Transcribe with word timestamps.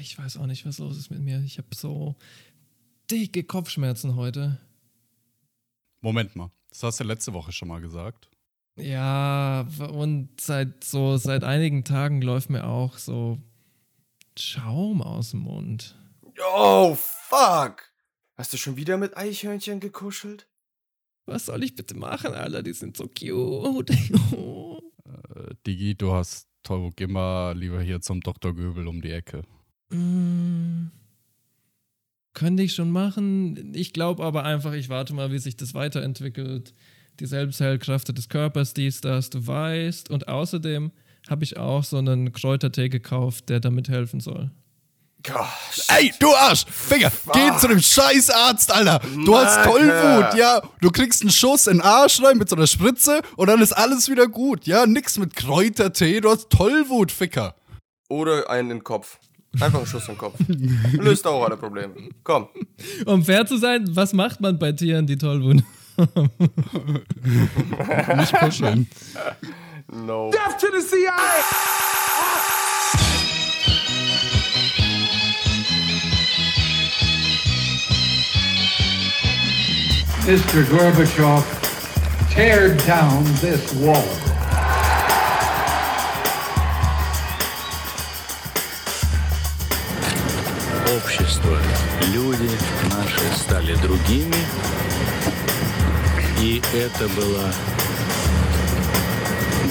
ich 0.00 0.18
weiß 0.18 0.36
auch 0.38 0.46
nicht, 0.46 0.66
was 0.66 0.78
los 0.78 0.96
ist 0.96 1.10
mit 1.10 1.20
mir. 1.20 1.42
Ich 1.44 1.58
habe 1.58 1.74
so 1.74 2.16
dicke 3.10 3.44
Kopfschmerzen 3.44 4.16
heute. 4.16 4.58
Moment 6.00 6.36
mal, 6.36 6.50
das 6.70 6.82
hast 6.82 7.00
du 7.00 7.04
letzte 7.04 7.32
Woche 7.32 7.52
schon 7.52 7.68
mal 7.68 7.80
gesagt. 7.80 8.30
Ja, 8.76 9.66
und 9.90 10.40
seit 10.40 10.84
so 10.84 11.16
seit 11.16 11.42
einigen 11.42 11.84
Tagen 11.84 12.22
läuft 12.22 12.50
mir 12.50 12.64
auch 12.64 12.96
so 12.96 13.38
Schaum 14.38 15.02
aus 15.02 15.32
dem 15.32 15.40
Mund. 15.40 15.96
Oh, 16.54 16.94
fuck! 16.94 17.82
Hast 18.36 18.52
du 18.52 18.56
schon 18.56 18.76
wieder 18.76 18.96
mit 18.96 19.16
Eichhörnchen 19.16 19.80
gekuschelt? 19.80 20.46
Was 21.26 21.46
soll 21.46 21.64
ich 21.64 21.74
bitte 21.74 21.96
machen, 21.96 22.34
Alter? 22.34 22.62
Die 22.62 22.72
sind 22.72 22.96
so 22.96 23.08
cute. 23.08 23.90
äh, 23.90 25.54
Digi, 25.66 25.96
du 25.96 26.12
hast 26.12 26.48
Tollwut, 26.62 26.96
geh 26.96 27.08
mal 27.08 27.58
lieber 27.58 27.82
hier 27.82 28.00
zum 28.00 28.20
Dr. 28.20 28.54
Göbel 28.54 28.86
um 28.86 29.02
die 29.02 29.10
Ecke. 29.10 29.42
Mm, 29.90 30.90
könnte 32.34 32.62
ich 32.62 32.74
schon 32.74 32.90
machen. 32.90 33.74
Ich 33.74 33.92
glaube 33.92 34.24
aber 34.24 34.44
einfach, 34.44 34.72
ich 34.72 34.88
warte 34.88 35.14
mal, 35.14 35.32
wie 35.32 35.38
sich 35.38 35.56
das 35.56 35.74
weiterentwickelt. 35.74 36.72
Die 37.20 37.26
Selbstheilkräfte 37.26 38.14
des 38.14 38.28
Körpers, 38.28 38.74
dies, 38.74 39.00
das, 39.00 39.30
du 39.30 39.44
weißt. 39.46 40.08
Und 40.10 40.28
außerdem 40.28 40.92
habe 41.28 41.44
ich 41.44 41.56
auch 41.56 41.82
so 41.82 41.98
einen 41.98 42.32
Kräutertee 42.32 42.88
gekauft, 42.88 43.48
der 43.48 43.60
damit 43.60 43.88
helfen 43.88 44.20
soll. 44.20 44.50
Gosh. 45.24 45.84
Ey, 45.88 46.12
du 46.20 46.32
Arsch! 46.32 46.64
Finger, 46.70 47.10
geh 47.32 47.50
zu 47.58 47.66
dem 47.66 47.80
Scheißarzt, 47.80 48.72
Alter! 48.72 49.00
Du 49.00 49.32
Marke. 49.32 49.46
hast 49.46 49.64
Tollwut, 49.64 50.34
ja? 50.38 50.62
Du 50.80 50.90
kriegst 50.92 51.22
einen 51.22 51.32
Schuss 51.32 51.66
in 51.66 51.78
den 51.78 51.82
Arsch 51.82 52.22
rein 52.22 52.38
mit 52.38 52.48
so 52.48 52.54
einer 52.54 52.68
Spritze 52.68 53.20
und 53.36 53.48
dann 53.48 53.60
ist 53.60 53.72
alles 53.72 54.08
wieder 54.08 54.28
gut, 54.28 54.66
ja? 54.66 54.86
Nix 54.86 55.18
mit 55.18 55.34
Kräutertee, 55.34 56.20
du 56.20 56.30
hast 56.30 56.50
Tollwut, 56.50 57.10
Ficker. 57.10 57.56
Oder 58.08 58.48
einen 58.48 58.70
in 58.70 58.76
den 58.78 58.84
Kopf. 58.84 59.18
Einfach 59.54 59.78
einen 59.78 59.86
Schuss 59.86 60.08
im 60.08 60.18
Kopf. 60.18 60.38
Löst 60.92 61.26
auch 61.26 61.44
alle 61.44 61.56
Probleme. 61.56 61.94
Komm. 62.22 62.48
Um 63.06 63.24
fair 63.24 63.46
zu 63.46 63.56
sein, 63.56 63.84
was 63.88 64.12
macht 64.12 64.40
man 64.40 64.58
bei 64.58 64.72
Tieren, 64.72 65.06
die 65.06 65.16
Tollwut? 65.16 65.62
Nicht 68.16 68.34
kuscheln. 68.34 68.88
No. 69.90 70.30
Death 70.30 70.58
to 70.60 70.66
the 70.70 70.82
CIA! 70.86 71.12
Mr. 80.26 80.62
Gorbachev, 80.70 81.42
tear 82.30 82.74
down 82.86 83.24
this 83.40 83.74
wall. 83.76 84.04
Общество, 90.95 91.57
люди 92.13 92.49
наши 92.89 93.37
стали 93.37 93.75
другими, 93.75 94.35
и 96.39 96.61
это 96.73 97.07
было 97.09 97.53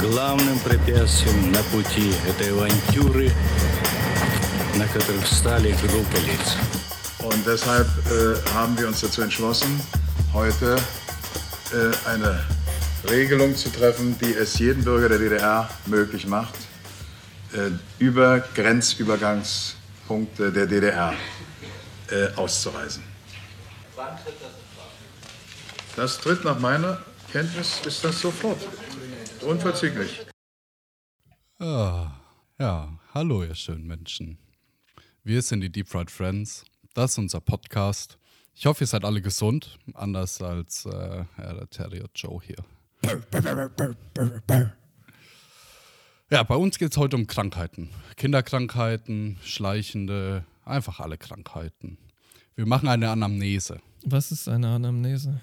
главным 0.00 0.58
препятствием 0.60 1.52
на 1.52 1.62
пути 1.64 2.12
этой 2.28 2.50
авантюры, 2.50 3.30
на 4.76 4.86
которых 4.88 5.24
встали 5.24 5.72
группы 5.82 6.18
лиц. 6.18 6.56
Und 7.20 7.46
deshalb 7.46 7.86
äh, 8.10 8.34
haben 8.52 8.76
wir 8.76 8.88
uns 8.88 9.00
dazu 9.00 9.22
entschlossen, 9.22 9.80
heute 10.32 10.76
äh, 11.72 12.10
eine 12.10 12.40
Regelung 13.08 13.54
zu 13.54 13.70
treffen, 13.70 14.16
die 14.20 14.34
es 14.34 14.58
jedem 14.58 14.82
Bürger 14.82 15.08
der 15.08 15.18
DDR 15.18 15.68
möglich 15.86 16.26
macht, 16.26 16.54
äh, 17.52 17.70
über 17.98 18.40
Grenzübergangspunkte 20.07 20.51
der 20.51 20.65
DDR 20.65 21.13
äh, 22.09 22.33
auszureisen. 22.35 23.03
Wann 23.95 24.15
tritt 24.17 24.35
das 24.41 24.51
in 24.51 24.75
Kraft? 24.75 25.95
Das 25.95 26.17
tritt 26.19 26.43
nach 26.43 26.59
meiner 26.59 27.01
Kenntnis 27.31 27.81
ist 27.85 28.03
das 28.03 28.21
sofort. 28.21 28.59
Unverzüglich. 29.41 30.25
Ah, 31.59 32.11
ja, 32.57 32.97
hallo 33.13 33.43
ihr 33.43 33.55
schönen 33.55 33.85
Menschen. 33.85 34.37
Wir 35.23 35.41
sind 35.41 35.61
die 35.61 35.69
Deep 35.69 35.89
Fried 35.89 36.09
Friends. 36.09 36.63
Das 36.93 37.11
ist 37.11 37.17
unser 37.17 37.41
Podcast. 37.41 38.17
Ich 38.55 38.65
hoffe, 38.65 38.85
ihr 38.85 38.87
seid 38.87 39.03
alle 39.03 39.21
gesund, 39.21 39.77
anders 39.93 40.41
als 40.41 40.85
äh, 40.85 41.25
ja, 41.37 41.53
der 41.53 41.69
Terrier 41.69 42.05
Joe 42.15 42.41
hier. 42.41 42.63
Ja, 46.29 46.43
bei 46.43 46.55
uns 46.55 46.77
geht 46.77 46.91
es 46.91 46.97
heute 46.97 47.15
um 47.15 47.25
Krankheiten. 47.25 47.89
Kinderkrankheiten, 48.17 49.37
schleichende, 49.43 50.43
einfach 50.65 50.99
alle 50.99 51.17
Krankheiten. 51.17 51.97
Wir 52.55 52.65
machen 52.65 52.89
eine 52.89 53.09
Anamnese. 53.09 53.79
Was 54.03 54.33
ist 54.33 54.49
eine 54.49 54.67
Anamnese? 54.67 55.39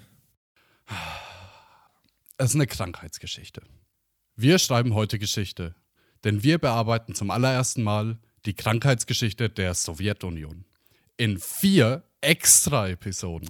Es 2.37 2.49
ist 2.49 2.55
eine 2.55 2.67
Krankheitsgeschichte. 2.67 3.63
Wir 4.35 4.59
schreiben 4.59 4.93
heute 4.93 5.17
Geschichte, 5.17 5.73
denn 6.23 6.43
wir 6.43 6.59
bearbeiten 6.59 7.15
zum 7.15 7.31
allerersten 7.31 7.81
Mal 7.81 8.19
die 8.45 8.53
Krankheitsgeschichte 8.53 9.49
der 9.49 9.73
Sowjetunion. 9.73 10.65
In 11.17 11.39
vier 11.39 12.03
extra 12.21 12.89
Episoden. 12.89 13.49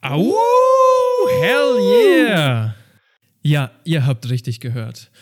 Au! 0.00 0.34
Hell 1.42 1.78
yeah! 1.78 2.74
Ja, 3.40 3.70
ihr 3.84 4.04
habt 4.04 4.28
richtig 4.28 4.58
gehört. 4.58 5.12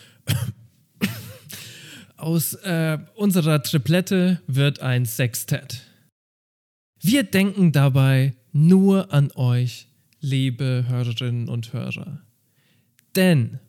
Aus 2.21 2.53
äh, 2.53 2.99
unserer 3.15 3.63
Triplette 3.63 4.41
wird 4.45 4.79
ein 4.79 5.07
Sextett. 5.07 5.81
Wir 6.99 7.23
denken 7.23 7.71
dabei 7.71 8.35
nur 8.51 9.11
an 9.11 9.31
euch, 9.31 9.87
liebe 10.19 10.85
Hörerinnen 10.87 11.49
und 11.49 11.73
Hörer. 11.73 12.21
Denn 13.15 13.59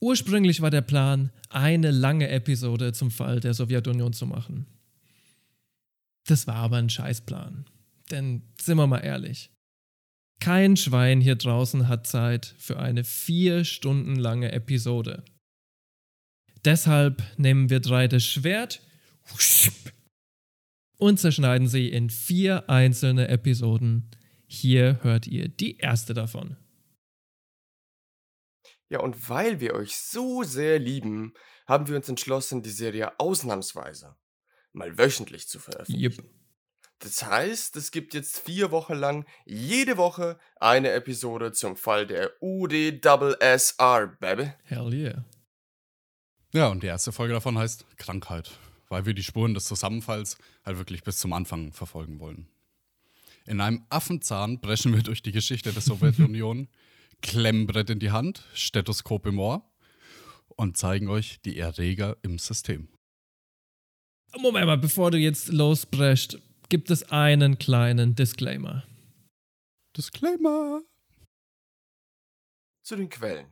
ursprünglich 0.00 0.62
war 0.62 0.70
der 0.70 0.80
Plan, 0.80 1.32
eine 1.50 1.90
lange 1.90 2.30
Episode 2.30 2.94
zum 2.94 3.10
Fall 3.10 3.40
der 3.40 3.52
Sowjetunion 3.52 4.14
zu 4.14 4.24
machen. 4.24 4.64
Das 6.26 6.46
war 6.46 6.56
aber 6.56 6.78
ein 6.78 6.88
Scheißplan. 6.88 7.66
Denn 8.10 8.40
sind 8.58 8.78
wir 8.78 8.86
mal 8.86 9.00
ehrlich, 9.00 9.50
kein 10.40 10.78
Schwein 10.78 11.20
hier 11.20 11.36
draußen 11.36 11.88
hat 11.88 12.06
Zeit 12.06 12.54
für 12.56 12.78
eine 12.78 13.04
vier 13.04 13.66
Stunden 13.66 14.16
lange 14.16 14.50
Episode. 14.52 15.24
Deshalb 16.64 17.22
nehmen 17.36 17.70
wir 17.70 17.80
drei 17.80 18.06
das 18.06 18.24
Schwert 18.24 18.82
und 20.98 21.18
zerschneiden 21.18 21.68
sie 21.68 21.88
in 21.88 22.10
vier 22.10 22.68
einzelne 22.68 23.28
Episoden. 23.28 24.10
Hier 24.46 24.98
hört 25.02 25.26
ihr 25.26 25.48
die 25.48 25.78
erste 25.78 26.12
davon. 26.12 26.56
Ja, 28.88 29.00
und 29.00 29.28
weil 29.28 29.60
wir 29.60 29.74
euch 29.74 29.96
so 29.96 30.42
sehr 30.42 30.78
lieben, 30.78 31.34
haben 31.66 31.86
wir 31.86 31.96
uns 31.96 32.08
entschlossen, 32.08 32.62
die 32.62 32.70
Serie 32.70 33.18
ausnahmsweise 33.20 34.16
mal 34.72 34.98
wöchentlich 34.98 35.48
zu 35.48 35.60
veröffentlichen. 35.60 36.24
Yep. 36.24 36.30
Das 36.98 37.24
heißt, 37.24 37.76
es 37.76 37.92
gibt 37.92 38.12
jetzt 38.12 38.40
vier 38.40 38.70
Wochen 38.72 38.94
lang 38.94 39.24
jede 39.46 39.96
Woche 39.96 40.38
eine 40.56 40.90
Episode 40.90 41.52
zum 41.52 41.76
Fall 41.76 42.06
der 42.06 42.32
UDSSR, 42.42 44.18
Baby. 44.20 44.52
Hell 44.64 44.92
yeah. 44.92 45.24
Ja, 46.52 46.68
und 46.68 46.82
die 46.82 46.88
erste 46.88 47.12
Folge 47.12 47.34
davon 47.34 47.56
heißt 47.56 47.84
Krankheit, 47.96 48.50
weil 48.88 49.06
wir 49.06 49.14
die 49.14 49.22
Spuren 49.22 49.54
des 49.54 49.66
Zusammenfalls 49.66 50.36
halt 50.64 50.78
wirklich 50.78 51.04
bis 51.04 51.18
zum 51.18 51.32
Anfang 51.32 51.72
verfolgen 51.72 52.18
wollen. 52.18 52.48
In 53.46 53.60
einem 53.60 53.84
Affenzahn 53.88 54.60
brechen 54.60 54.92
wir 54.92 55.02
durch 55.02 55.22
die 55.22 55.32
Geschichte 55.32 55.72
der 55.72 55.82
Sowjetunion, 55.82 56.68
Klemmbrett 57.22 57.90
in 57.90 58.00
die 58.00 58.10
Hand, 58.10 58.42
Stethoskop 58.52 59.26
im 59.26 59.38
Ohr 59.38 59.64
und 60.56 60.76
zeigen 60.76 61.08
euch 61.08 61.40
die 61.42 61.56
Erreger 61.56 62.16
im 62.22 62.38
System. 62.38 62.88
Moment 64.38 64.66
mal, 64.66 64.78
bevor 64.78 65.10
du 65.10 65.18
jetzt 65.18 65.48
losbrecht, 65.48 66.40
gibt 66.68 66.90
es 66.90 67.10
einen 67.10 67.58
kleinen 67.58 68.14
Disclaimer. 68.14 68.84
Disclaimer. 69.96 70.82
Zu 72.82 72.96
den 72.96 73.08
Quellen. 73.08 73.46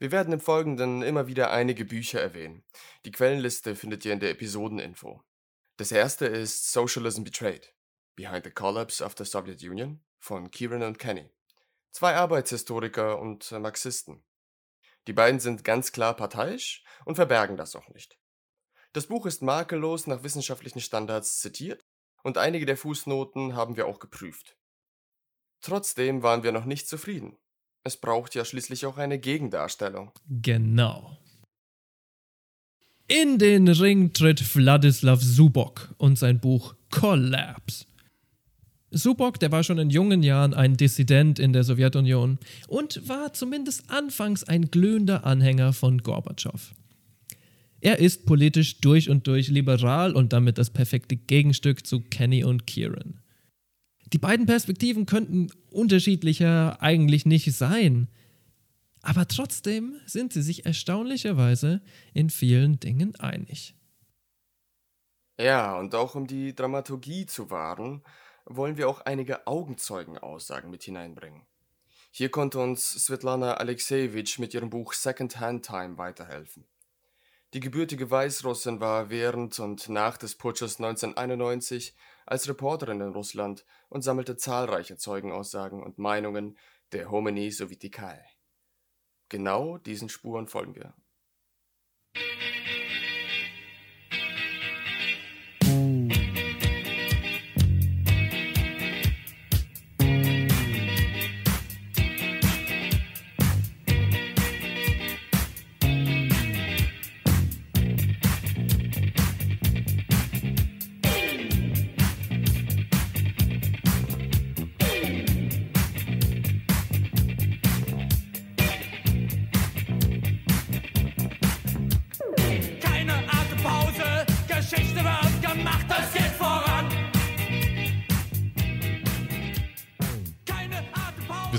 Wir 0.00 0.12
werden 0.12 0.32
im 0.32 0.40
Folgenden 0.40 1.02
immer 1.02 1.26
wieder 1.26 1.50
einige 1.50 1.84
Bücher 1.84 2.22
erwähnen. 2.22 2.64
Die 3.04 3.10
Quellenliste 3.10 3.76
findet 3.76 4.02
ihr 4.06 4.14
in 4.14 4.20
der 4.20 4.30
Episodeninfo. 4.30 5.22
Das 5.76 5.92
erste 5.92 6.24
ist 6.24 6.72
Socialism 6.72 7.22
Betrayed, 7.22 7.74
Behind 8.16 8.44
the 8.44 8.50
Collapse 8.50 9.04
of 9.04 9.14
the 9.18 9.26
Soviet 9.26 9.62
Union 9.62 10.02
von 10.18 10.50
Kieran 10.50 10.84
und 10.84 10.98
Kenny. 10.98 11.28
Zwei 11.90 12.14
Arbeitshistoriker 12.14 13.18
und 13.18 13.52
Marxisten. 13.52 14.24
Die 15.06 15.12
beiden 15.12 15.38
sind 15.38 15.64
ganz 15.64 15.92
klar 15.92 16.16
parteiisch 16.16 16.82
und 17.04 17.16
verbergen 17.16 17.58
das 17.58 17.76
auch 17.76 17.90
nicht. 17.90 18.18
Das 18.94 19.06
Buch 19.06 19.26
ist 19.26 19.42
makellos 19.42 20.06
nach 20.06 20.22
wissenschaftlichen 20.22 20.80
Standards 20.80 21.40
zitiert 21.40 21.84
und 22.22 22.38
einige 22.38 22.64
der 22.64 22.78
Fußnoten 22.78 23.54
haben 23.54 23.76
wir 23.76 23.86
auch 23.86 23.98
geprüft. 23.98 24.56
Trotzdem 25.60 26.22
waren 26.22 26.42
wir 26.42 26.52
noch 26.52 26.64
nicht 26.64 26.88
zufrieden. 26.88 27.36
Es 27.82 27.96
braucht 27.96 28.34
ja 28.34 28.44
schließlich 28.44 28.84
auch 28.86 28.98
eine 28.98 29.18
Gegendarstellung. 29.18 30.10
Genau. 30.28 31.16
In 33.08 33.38
den 33.38 33.66
Ring 33.66 34.12
tritt 34.12 34.54
Wladislav 34.54 35.20
Subok 35.20 35.94
und 35.98 36.16
sein 36.16 36.38
Buch 36.38 36.76
Collapse. 36.90 37.86
Subok, 38.92 39.38
der 39.38 39.52
war 39.52 39.62
schon 39.62 39.78
in 39.78 39.90
jungen 39.90 40.22
Jahren 40.22 40.52
ein 40.52 40.76
Dissident 40.76 41.38
in 41.38 41.52
der 41.52 41.64
Sowjetunion 41.64 42.38
und 42.68 43.08
war 43.08 43.32
zumindest 43.32 43.88
anfangs 43.88 44.44
ein 44.44 44.70
glühender 44.70 45.24
Anhänger 45.24 45.72
von 45.72 45.98
Gorbatschow. 45.98 46.72
Er 47.80 47.98
ist 47.98 48.26
politisch 48.26 48.80
durch 48.80 49.08
und 49.08 49.26
durch 49.26 49.48
liberal 49.48 50.14
und 50.14 50.32
damit 50.32 50.58
das 50.58 50.70
perfekte 50.70 51.16
Gegenstück 51.16 51.86
zu 51.86 52.00
Kenny 52.00 52.44
und 52.44 52.66
Kieran. 52.66 53.20
Die 54.12 54.18
beiden 54.18 54.46
Perspektiven 54.46 55.06
könnten 55.06 55.52
unterschiedlicher 55.70 56.82
eigentlich 56.82 57.26
nicht 57.26 57.52
sein, 57.52 58.08
aber 59.02 59.28
trotzdem 59.28 59.94
sind 60.06 60.32
sie 60.32 60.42
sich 60.42 60.66
erstaunlicherweise 60.66 61.80
in 62.12 62.28
vielen 62.28 62.80
Dingen 62.80 63.14
einig. 63.16 63.74
Ja, 65.38 65.78
und 65.78 65.94
auch 65.94 66.16
um 66.16 66.26
die 66.26 66.54
Dramaturgie 66.54 67.24
zu 67.24 67.50
wahren, 67.50 68.02
wollen 68.44 68.76
wir 68.76 68.88
auch 68.88 69.00
einige 69.02 69.46
Augenzeugenaussagen 69.46 70.70
mit 70.70 70.82
hineinbringen. 70.82 71.46
Hier 72.10 72.30
konnte 72.30 72.58
uns 72.58 72.90
Svetlana 73.04 73.54
Alexejewitsch 73.54 74.38
mit 74.38 74.52
ihrem 74.52 74.68
Buch 74.68 74.92
Second 74.92 75.38
Hand 75.38 75.64
Time 75.66 75.96
weiterhelfen. 75.96 76.66
Die 77.54 77.60
gebürtige 77.60 78.10
Weißrussin 78.10 78.80
war 78.80 79.10
während 79.10 79.58
und 79.60 79.88
nach 79.88 80.16
des 80.16 80.34
Putsches 80.34 80.78
1991 80.78 81.94
als 82.30 82.48
Reporterin 82.48 83.00
in 83.00 83.12
Russland 83.12 83.66
und 83.88 84.02
sammelte 84.02 84.36
zahlreiche 84.36 84.96
Zeugenaussagen 84.96 85.82
und 85.82 85.98
Meinungen 85.98 86.56
der 86.92 87.10
Homini 87.10 87.50
Sovitikai. 87.50 88.24
Genau 89.28 89.78
diesen 89.78 90.08
Spuren 90.08 90.46
folgen 90.46 90.76
wir. 90.76 90.94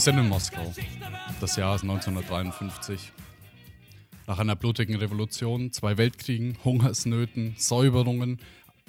Sind 0.01 0.17
in 0.17 0.29
Moskau. 0.29 0.73
Das 1.39 1.57
Jahr 1.57 1.75
ist 1.75 1.83
1953. 1.83 3.11
Nach 4.25 4.39
einer 4.39 4.55
blutigen 4.55 4.95
Revolution, 4.95 5.71
zwei 5.71 5.95
Weltkriegen, 5.97 6.57
Hungersnöten, 6.63 7.53
Säuberungen 7.55 8.39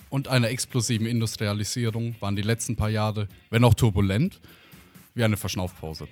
und 0.09 0.29
einer 0.29 0.49
explosiven 0.49 1.07
Industrialisierung 1.07 2.17
waren 2.21 2.35
die 2.35 2.43
letzten 2.43 2.77
paar 2.77 2.89
Jahre, 2.89 3.29
wenn 3.51 3.63
auch 3.63 3.75
turbulent, 3.75 4.41
wie 5.15 5.23
eine 5.23 5.37
Verschnaufpause. 5.37 6.09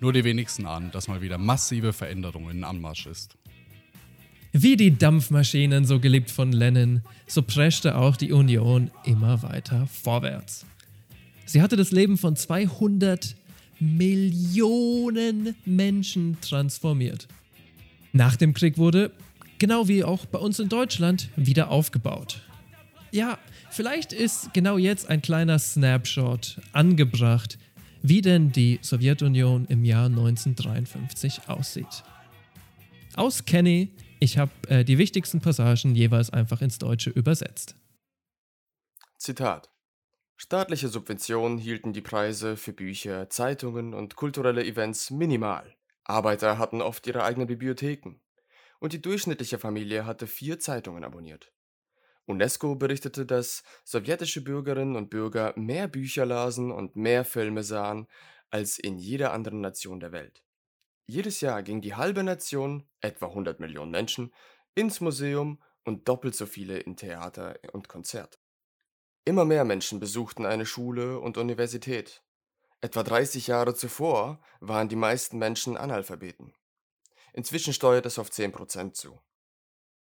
Nur 0.00 0.14
die 0.14 0.24
wenigsten 0.24 0.64
ahnen, 0.64 0.90
dass 0.90 1.06
mal 1.06 1.20
wieder 1.20 1.36
massive 1.36 1.92
Veränderungen 1.92 2.58
in 2.58 2.64
Anmarsch 2.64 3.06
ist. 3.06 3.36
Wie 4.52 4.76
die 4.76 4.96
Dampfmaschinen, 4.96 5.84
so 5.84 6.00
geliebt 6.00 6.30
von 6.30 6.52
Lenin, 6.52 7.02
so 7.26 7.42
preschte 7.42 7.96
auch 7.98 8.16
die 8.16 8.32
Union 8.32 8.90
immer 9.04 9.42
weiter 9.42 9.86
vorwärts. 9.88 10.64
Sie 11.44 11.60
hatte 11.60 11.76
das 11.76 11.90
Leben 11.90 12.16
von 12.16 12.34
200 12.34 13.36
Millionen 13.80 15.54
Menschen 15.64 16.38
transformiert. 16.40 17.28
Nach 18.12 18.36
dem 18.36 18.54
Krieg 18.54 18.78
wurde, 18.78 19.12
genau 19.58 19.88
wie 19.88 20.04
auch 20.04 20.26
bei 20.26 20.38
uns 20.38 20.58
in 20.58 20.68
Deutschland, 20.68 21.28
wieder 21.36 21.70
aufgebaut. 21.70 22.42
Ja, 23.10 23.38
vielleicht 23.70 24.12
ist 24.12 24.52
genau 24.52 24.78
jetzt 24.78 25.08
ein 25.08 25.22
kleiner 25.22 25.58
Snapshot 25.58 26.60
angebracht, 26.72 27.58
wie 28.02 28.20
denn 28.20 28.52
die 28.52 28.78
Sowjetunion 28.82 29.66
im 29.66 29.84
Jahr 29.84 30.06
1953 30.06 31.48
aussieht. 31.48 32.04
Aus 33.14 33.44
Kenny, 33.44 33.90
ich 34.20 34.38
habe 34.38 34.52
äh, 34.68 34.84
die 34.84 34.98
wichtigsten 34.98 35.40
Passagen 35.40 35.94
jeweils 35.94 36.30
einfach 36.30 36.60
ins 36.60 36.78
Deutsche 36.78 37.10
übersetzt. 37.10 37.76
Zitat. 39.16 39.70
Staatliche 40.40 40.86
Subventionen 40.86 41.58
hielten 41.58 41.92
die 41.92 42.00
Preise 42.00 42.56
für 42.56 42.72
Bücher, 42.72 43.28
Zeitungen 43.28 43.92
und 43.92 44.14
kulturelle 44.14 44.64
Events 44.64 45.10
minimal. 45.10 45.74
Arbeiter 46.04 46.58
hatten 46.58 46.80
oft 46.80 47.08
ihre 47.08 47.24
eigenen 47.24 47.48
Bibliotheken. 47.48 48.20
Und 48.78 48.92
die 48.92 49.02
durchschnittliche 49.02 49.58
Familie 49.58 50.06
hatte 50.06 50.28
vier 50.28 50.60
Zeitungen 50.60 51.02
abonniert. 51.02 51.52
UNESCO 52.26 52.76
berichtete, 52.76 53.26
dass 53.26 53.64
sowjetische 53.82 54.44
Bürgerinnen 54.44 54.94
und 54.94 55.10
Bürger 55.10 55.54
mehr 55.56 55.88
Bücher 55.88 56.24
lasen 56.24 56.70
und 56.70 56.94
mehr 56.94 57.24
Filme 57.24 57.64
sahen 57.64 58.06
als 58.48 58.78
in 58.78 58.96
jeder 58.96 59.32
anderen 59.32 59.60
Nation 59.60 59.98
der 59.98 60.12
Welt. 60.12 60.44
Jedes 61.06 61.40
Jahr 61.40 61.64
ging 61.64 61.80
die 61.80 61.96
halbe 61.96 62.22
Nation, 62.22 62.88
etwa 63.00 63.26
100 63.26 63.58
Millionen 63.58 63.90
Menschen, 63.90 64.32
ins 64.76 65.00
Museum 65.00 65.60
und 65.84 66.06
doppelt 66.06 66.36
so 66.36 66.46
viele 66.46 66.78
in 66.78 66.96
Theater 66.96 67.58
und 67.72 67.88
Konzert. 67.88 68.38
Immer 69.28 69.44
mehr 69.44 69.66
Menschen 69.66 70.00
besuchten 70.00 70.46
eine 70.46 70.64
Schule 70.64 71.20
und 71.20 71.36
Universität. 71.36 72.22
Etwa 72.80 73.02
30 73.02 73.46
Jahre 73.46 73.74
zuvor 73.74 74.40
waren 74.60 74.88
die 74.88 74.96
meisten 74.96 75.36
Menschen 75.36 75.76
Analphabeten. 75.76 76.54
Inzwischen 77.34 77.74
steuert 77.74 78.06
es 78.06 78.18
auf 78.18 78.30
10% 78.30 78.94
zu. 78.94 79.20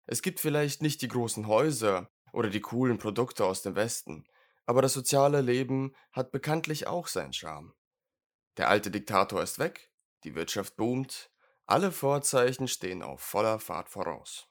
Es 0.05 0.21
gibt 0.21 0.41
vielleicht 0.41 0.81
nicht 0.81 1.01
die 1.01 1.07
großen 1.07 1.47
Häuser 1.47 2.09
oder 2.33 2.49
die 2.49 2.59
coolen 2.59 2.97
Produkte 2.97 3.45
aus 3.45 3.61
dem 3.61 3.77
Westen, 3.77 4.27
aber 4.65 4.81
das 4.81 4.91
soziale 4.91 5.39
Leben 5.39 5.95
hat 6.11 6.33
bekanntlich 6.33 6.85
auch 6.87 7.07
seinen 7.07 7.31
Charme. 7.31 7.73
Der 8.57 8.67
alte 8.67 8.91
Diktator 8.91 9.41
ist 9.41 9.59
weg, 9.59 9.93
die 10.25 10.35
Wirtschaft 10.35 10.75
boomt, 10.75 11.31
alle 11.65 11.93
Vorzeichen 11.93 12.67
stehen 12.67 13.01
auf 13.01 13.21
voller 13.21 13.59
Fahrt 13.59 13.87
voraus. 13.87 14.49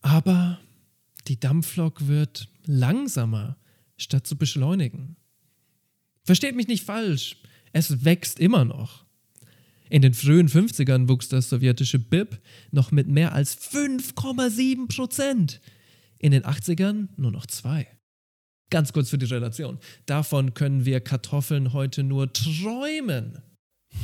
Aber 0.00 0.60
die 1.28 1.40
Dampflok 1.40 2.06
wird 2.06 2.48
langsamer, 2.66 3.56
statt 3.96 4.26
zu 4.26 4.36
beschleunigen. 4.36 5.16
Versteht 6.24 6.56
mich 6.56 6.68
nicht 6.68 6.84
falsch, 6.84 7.36
es 7.72 8.04
wächst 8.04 8.38
immer 8.38 8.64
noch. 8.64 9.04
In 9.90 10.02
den 10.02 10.14
frühen 10.14 10.48
50ern 10.48 11.08
wuchs 11.08 11.28
das 11.28 11.50
sowjetische 11.50 11.98
BIP 11.98 12.40
noch 12.70 12.90
mit 12.90 13.08
mehr 13.08 13.32
als 13.32 13.56
5,7 13.58 14.88
Prozent. 14.88 15.60
In 16.18 16.32
den 16.32 16.44
80ern 16.44 17.08
nur 17.16 17.30
noch 17.30 17.46
zwei. 17.46 17.86
Ganz 18.70 18.92
kurz 18.92 19.10
für 19.10 19.18
die 19.18 19.26
Relation. 19.26 19.78
Davon 20.06 20.54
können 20.54 20.84
wir 20.84 21.00
Kartoffeln 21.00 21.72
heute 21.72 22.02
nur 22.02 22.32
träumen. 22.32 23.42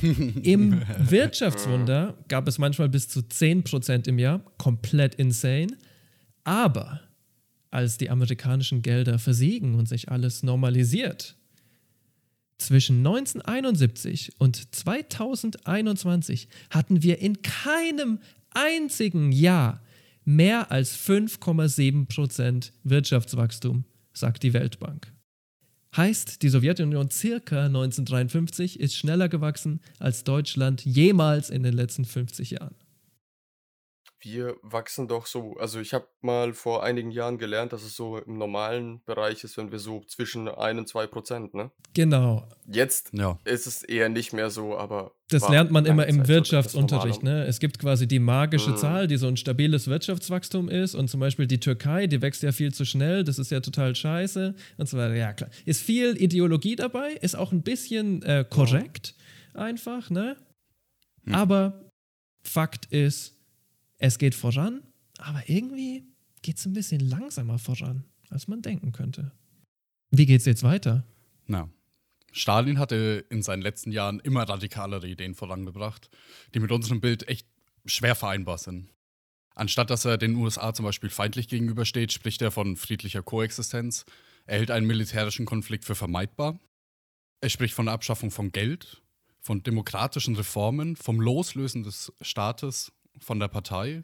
Im 0.42 0.82
Wirtschaftswunder 0.98 2.16
gab 2.28 2.46
es 2.46 2.58
manchmal 2.58 2.88
bis 2.88 3.08
zu 3.08 3.20
10% 3.20 4.06
im 4.06 4.18
Jahr, 4.18 4.44
komplett 4.58 5.16
insane. 5.16 5.76
Aber 6.44 7.00
als 7.70 7.98
die 7.98 8.10
amerikanischen 8.10 8.82
Gelder 8.82 9.18
versiegen 9.18 9.74
und 9.74 9.88
sich 9.88 10.10
alles 10.10 10.42
normalisiert, 10.42 11.36
zwischen 12.60 12.98
1971 12.98 14.32
und 14.38 14.74
2021 14.74 16.48
hatten 16.68 17.02
wir 17.02 17.18
in 17.18 17.42
keinem 17.42 18.18
einzigen 18.50 19.32
Jahr 19.32 19.82
mehr 20.24 20.70
als 20.70 20.96
5,7% 20.96 22.70
Wirtschaftswachstum, 22.84 23.84
sagt 24.12 24.42
die 24.42 24.52
Weltbank. 24.52 25.12
Heißt, 25.96 26.42
die 26.42 26.48
Sowjetunion 26.48 27.10
circa 27.10 27.66
1953 27.66 28.78
ist 28.78 28.94
schneller 28.94 29.28
gewachsen 29.28 29.80
als 29.98 30.22
Deutschland 30.22 30.84
jemals 30.84 31.50
in 31.50 31.64
den 31.64 31.74
letzten 31.74 32.04
50 32.04 32.50
Jahren. 32.50 32.76
Wir 34.22 34.56
wachsen 34.62 35.08
doch 35.08 35.24
so, 35.24 35.56
also 35.58 35.80
ich 35.80 35.94
habe 35.94 36.06
mal 36.20 36.52
vor 36.52 36.82
einigen 36.84 37.10
Jahren 37.10 37.38
gelernt, 37.38 37.72
dass 37.72 37.82
es 37.82 37.96
so 37.96 38.18
im 38.18 38.36
normalen 38.36 39.02
Bereich 39.06 39.44
ist, 39.44 39.56
wenn 39.56 39.72
wir 39.72 39.78
so 39.78 40.02
zwischen 40.06 40.46
1 40.46 40.78
und 40.78 40.88
2 40.88 41.06
Prozent, 41.06 41.54
ne? 41.54 41.70
Genau. 41.94 42.46
Jetzt 42.66 43.10
Ja. 43.14 43.38
ist 43.44 43.66
es 43.66 43.82
eher 43.82 44.10
nicht 44.10 44.34
mehr 44.34 44.50
so, 44.50 44.76
aber. 44.76 45.12
Das 45.30 45.48
lernt 45.48 45.70
man 45.70 45.86
immer 45.86 46.06
im 46.06 46.16
Zeit 46.16 46.20
das 46.22 46.28
Wirtschaftsunterricht. 46.28 47.22
Ne? 47.22 47.44
Es 47.46 47.60
gibt 47.60 47.78
quasi 47.78 48.06
die 48.06 48.18
magische 48.18 48.72
Mhm. 48.72 48.76
Zahl, 48.76 49.06
die 49.06 49.16
so 49.16 49.26
ein 49.26 49.36
stabiles 49.38 49.86
Wirtschaftswachstum 49.88 50.68
ist. 50.68 50.94
Und 50.94 51.08
zum 51.08 51.20
Beispiel 51.20 51.46
die 51.46 51.60
Türkei, 51.60 52.06
die 52.06 52.20
wächst 52.20 52.42
ja 52.42 52.52
viel 52.52 52.74
zu 52.74 52.84
schnell. 52.84 53.24
Das 53.24 53.38
ist 53.38 53.50
ja 53.50 53.60
total 53.60 53.94
scheiße. 53.96 54.54
Und 54.76 54.88
so 54.88 54.98
weiter. 54.98 55.14
Ja, 55.14 55.32
klar. 55.32 55.48
Ist 55.64 55.80
viel 55.82 56.20
Ideologie 56.20 56.76
dabei, 56.76 57.12
ist 57.12 57.36
auch 57.36 57.52
ein 57.52 57.62
bisschen 57.62 58.22
äh, 58.22 58.44
korrekt 58.48 59.14
einfach. 59.54 60.10
Ne? 60.10 60.36
Aber 61.30 61.90
Fakt 62.42 62.86
ist, 62.86 63.36
Es 64.02 64.16
geht 64.16 64.34
voran, 64.34 64.82
aber 65.18 65.48
irgendwie 65.48 66.06
geht 66.40 66.56
es 66.56 66.64
ein 66.64 66.72
bisschen 66.72 67.00
langsamer 67.00 67.58
voran, 67.58 68.04
als 68.30 68.48
man 68.48 68.62
denken 68.62 68.92
könnte. 68.92 69.30
Wie 70.10 70.24
geht's 70.24 70.46
jetzt 70.46 70.62
weiter? 70.62 71.04
Na, 71.46 71.68
Stalin 72.32 72.78
hatte 72.78 73.26
in 73.28 73.42
seinen 73.42 73.60
letzten 73.60 73.92
Jahren 73.92 74.18
immer 74.20 74.48
radikalere 74.48 75.06
Ideen 75.06 75.34
vorangebracht, 75.34 76.08
die 76.54 76.60
mit 76.60 76.72
unserem 76.72 77.02
Bild 77.02 77.28
echt 77.28 77.46
schwer 77.84 78.14
vereinbar 78.14 78.56
sind. 78.56 78.88
Anstatt 79.54 79.90
dass 79.90 80.06
er 80.06 80.16
den 80.16 80.34
USA 80.36 80.72
zum 80.72 80.86
Beispiel 80.86 81.10
feindlich 81.10 81.48
gegenübersteht, 81.48 82.10
spricht 82.10 82.40
er 82.40 82.50
von 82.50 82.76
friedlicher 82.76 83.22
Koexistenz. 83.22 84.06
Er 84.46 84.58
hält 84.58 84.70
einen 84.70 84.86
militärischen 84.86 85.44
Konflikt 85.44 85.84
für 85.84 85.94
vermeidbar. 85.94 86.58
Er 87.42 87.50
spricht 87.50 87.74
von 87.74 87.84
der 87.84 87.94
Abschaffung 87.94 88.30
von 88.30 88.50
Geld, 88.50 89.02
von 89.42 89.62
demokratischen 89.62 90.36
Reformen, 90.36 90.96
vom 90.96 91.20
Loslösen 91.20 91.82
des 91.82 92.14
Staates 92.22 92.92
von 93.20 93.38
der 93.38 93.48
Partei. 93.48 94.02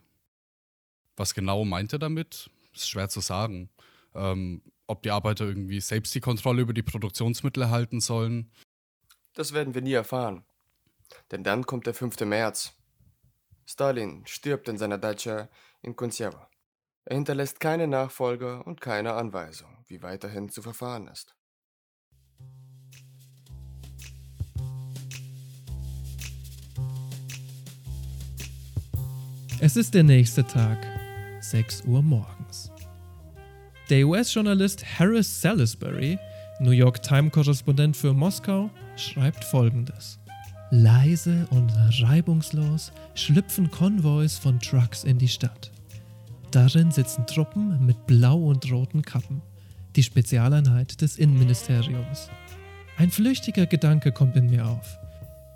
Was 1.16 1.34
genau 1.34 1.64
meint 1.64 1.92
er 1.92 1.98
damit? 1.98 2.50
Ist 2.74 2.88
schwer 2.88 3.08
zu 3.08 3.20
sagen. 3.20 3.70
Ähm, 4.14 4.62
ob 4.86 5.02
die 5.02 5.10
Arbeiter 5.10 5.44
irgendwie 5.44 5.80
selbst 5.80 6.14
die 6.14 6.20
Kontrolle 6.20 6.62
über 6.62 6.72
die 6.72 6.82
Produktionsmittel 6.82 7.62
erhalten 7.62 8.00
sollen. 8.00 8.50
Das 9.34 9.52
werden 9.52 9.74
wir 9.74 9.82
nie 9.82 9.92
erfahren. 9.92 10.44
Denn 11.30 11.42
dann 11.42 11.66
kommt 11.66 11.86
der 11.86 11.94
5. 11.94 12.20
März. 12.20 12.74
Stalin 13.64 14.24
stirbt 14.26 14.68
in 14.68 14.78
seiner 14.78 14.98
Datscha 14.98 15.48
in 15.82 15.96
Kunsjewa. 15.96 16.48
Er 17.04 17.16
hinterlässt 17.16 17.60
keine 17.60 17.86
Nachfolger 17.86 18.66
und 18.66 18.80
keine 18.80 19.14
Anweisung, 19.14 19.84
wie 19.86 20.02
weiterhin 20.02 20.48
zu 20.48 20.62
verfahren 20.62 21.08
ist. 21.08 21.36
Es 29.66 29.74
ist 29.74 29.94
der 29.94 30.04
nächste 30.04 30.46
Tag, 30.46 30.78
6 31.40 31.86
Uhr 31.86 32.00
morgens. 32.00 32.70
Der 33.90 34.06
US-Journalist 34.06 34.84
Harris 34.96 35.40
Salisbury, 35.40 36.20
New 36.60 36.70
York 36.70 37.02
Times-Korrespondent 37.02 37.96
für 37.96 38.14
Moskau, 38.14 38.70
schreibt 38.94 39.42
folgendes. 39.42 40.20
Leise 40.70 41.48
und 41.50 41.72
reibungslos 42.00 42.92
schlüpfen 43.16 43.68
Konvois 43.68 44.38
von 44.40 44.60
Trucks 44.60 45.02
in 45.02 45.18
die 45.18 45.26
Stadt. 45.26 45.72
Darin 46.52 46.92
sitzen 46.92 47.26
Truppen 47.26 47.84
mit 47.84 48.06
blau 48.06 48.38
und 48.38 48.70
roten 48.70 49.02
Kappen, 49.02 49.42
die 49.96 50.04
Spezialeinheit 50.04 51.00
des 51.00 51.18
Innenministeriums. 51.18 52.30
Ein 52.98 53.10
flüchtiger 53.10 53.66
Gedanke 53.66 54.12
kommt 54.12 54.36
in 54.36 54.48
mir 54.48 54.64
auf. 54.64 54.96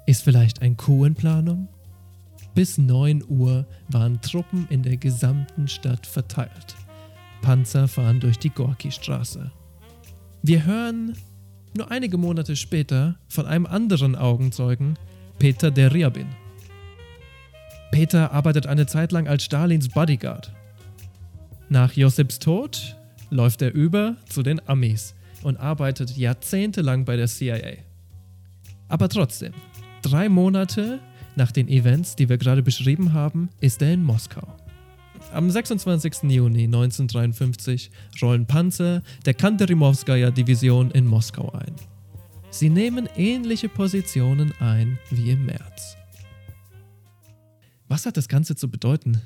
Ist 0.06 0.24
vielleicht 0.24 0.62
ein 0.62 0.76
Coup 0.76 1.06
in 1.06 1.14
Planung? 1.14 1.68
Bis 2.54 2.78
9 2.78 3.24
Uhr 3.28 3.66
waren 3.88 4.20
Truppen 4.20 4.66
in 4.70 4.82
der 4.82 4.96
gesamten 4.96 5.68
Stadt 5.68 6.06
verteilt. 6.06 6.76
Panzer 7.42 7.88
fahren 7.88 8.20
durch 8.20 8.38
die 8.38 8.50
Gorki-Straße. 8.50 9.50
Wir 10.42 10.64
hören 10.64 11.16
nur 11.76 11.90
einige 11.90 12.18
Monate 12.18 12.56
später 12.56 13.16
von 13.28 13.46
einem 13.46 13.66
anderen 13.66 14.16
Augenzeugen, 14.16 14.98
Peter 15.38 15.70
Deryabin. 15.70 16.26
Peter 17.92 18.32
arbeitet 18.32 18.66
eine 18.66 18.86
Zeit 18.86 19.12
lang 19.12 19.28
als 19.28 19.44
Stalins 19.44 19.88
Bodyguard. 19.88 20.52
Nach 21.68 21.92
Josips 21.92 22.38
Tod 22.38 22.96
läuft 23.30 23.62
er 23.62 23.72
über 23.72 24.16
zu 24.28 24.42
den 24.42 24.60
Amis 24.68 25.14
und 25.42 25.58
arbeitet 25.58 26.16
jahrzehntelang 26.16 27.04
bei 27.04 27.16
der 27.16 27.26
CIA. 27.26 27.78
Aber 28.88 29.08
trotzdem, 29.08 29.52
drei 30.02 30.28
Monate 30.28 30.98
nach 31.40 31.52
den 31.52 31.68
Events, 31.68 32.16
die 32.16 32.28
wir 32.28 32.36
gerade 32.36 32.62
beschrieben 32.62 33.14
haben, 33.14 33.48
ist 33.62 33.80
er 33.80 33.94
in 33.94 34.04
Moskau. 34.04 34.46
Am 35.32 35.50
26. 35.50 36.24
Juni 36.24 36.64
1953 36.64 37.90
rollen 38.20 38.46
Panzer 38.46 39.02
der 39.24 39.32
Kanterimowskaja 39.32 40.32
Division 40.32 40.90
in 40.90 41.06
Moskau 41.06 41.50
ein. 41.52 41.74
Sie 42.50 42.68
nehmen 42.68 43.08
ähnliche 43.16 43.70
Positionen 43.70 44.52
ein 44.60 44.98
wie 45.10 45.30
im 45.30 45.46
März. 45.46 45.96
Was 47.88 48.04
hat 48.04 48.18
das 48.18 48.28
Ganze 48.28 48.54
zu 48.54 48.70
bedeuten? 48.70 49.22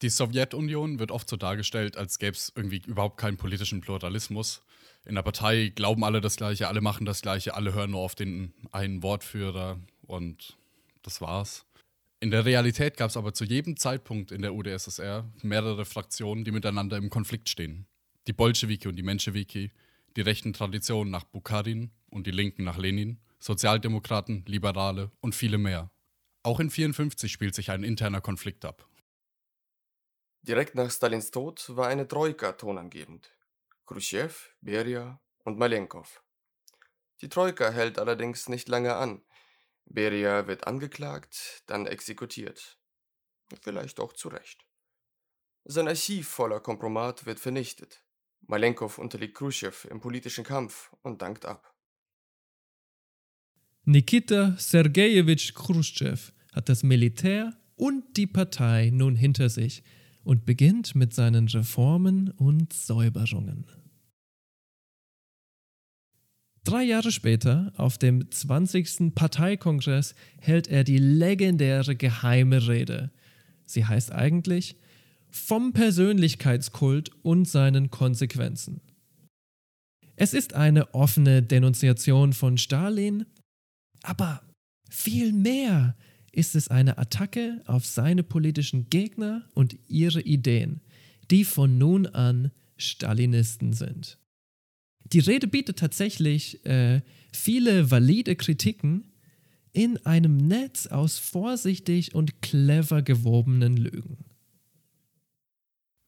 Die 0.00 0.08
Sowjetunion 0.08 0.98
wird 0.98 1.10
oft 1.10 1.28
so 1.28 1.36
dargestellt, 1.36 1.98
als 1.98 2.18
gäbe 2.18 2.34
es 2.34 2.50
irgendwie 2.56 2.80
überhaupt 2.86 3.18
keinen 3.18 3.36
politischen 3.36 3.82
Pluralismus. 3.82 4.62
In 5.04 5.16
der 5.16 5.22
Partei 5.22 5.70
glauben 5.74 6.02
alle 6.02 6.22
das 6.22 6.36
Gleiche, 6.36 6.66
alle 6.66 6.80
machen 6.80 7.04
das 7.04 7.20
Gleiche, 7.20 7.54
alle 7.54 7.74
hören 7.74 7.90
nur 7.90 8.00
auf 8.00 8.14
den 8.14 8.54
einen 8.72 9.02
Wortführer 9.02 9.78
und 10.06 10.56
das 11.02 11.20
war's. 11.20 11.66
In 12.18 12.30
der 12.30 12.44
Realität 12.44 12.96
gab 12.96 13.10
es 13.10 13.16
aber 13.16 13.34
zu 13.34 13.44
jedem 13.44 13.76
Zeitpunkt 13.76 14.32
in 14.32 14.42
der 14.42 14.54
UdSSR 14.54 15.30
mehrere 15.42 15.84
Fraktionen, 15.84 16.44
die 16.44 16.50
miteinander 16.50 16.96
im 16.96 17.10
Konflikt 17.10 17.48
stehen. 17.48 17.86
Die 18.26 18.32
Bolschewiki 18.32 18.88
und 18.88 18.96
die 18.96 19.02
Menschewiki, 19.02 19.70
die 20.16 20.20
rechten 20.22 20.52
Traditionen 20.52 21.10
nach 21.10 21.24
Bukharin 21.24 21.90
und 22.08 22.26
die 22.26 22.30
Linken 22.30 22.64
nach 22.64 22.78
Lenin, 22.78 23.18
Sozialdemokraten, 23.38 24.44
Liberale 24.46 25.10
und 25.20 25.34
viele 25.34 25.58
mehr. 25.58 25.90
Auch 26.42 26.58
in 26.58 26.70
54 26.70 27.30
spielt 27.30 27.54
sich 27.54 27.70
ein 27.70 27.84
interner 27.84 28.20
Konflikt 28.20 28.64
ab. 28.64 28.88
Direkt 30.42 30.74
nach 30.74 30.90
Stalins 30.90 31.30
Tod 31.30 31.76
war 31.76 31.88
eine 31.88 32.08
Troika 32.08 32.52
tonangebend. 32.52 33.30
Khrushchev, 33.84 34.54
Beria 34.60 35.20
und 35.44 35.58
Malenkov. 35.58 36.22
Die 37.20 37.28
Troika 37.28 37.70
hält 37.70 37.98
allerdings 37.98 38.48
nicht 38.48 38.68
lange 38.68 38.94
an. 38.94 39.22
Beria 39.86 40.46
wird 40.46 40.66
angeklagt, 40.66 41.62
dann 41.66 41.86
exekutiert. 41.86 42.78
Vielleicht 43.62 44.00
auch 44.00 44.12
zu 44.12 44.28
Recht. 44.28 44.66
Sein 45.64 45.88
Archiv 45.88 46.28
voller 46.28 46.60
Kompromat 46.60 47.26
wird 47.26 47.40
vernichtet. 47.40 48.02
Malenkov 48.46 48.98
unterliegt 48.98 49.36
Khrushchev 49.36 49.88
im 49.88 50.00
politischen 50.00 50.44
Kampf 50.44 50.92
und 51.02 51.22
dankt 51.22 51.44
ab. 51.44 51.74
Nikita 53.84 54.56
Sergejewitsch 54.58 55.54
Khrushchev 55.54 56.32
hat 56.52 56.68
das 56.68 56.82
Militär 56.82 57.56
und 57.76 58.16
die 58.16 58.26
Partei 58.26 58.90
nun 58.92 59.14
hinter 59.14 59.48
sich 59.48 59.82
und 60.24 60.44
beginnt 60.44 60.94
mit 60.94 61.14
seinen 61.14 61.46
Reformen 61.48 62.30
und 62.30 62.72
Säuberungen. 62.72 63.66
Drei 66.66 66.82
Jahre 66.82 67.12
später, 67.12 67.72
auf 67.76 67.96
dem 67.96 68.28
20. 68.28 69.14
Parteikongress, 69.14 70.16
hält 70.40 70.66
er 70.66 70.82
die 70.82 70.98
legendäre 70.98 71.94
geheime 71.94 72.66
Rede. 72.66 73.12
Sie 73.66 73.84
heißt 73.84 74.10
eigentlich 74.10 74.74
Vom 75.30 75.72
Persönlichkeitskult 75.72 77.12
und 77.22 77.46
seinen 77.46 77.92
Konsequenzen. 77.92 78.80
Es 80.16 80.34
ist 80.34 80.54
eine 80.54 80.92
offene 80.92 81.40
Denunziation 81.40 82.32
von 82.32 82.58
Stalin, 82.58 83.26
aber 84.02 84.42
viel 84.90 85.32
mehr 85.32 85.94
ist 86.32 86.56
es 86.56 86.66
eine 86.66 86.98
Attacke 86.98 87.62
auf 87.66 87.86
seine 87.86 88.24
politischen 88.24 88.90
Gegner 88.90 89.44
und 89.54 89.76
ihre 89.86 90.20
Ideen, 90.20 90.80
die 91.30 91.44
von 91.44 91.78
nun 91.78 92.08
an 92.08 92.50
Stalinisten 92.76 93.72
sind. 93.72 94.18
Die 95.12 95.20
Rede 95.20 95.46
bietet 95.46 95.78
tatsächlich 95.78 96.64
äh, 96.66 97.02
viele 97.32 97.90
valide 97.90 98.34
Kritiken 98.34 99.12
in 99.72 100.04
einem 100.06 100.36
Netz 100.36 100.86
aus 100.86 101.18
vorsichtig 101.18 102.14
und 102.14 102.42
clever 102.42 103.02
gewobenen 103.02 103.76
Lügen. 103.76 104.24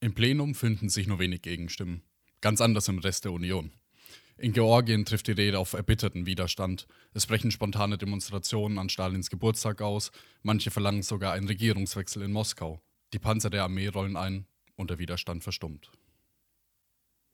Im 0.01 0.15
Plenum 0.15 0.55
finden 0.55 0.89
sich 0.89 1.07
nur 1.07 1.19
wenig 1.19 1.43
Gegenstimmen. 1.43 2.03
Ganz 2.41 2.61
anders 2.61 2.89
im 2.89 2.99
Rest 2.99 3.25
der 3.25 3.33
Union. 3.33 3.73
In 4.37 4.53
Georgien 4.53 5.05
trifft 5.05 5.27
die 5.27 5.33
Rede 5.33 5.59
auf 5.59 5.73
erbitterten 5.73 6.25
Widerstand. 6.25 6.87
Es 7.13 7.27
brechen 7.27 7.51
spontane 7.51 7.99
Demonstrationen 7.99 8.79
an 8.79 8.89
Stalins 8.89 9.31
Geburtstag 9.31 9.83
aus. 9.83 10.13
Manche 10.43 10.71
verlangen 10.71 11.03
sogar 11.03 11.33
einen 11.33 11.49
Regierungswechsel 11.49 12.23
in 12.23 12.33
Moskau. 12.33 12.81
Die 13.13 13.19
Panzer 13.19 13.51
der 13.51 13.65
Armee 13.65 13.89
rollen 13.89 14.17
ein 14.17 14.47
und 14.77 14.91
der 14.91 15.01
Widerstand 15.01 15.43
verstummt. 15.43 15.91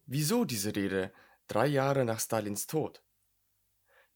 Wieso 0.07 0.45
diese 0.45 0.75
Rede? 0.75 1.13
Drei 1.47 1.67
Jahre 1.67 2.05
nach 2.05 2.21
Stalins 2.21 2.67
Tod. 2.67 3.03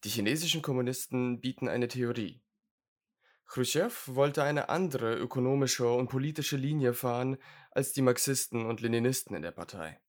Die 0.04 0.10
chinesischen 0.10 0.62
Kommunisten 0.62 1.40
bieten 1.40 1.68
eine 1.68 1.88
Theorie. 1.88 2.42
Khrushchev 3.46 4.14
wollte 4.14 4.42
eine 4.42 4.68
andere 4.68 5.16
ökonomische 5.16 5.88
und 5.88 6.08
politische 6.08 6.56
Linie 6.56 6.92
fahren 6.92 7.38
als 7.70 7.92
die 7.92 8.02
Marxisten 8.02 8.66
und 8.66 8.80
Leninisten 8.80 9.34
in 9.34 9.42
der 9.42 9.52
Partei. 9.52 10.00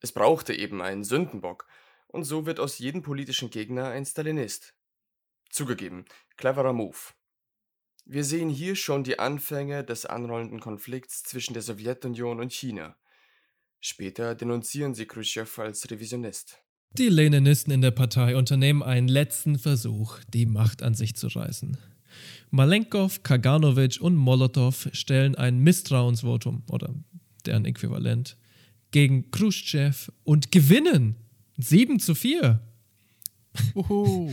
Es 0.00 0.12
brauchte 0.12 0.54
eben 0.54 0.80
einen 0.80 1.04
Sündenbock, 1.04 1.66
und 2.08 2.24
so 2.24 2.46
wird 2.46 2.60
aus 2.60 2.78
jedem 2.78 3.02
politischen 3.02 3.50
Gegner 3.50 3.88
ein 3.88 4.06
Stalinist. 4.06 4.74
Zugegeben, 5.50 6.04
cleverer 6.36 6.72
Move. 6.72 6.96
Wir 8.04 8.24
sehen 8.24 8.48
hier 8.48 8.76
schon 8.76 9.02
die 9.02 9.18
Anfänge 9.18 9.82
des 9.84 10.06
anrollenden 10.06 10.60
Konflikts 10.60 11.24
zwischen 11.24 11.54
der 11.54 11.62
Sowjetunion 11.62 12.38
und 12.40 12.52
China. 12.52 12.96
Später 13.80 14.34
denunzieren 14.34 14.94
sie 14.94 15.06
Khrushchev 15.06 15.60
als 15.60 15.90
Revisionist. 15.90 16.58
Die 16.92 17.08
Leninisten 17.08 17.72
in 17.72 17.82
der 17.82 17.90
Partei 17.90 18.36
unternehmen 18.36 18.82
einen 18.82 19.08
letzten 19.08 19.58
Versuch, 19.58 20.18
die 20.32 20.46
Macht 20.46 20.82
an 20.82 20.94
sich 20.94 21.14
zu 21.14 21.26
reißen. 21.26 21.76
Malenkov, 22.50 23.22
Kaganovic 23.22 24.00
und 24.00 24.16
Molotow 24.16 24.88
stellen 24.92 25.34
ein 25.34 25.58
Misstrauensvotum 25.58 26.62
oder 26.70 26.94
deren 27.44 27.64
Äquivalent 27.64 28.36
gegen 28.92 29.30
Khrushchev 29.30 30.10
und 30.24 30.52
gewinnen 30.52 31.16
7 31.58 32.00
zu 32.00 32.14
4. 32.14 32.60
Uhu. 33.74 34.32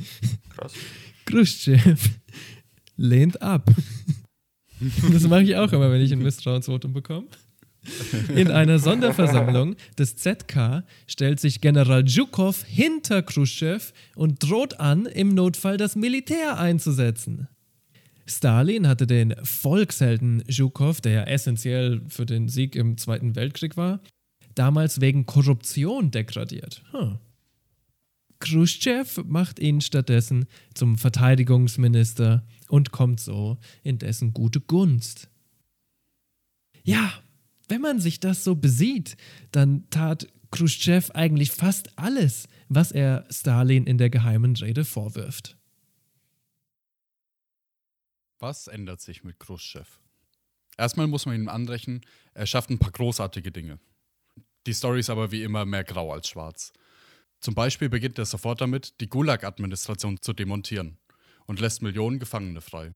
Krass. 0.50 0.74
Khrushchev 1.24 2.10
lehnt 2.96 3.42
ab. 3.42 3.70
Das 5.10 5.22
mache 5.22 5.42
ich 5.42 5.56
auch 5.56 5.72
immer, 5.72 5.90
wenn 5.90 6.02
ich 6.02 6.12
ein 6.12 6.18
Misstrauensvotum 6.18 6.92
bekomme. 6.92 7.28
In 8.34 8.50
einer 8.50 8.78
Sonderversammlung 8.78 9.76
des 9.98 10.16
ZK 10.16 10.84
stellt 11.06 11.40
sich 11.40 11.60
General 11.60 12.04
Zhukov 12.04 12.64
hinter 12.64 13.22
Khrushchev 13.22 13.92
und 14.14 14.42
droht 14.42 14.80
an, 14.80 15.06
im 15.06 15.34
Notfall 15.34 15.76
das 15.76 15.96
Militär 15.96 16.58
einzusetzen. 16.58 17.48
Stalin 18.26 18.88
hatte 18.88 19.06
den 19.06 19.34
Volkshelden 19.42 20.42
Zhukov, 20.48 21.00
der 21.00 21.12
ja 21.12 21.22
essentiell 21.24 22.02
für 22.08 22.26
den 22.26 22.48
Sieg 22.48 22.74
im 22.74 22.98
Zweiten 22.98 23.36
Weltkrieg 23.36 23.76
war, 23.76 24.00
damals 24.54 25.00
wegen 25.00 25.26
Korruption 25.26 26.10
degradiert. 26.10 26.82
Hm. 26.90 27.18
Khrushchev 28.40 29.22
macht 29.24 29.58
ihn 29.58 29.80
stattdessen 29.80 30.46
zum 30.74 30.98
Verteidigungsminister 30.98 32.44
und 32.68 32.90
kommt 32.90 33.20
so 33.20 33.58
in 33.82 33.98
dessen 33.98 34.32
gute 34.32 34.60
Gunst. 34.60 35.28
Ja, 36.82 37.12
wenn 37.68 37.80
man 37.80 38.00
sich 38.00 38.20
das 38.20 38.44
so 38.44 38.54
besieht, 38.54 39.16
dann 39.52 39.88
tat 39.90 40.28
Khrushchev 40.50 41.10
eigentlich 41.14 41.50
fast 41.50 41.98
alles, 41.98 42.48
was 42.68 42.92
er 42.92 43.26
Stalin 43.30 43.86
in 43.86 43.98
der 43.98 44.10
geheimen 44.10 44.54
Rede 44.56 44.84
vorwirft. 44.84 45.56
Was 48.38 48.66
ändert 48.66 49.00
sich 49.00 49.24
mit 49.24 49.38
Khrushchev? 49.40 49.98
Erstmal 50.76 51.06
muss 51.06 51.26
man 51.26 51.36
ihm 51.36 51.48
anrechnen, 51.48 52.02
er 52.34 52.46
schafft 52.46 52.70
ein 52.70 52.78
paar 52.78 52.92
großartige 52.92 53.50
Dinge. 53.50 53.78
Die 54.66 54.72
Story 54.72 55.00
ist 55.00 55.10
aber 55.10 55.30
wie 55.32 55.42
immer 55.42 55.64
mehr 55.64 55.84
grau 55.84 56.12
als 56.12 56.28
schwarz. 56.28 56.72
Zum 57.40 57.54
Beispiel 57.54 57.88
beginnt 57.88 58.18
er 58.18 58.26
sofort 58.26 58.60
damit, 58.60 59.00
die 59.00 59.08
Gulag-Administration 59.08 60.20
zu 60.20 60.32
demontieren 60.32 60.98
und 61.46 61.60
lässt 61.60 61.82
Millionen 61.82 62.18
Gefangene 62.18 62.60
frei. 62.60 62.92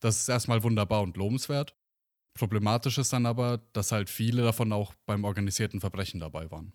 Das 0.00 0.20
ist 0.20 0.28
erstmal 0.28 0.62
wunderbar 0.62 1.02
und 1.02 1.16
lobenswert. 1.16 1.74
Problematisch 2.38 2.98
ist 2.98 3.12
dann 3.12 3.26
aber, 3.26 3.58
dass 3.72 3.90
halt 3.90 4.08
viele 4.08 4.42
davon 4.42 4.72
auch 4.72 4.94
beim 5.06 5.24
organisierten 5.24 5.80
Verbrechen 5.80 6.20
dabei 6.20 6.48
waren. 6.52 6.72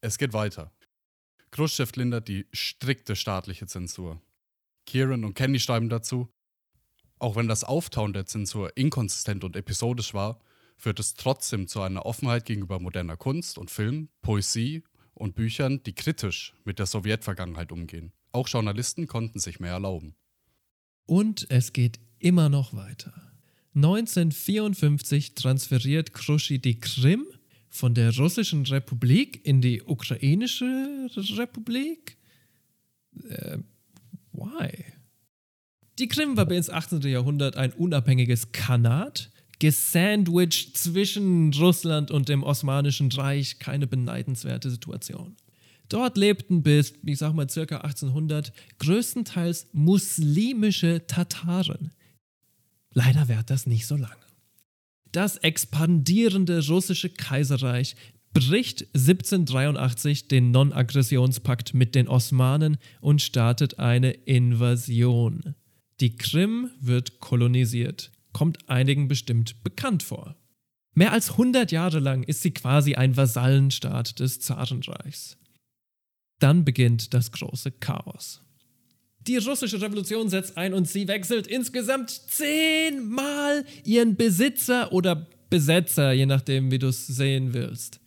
Es 0.00 0.18
geht 0.18 0.32
weiter. 0.32 0.72
Khrushchev 1.50 1.92
lindert 1.96 2.28
die 2.28 2.46
strikte 2.52 3.16
staatliche 3.16 3.66
Zensur. 3.66 4.22
Kieran 4.86 5.24
und 5.24 5.34
Kenny 5.34 5.58
schreiben 5.58 5.88
dazu, 5.88 6.28
auch 7.18 7.34
wenn 7.34 7.48
das 7.48 7.64
Auftauen 7.64 8.12
der 8.12 8.26
Zensur 8.26 8.76
inkonsistent 8.76 9.42
und 9.42 9.56
episodisch 9.56 10.14
war, 10.14 10.38
führt 10.76 11.00
es 11.00 11.14
trotzdem 11.14 11.66
zu 11.66 11.80
einer 11.80 12.06
Offenheit 12.06 12.44
gegenüber 12.44 12.78
moderner 12.78 13.16
Kunst 13.16 13.58
und 13.58 13.72
Film, 13.72 14.10
Poesie 14.22 14.84
und 15.12 15.34
Büchern, 15.34 15.82
die 15.82 15.94
kritisch 15.94 16.54
mit 16.64 16.78
der 16.78 16.86
Sowjetvergangenheit 16.86 17.72
umgehen. 17.72 18.12
Auch 18.30 18.46
Journalisten 18.46 19.08
konnten 19.08 19.40
sich 19.40 19.58
mehr 19.58 19.72
erlauben. 19.72 20.14
Und 21.06 21.46
es 21.50 21.72
geht 21.72 21.98
immer 22.20 22.48
noch 22.48 22.74
weiter. 22.74 23.33
1954 23.74 25.34
transferiert 25.34 26.14
Khrushchev 26.14 26.60
die 26.60 26.78
Krim 26.78 27.26
von 27.68 27.94
der 27.94 28.16
Russischen 28.16 28.64
Republik 28.66 29.44
in 29.44 29.60
die 29.60 29.82
Ukrainische 29.82 31.08
Republik? 31.36 32.16
Äh, 33.28 33.58
why? 34.32 34.84
Die 35.98 36.08
Krim 36.08 36.36
war 36.36 36.46
bis 36.46 36.70
18. 36.70 37.02
Jahrhundert 37.02 37.56
ein 37.56 37.72
unabhängiges 37.72 38.52
Khanat, 38.52 39.30
gesandwiched 39.58 40.76
zwischen 40.76 41.52
Russland 41.54 42.10
und 42.10 42.28
dem 42.28 42.42
Osmanischen 42.42 43.10
Reich, 43.12 43.58
keine 43.58 43.86
beneidenswerte 43.86 44.70
Situation. 44.70 45.36
Dort 45.88 46.16
lebten 46.16 46.62
bis, 46.62 46.94
ich 47.04 47.18
sag 47.18 47.34
mal, 47.34 47.48
circa 47.48 47.78
1800 47.78 48.52
größtenteils 48.78 49.68
muslimische 49.72 51.06
Tataren. 51.06 51.92
Leider 52.94 53.28
währt 53.28 53.50
das 53.50 53.66
nicht 53.66 53.86
so 53.86 53.96
lange. 53.96 54.16
Das 55.12 55.36
expandierende 55.36 56.66
russische 56.66 57.10
Kaiserreich 57.10 57.94
bricht 58.32 58.82
1783 58.94 60.26
den 60.26 60.50
Non-Aggressionspakt 60.50 61.74
mit 61.74 61.94
den 61.94 62.08
Osmanen 62.08 62.78
und 63.00 63.22
startet 63.22 63.78
eine 63.78 64.10
Invasion. 64.10 65.54
Die 66.00 66.16
Krim 66.16 66.70
wird 66.80 67.20
kolonisiert, 67.20 68.10
kommt 68.32 68.68
einigen 68.68 69.06
bestimmt 69.06 69.62
bekannt 69.62 70.02
vor. 70.02 70.36
Mehr 70.94 71.12
als 71.12 71.30
100 71.32 71.70
Jahre 71.72 72.00
lang 72.00 72.24
ist 72.24 72.42
sie 72.42 72.52
quasi 72.52 72.94
ein 72.94 73.16
Vasallenstaat 73.16 74.18
des 74.18 74.40
Zarenreichs. 74.40 75.36
Dann 76.40 76.64
beginnt 76.64 77.14
das 77.14 77.30
große 77.32 77.70
Chaos. 77.70 78.40
Die 79.26 79.36
russische 79.38 79.80
Revolution 79.80 80.28
setzt 80.28 80.56
ein 80.56 80.74
und 80.74 80.88
sie 80.88 81.08
wechselt 81.08 81.46
insgesamt 81.46 82.10
zehnmal 82.10 83.64
ihren 83.84 84.16
Besitzer 84.16 84.92
oder 84.92 85.26
Besetzer, 85.48 86.12
je 86.12 86.26
nachdem, 86.26 86.70
wie 86.70 86.78
du 86.78 86.88
es 86.88 87.06
sehen 87.06 87.54
willst. 87.54 88.00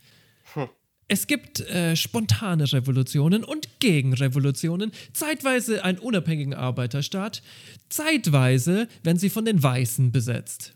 Es 1.10 1.26
gibt 1.26 1.62
äh, 1.62 1.96
spontane 1.96 2.72
Revolutionen 2.72 3.46
und 3.46 3.80
Gegenrevolutionen, 3.80 4.92
zeitweise 5.14 5.86
einen 5.86 6.00
unabhängigen 6.00 6.54
Arbeiterstaat, 6.54 7.42
zeitweise 7.88 8.90
werden 9.04 9.18
sie 9.18 9.30
von 9.30 9.46
den 9.46 9.64
Weißen 9.64 10.12
besetzt. 10.12 10.76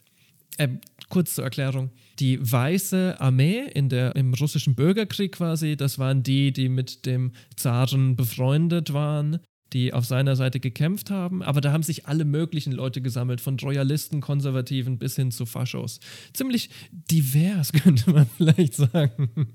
Äh, 0.57 0.69
kurz 1.09 1.35
zur 1.35 1.43
Erklärung. 1.43 1.91
Die 2.19 2.39
Weiße 2.39 3.17
Armee 3.19 3.63
in 3.73 3.89
der, 3.89 4.15
im 4.15 4.33
russischen 4.33 4.73
Bürgerkrieg 4.75 5.33
quasi, 5.33 5.75
das 5.75 5.99
waren 5.99 6.23
die, 6.23 6.53
die 6.53 6.69
mit 6.69 7.05
dem 7.05 7.33
Zaren 7.57 8.15
befreundet 8.15 8.93
waren, 8.93 9.39
die 9.73 9.93
auf 9.93 10.05
seiner 10.05 10.35
Seite 10.35 10.59
gekämpft 10.59 11.09
haben. 11.09 11.41
Aber 11.41 11.61
da 11.61 11.71
haben 11.71 11.83
sich 11.83 12.07
alle 12.07 12.25
möglichen 12.25 12.71
Leute 12.71 13.01
gesammelt, 13.01 13.41
von 13.41 13.57
Royalisten, 13.59 14.21
Konservativen 14.21 14.97
bis 14.97 15.15
hin 15.15 15.31
zu 15.31 15.45
Faschos. 15.45 15.99
Ziemlich 16.33 16.69
divers, 16.91 17.71
könnte 17.73 18.11
man 18.11 18.27
vielleicht 18.37 18.75
sagen. 18.75 19.53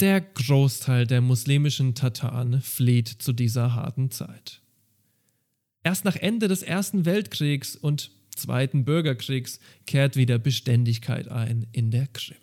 Der 0.00 0.20
Großteil 0.20 1.06
der 1.06 1.20
muslimischen 1.20 1.94
Tataren 1.94 2.60
flieht 2.60 3.08
zu 3.08 3.32
dieser 3.32 3.74
harten 3.74 4.10
Zeit. 4.10 4.62
Erst 5.84 6.04
nach 6.04 6.16
Ende 6.16 6.48
des 6.48 6.62
Ersten 6.62 7.04
Weltkriegs 7.04 7.76
und 7.76 8.10
Zweiten 8.34 8.84
Bürgerkriegs 8.84 9.60
kehrt 9.86 10.16
wieder 10.16 10.38
Beständigkeit 10.38 11.28
ein 11.28 11.66
in 11.72 11.90
der 11.90 12.06
Krim. 12.06 12.41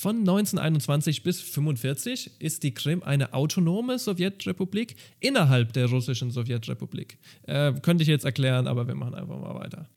Von 0.00 0.20
1921 0.20 1.24
bis 1.24 1.40
1945 1.40 2.30
ist 2.38 2.62
die 2.62 2.72
Krim 2.72 3.02
eine 3.02 3.34
autonome 3.34 3.98
Sowjetrepublik 3.98 4.94
innerhalb 5.18 5.72
der 5.72 5.86
russischen 5.86 6.30
Sowjetrepublik. 6.30 7.18
Äh, 7.42 7.72
könnte 7.82 8.02
ich 8.02 8.08
jetzt 8.08 8.24
erklären, 8.24 8.68
aber 8.68 8.86
wir 8.86 8.94
machen 8.94 9.16
einfach 9.16 9.40
mal 9.40 9.56
weiter. 9.56 9.88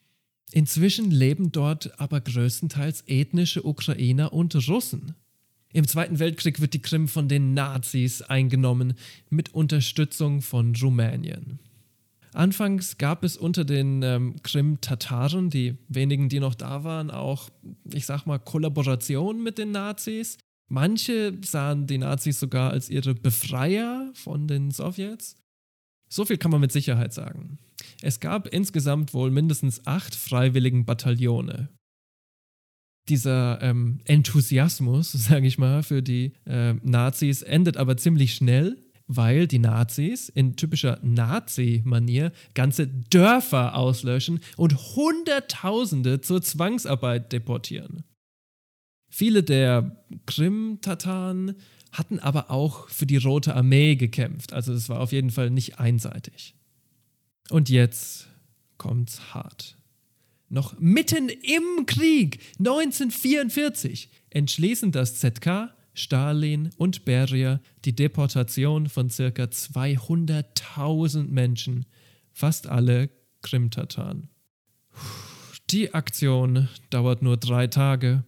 Inzwischen 0.52 1.12
leben 1.12 1.52
dort 1.52 2.00
aber 2.00 2.20
größtenteils 2.20 3.04
ethnische 3.06 3.64
Ukrainer 3.64 4.34
und 4.34 4.56
Russen. 4.68 5.14
Im 5.72 5.88
Zweiten 5.88 6.18
Weltkrieg 6.18 6.60
wird 6.62 6.74
die 6.74 6.82
Krim 6.82 7.08
von 7.08 7.28
den 7.28 7.54
Nazis 7.54 8.24
eingenommen 8.24 8.96
mit 9.30 9.54
Unterstützung 9.54 10.42
von 10.42 10.76
Rumänien. 10.82 11.60
Anfangs 12.34 12.98
gab 12.98 13.24
es 13.24 13.36
unter 13.36 13.66
den 13.66 14.02
ähm, 14.04 14.36
Krim-Tataren, 14.42 15.50
die 15.50 15.78
wenigen, 15.90 16.30
die 16.30 16.40
noch 16.40 16.56
da 16.56 16.84
waren, 16.84 17.12
auch, 17.12 17.50
ich 17.94 18.06
sag 18.06 18.26
mal, 18.26 18.40
Kollaboration 18.40 19.44
mit 19.44 19.58
den 19.58 19.72
Nazis. 19.72 20.38
Manche 20.70 21.38
sahen 21.44 21.88
die 21.88 21.98
Nazis 21.98 22.40
sogar 22.40 22.72
als 22.72 22.90
ihre 22.90 23.14
Befreier 23.14 24.10
von 24.14 24.48
den 24.48 24.72
Sowjets. 24.72 25.36
So 26.10 26.24
viel 26.24 26.38
kann 26.38 26.52
man 26.52 26.62
mit 26.62 26.72
Sicherheit 26.72 27.14
sagen. 27.14 27.60
Es 28.02 28.22
gab 28.22 28.48
insgesamt 28.48 29.14
wohl 29.14 29.32
mindestens 29.32 29.86
acht 29.86 30.16
freiwilligen 30.16 30.86
Bataillone. 30.86 31.70
Dieser 33.10 33.62
ähm, 33.62 34.00
Enthusiasmus, 34.06 35.12
sage 35.14 35.48
ich 35.48 35.58
mal, 35.58 35.84
für 35.84 36.02
die 36.02 36.34
äh, 36.46 36.74
Nazis 36.84 37.42
endet 37.42 37.76
aber 37.76 37.98
ziemlich 37.98 38.36
schnell 38.36 38.78
weil 39.16 39.48
die 39.48 39.60
Nazis 39.60 40.30
in 40.30 40.56
typischer 40.56 41.00
Nazi-Manier 41.02 42.32
ganze 42.54 42.88
Dörfer 42.88 43.76
auslöschen 43.76 44.40
und 44.56 44.96
Hunderttausende 44.96 46.22
zur 46.22 46.42
Zwangsarbeit 46.42 47.34
deportieren. 47.34 48.04
Viele 49.10 49.44
der 49.44 50.04
Krim-Tataren 50.26 51.56
hatten 51.92 52.20
aber 52.20 52.50
auch 52.50 52.88
für 52.88 53.06
die 53.06 53.18
Rote 53.18 53.54
Armee 53.54 53.96
gekämpft, 53.96 54.54
also 54.54 54.72
es 54.72 54.88
war 54.88 55.02
auf 55.02 55.12
jeden 55.12 55.32
Fall 55.32 55.50
nicht 55.50 55.80
einseitig. 55.80 56.56
Und 57.50 57.70
jetzt 57.70 58.30
kommt's 58.78 59.34
hart. 59.34 59.78
Noch 60.48 60.80
mitten 60.80 61.28
im 61.28 61.86
Krieg 61.86 62.40
1944 62.60 64.10
entschließen 64.30 64.94
das 64.94 65.20
ZK 65.20 65.74
Stalin 65.94 66.70
und 66.78 67.06
Beria 67.06 67.62
die 67.86 67.96
Deportation 67.96 68.88
von 68.88 69.10
ca. 69.10 69.24
200.000 69.24 71.28
Menschen, 71.28 71.86
fast 72.32 72.68
alle 72.68 73.10
Krim-Tataren. 73.42 74.30
Die 75.70 75.94
Aktion 75.94 76.70
dauert 76.90 77.22
nur 77.22 77.38
drei 77.38 77.68
Tage. 77.68 78.24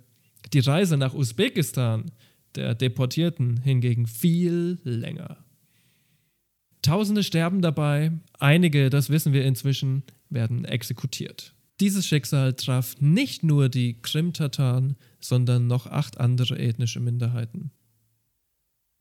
Die 0.53 0.59
Reise 0.59 0.97
nach 0.97 1.13
Usbekistan 1.13 2.11
der 2.55 2.75
Deportierten 2.75 3.61
hingegen 3.61 4.07
viel 4.07 4.79
länger. 4.83 5.37
Tausende 6.81 7.23
sterben 7.23 7.61
dabei, 7.61 8.11
einige, 8.39 8.89
das 8.89 9.09
wissen 9.09 9.33
wir 9.33 9.45
inzwischen, 9.45 10.03
werden 10.29 10.65
exekutiert. 10.65 11.53
Dieses 11.79 12.05
Schicksal 12.05 12.53
traf 12.53 12.95
nicht 12.99 13.43
nur 13.43 13.69
die 13.69 14.01
Krim-Tataren, 14.01 14.95
sondern 15.19 15.67
noch 15.67 15.87
acht 15.87 16.19
andere 16.19 16.59
ethnische 16.59 16.99
Minderheiten. 16.99 17.71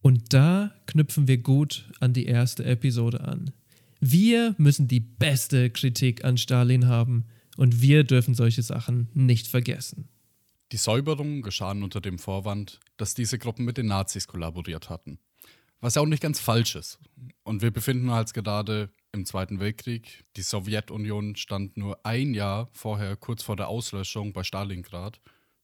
Und 0.00 0.32
da 0.32 0.74
knüpfen 0.86 1.28
wir 1.28 1.38
gut 1.38 1.90
an 2.00 2.12
die 2.12 2.26
erste 2.26 2.64
Episode 2.64 3.20
an. 3.20 3.52
Wir 4.00 4.54
müssen 4.58 4.88
die 4.88 5.00
beste 5.00 5.70
Kritik 5.70 6.24
an 6.24 6.36
Stalin 6.36 6.88
haben 6.88 7.26
und 7.56 7.80
wir 7.82 8.02
dürfen 8.02 8.34
solche 8.34 8.62
Sachen 8.62 9.08
nicht 9.14 9.46
vergessen. 9.46 10.08
Die 10.72 10.76
Säuberungen 10.76 11.42
geschahen 11.42 11.82
unter 11.82 12.00
dem 12.00 12.18
Vorwand, 12.18 12.80
dass 12.96 13.14
diese 13.14 13.38
Gruppen 13.38 13.64
mit 13.64 13.76
den 13.76 13.86
Nazis 13.86 14.26
kollaboriert 14.26 14.90
hatten. 14.90 15.18
Was 15.80 15.94
ja 15.94 16.02
auch 16.02 16.06
nicht 16.06 16.22
ganz 16.22 16.40
falsch 16.40 16.74
ist. 16.74 16.98
Und 17.44 17.62
wir 17.62 17.70
befinden 17.70 18.08
uns 18.08 18.32
gerade 18.32 18.90
im 19.12 19.26
Zweiten 19.26 19.60
Weltkrieg. 19.60 20.24
Die 20.36 20.42
Sowjetunion 20.42 21.36
stand 21.36 21.76
nur 21.76 22.04
ein 22.04 22.32
Jahr 22.34 22.68
vorher 22.72 23.16
kurz 23.16 23.42
vor 23.42 23.56
der 23.56 23.68
Auslöschung 23.68 24.32
bei 24.32 24.42
Stalingrad. 24.42 25.20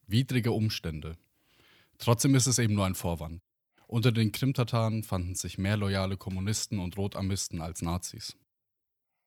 Widrige 0.07 0.53
Umstände. 0.53 1.17
Trotzdem 1.99 2.35
ist 2.35 2.47
es 2.47 2.59
eben 2.59 2.75
nur 2.75 2.87
ein 2.87 2.95
Vorwand. 2.95 3.41
Unter 3.87 4.13
den 4.13 4.33
Krimtataren 4.33 5.03
fanden 5.03 5.35
sich 5.35 5.57
mehr 5.57 5.79
loyale 5.79 6.19
Kommunisten 6.19 6.79
und 6.79 6.99
Rotarmisten 6.99 7.63
als 7.63 7.81
Nazis. 7.81 8.37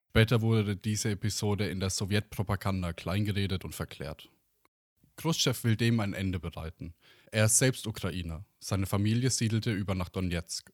Später 0.09 0.41
wurde 0.41 0.75
diese 0.75 1.09
Episode 1.09 1.67
in 1.67 1.79
der 1.79 1.89
Sowjetpropaganda 1.89 2.93
kleingeredet 2.93 3.65
und 3.65 3.73
verklärt. 3.73 4.29
Khrushchev 5.17 5.63
will 5.63 5.75
dem 5.75 5.99
ein 5.99 6.13
Ende 6.13 6.39
bereiten. 6.39 6.93
Er 7.31 7.45
ist 7.45 7.57
selbst 7.57 7.87
Ukrainer. 7.87 8.45
Seine 8.59 8.85
Familie 8.85 9.31
siedelte 9.31 9.71
über 9.71 9.95
nach 9.95 10.09
Donetsk. 10.09 10.71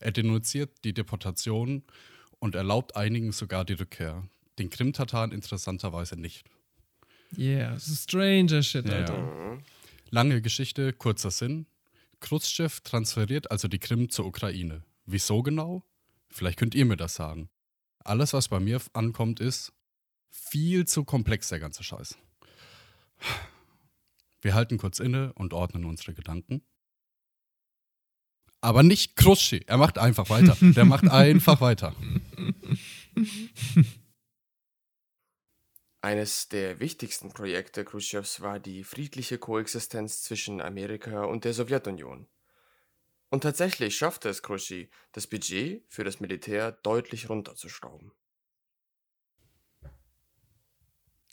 Er 0.00 0.12
denunziert 0.12 0.84
die 0.84 0.94
Deportation 0.94 1.82
und 2.38 2.54
erlaubt 2.54 2.96
einigen 2.96 3.32
sogar 3.32 3.64
die 3.64 3.74
Rückkehr. 3.74 4.28
Den 4.58 4.70
Krimtataren 4.70 5.32
interessanterweise 5.32 6.16
nicht. 6.16 6.44
Yeah, 7.36 7.78
stranger 7.78 8.62
shit, 8.62 8.88
Alter. 8.88 9.14
ja. 9.14 9.58
Lange 10.10 10.40
Geschichte, 10.40 10.92
kurzer 10.92 11.30
Sinn. 11.30 11.66
Khrushchev 12.20 12.80
transferiert 12.82 13.50
also 13.50 13.68
die 13.68 13.78
Krim 13.78 14.08
zur 14.10 14.26
Ukraine. 14.26 14.82
Wieso 15.04 15.42
genau? 15.42 15.84
Vielleicht 16.30 16.58
könnt 16.58 16.74
ihr 16.74 16.84
mir 16.86 16.96
das 16.96 17.14
sagen. 17.14 17.48
Alles, 18.04 18.32
was 18.32 18.48
bei 18.48 18.58
mir 18.60 18.80
ankommt, 18.94 19.40
ist 19.40 19.72
viel 20.30 20.86
zu 20.86 21.04
komplex, 21.04 21.48
der 21.48 21.60
ganze 21.60 21.82
Scheiß. 21.82 22.16
Wir 24.40 24.54
halten 24.54 24.78
kurz 24.78 24.98
inne 24.98 25.32
und 25.34 25.52
ordnen 25.52 25.84
unsere 25.84 26.14
Gedanken. 26.14 26.62
Aber 28.60 28.82
nicht 28.82 29.16
Khrushchev. 29.16 29.64
Er 29.66 29.76
macht 29.76 29.98
einfach 29.98 30.30
weiter. 30.30 30.56
Der 30.60 30.84
macht 30.84 31.08
einfach 31.10 31.60
weiter. 31.60 31.94
Eines 36.00 36.48
der 36.48 36.80
wichtigsten 36.80 37.32
Projekte 37.32 37.84
Khrushchevs 37.84 38.40
war 38.40 38.60
die 38.60 38.84
friedliche 38.84 39.38
Koexistenz 39.38 40.22
zwischen 40.22 40.60
Amerika 40.60 41.24
und 41.24 41.44
der 41.44 41.54
Sowjetunion. 41.54 42.28
Und 43.30 43.42
tatsächlich 43.42 43.96
schaffte 43.96 44.28
es 44.28 44.42
Khrushchev, 44.42 44.90
das 45.12 45.26
Budget 45.26 45.84
für 45.88 46.04
das 46.04 46.20
Militär 46.20 46.72
deutlich 46.72 47.28
runterzuschrauben. 47.28 48.12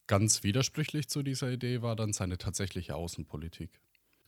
Ganz 0.07 0.43
widersprüchlich 0.43 1.09
zu 1.09 1.23
dieser 1.23 1.49
Idee 1.49 1.81
war 1.81 1.95
dann 1.95 2.13
seine 2.13 2.37
tatsächliche 2.37 2.95
Außenpolitik. 2.95 3.81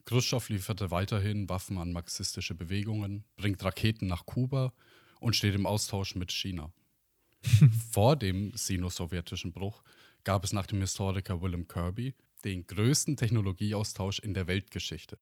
Khrushchev 0.08 0.48
lieferte 0.48 0.90
weiterhin 0.90 1.50
Waffen 1.50 1.78
an 1.78 1.92
marxistische 1.92 2.56
Bewegungen, 2.56 3.26
bringt 3.36 3.62
Raketen 3.62 4.08
nach 4.08 4.26
Kuba 4.26 4.72
und 5.20 5.36
steht 5.36 5.54
im 5.54 5.66
Austausch 5.66 6.16
mit 6.16 6.32
China. 6.32 6.72
Vor 7.92 8.16
dem 8.16 8.54
sino-sowjetischen 8.56 9.52
Bruch 9.52 9.84
gab 10.24 10.46
es 10.46 10.54
nach 10.54 10.66
dem 10.66 10.80
Historiker 10.80 11.42
Willem 11.42 11.68
Kirby 11.68 12.16
den 12.46 12.66
größten 12.66 13.18
Technologieaustausch 13.18 14.20
in 14.20 14.34
der 14.34 14.48
Weltgeschichte. 14.48 15.20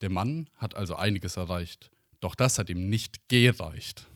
Der 0.00 0.08
Mann 0.08 0.48
hat 0.54 0.74
also 0.74 0.96
einiges 0.96 1.36
erreicht, 1.36 1.90
doch 2.20 2.34
das 2.34 2.58
hat 2.58 2.70
ihm 2.70 2.88
nicht 2.88 3.28
gereicht. 3.28 4.06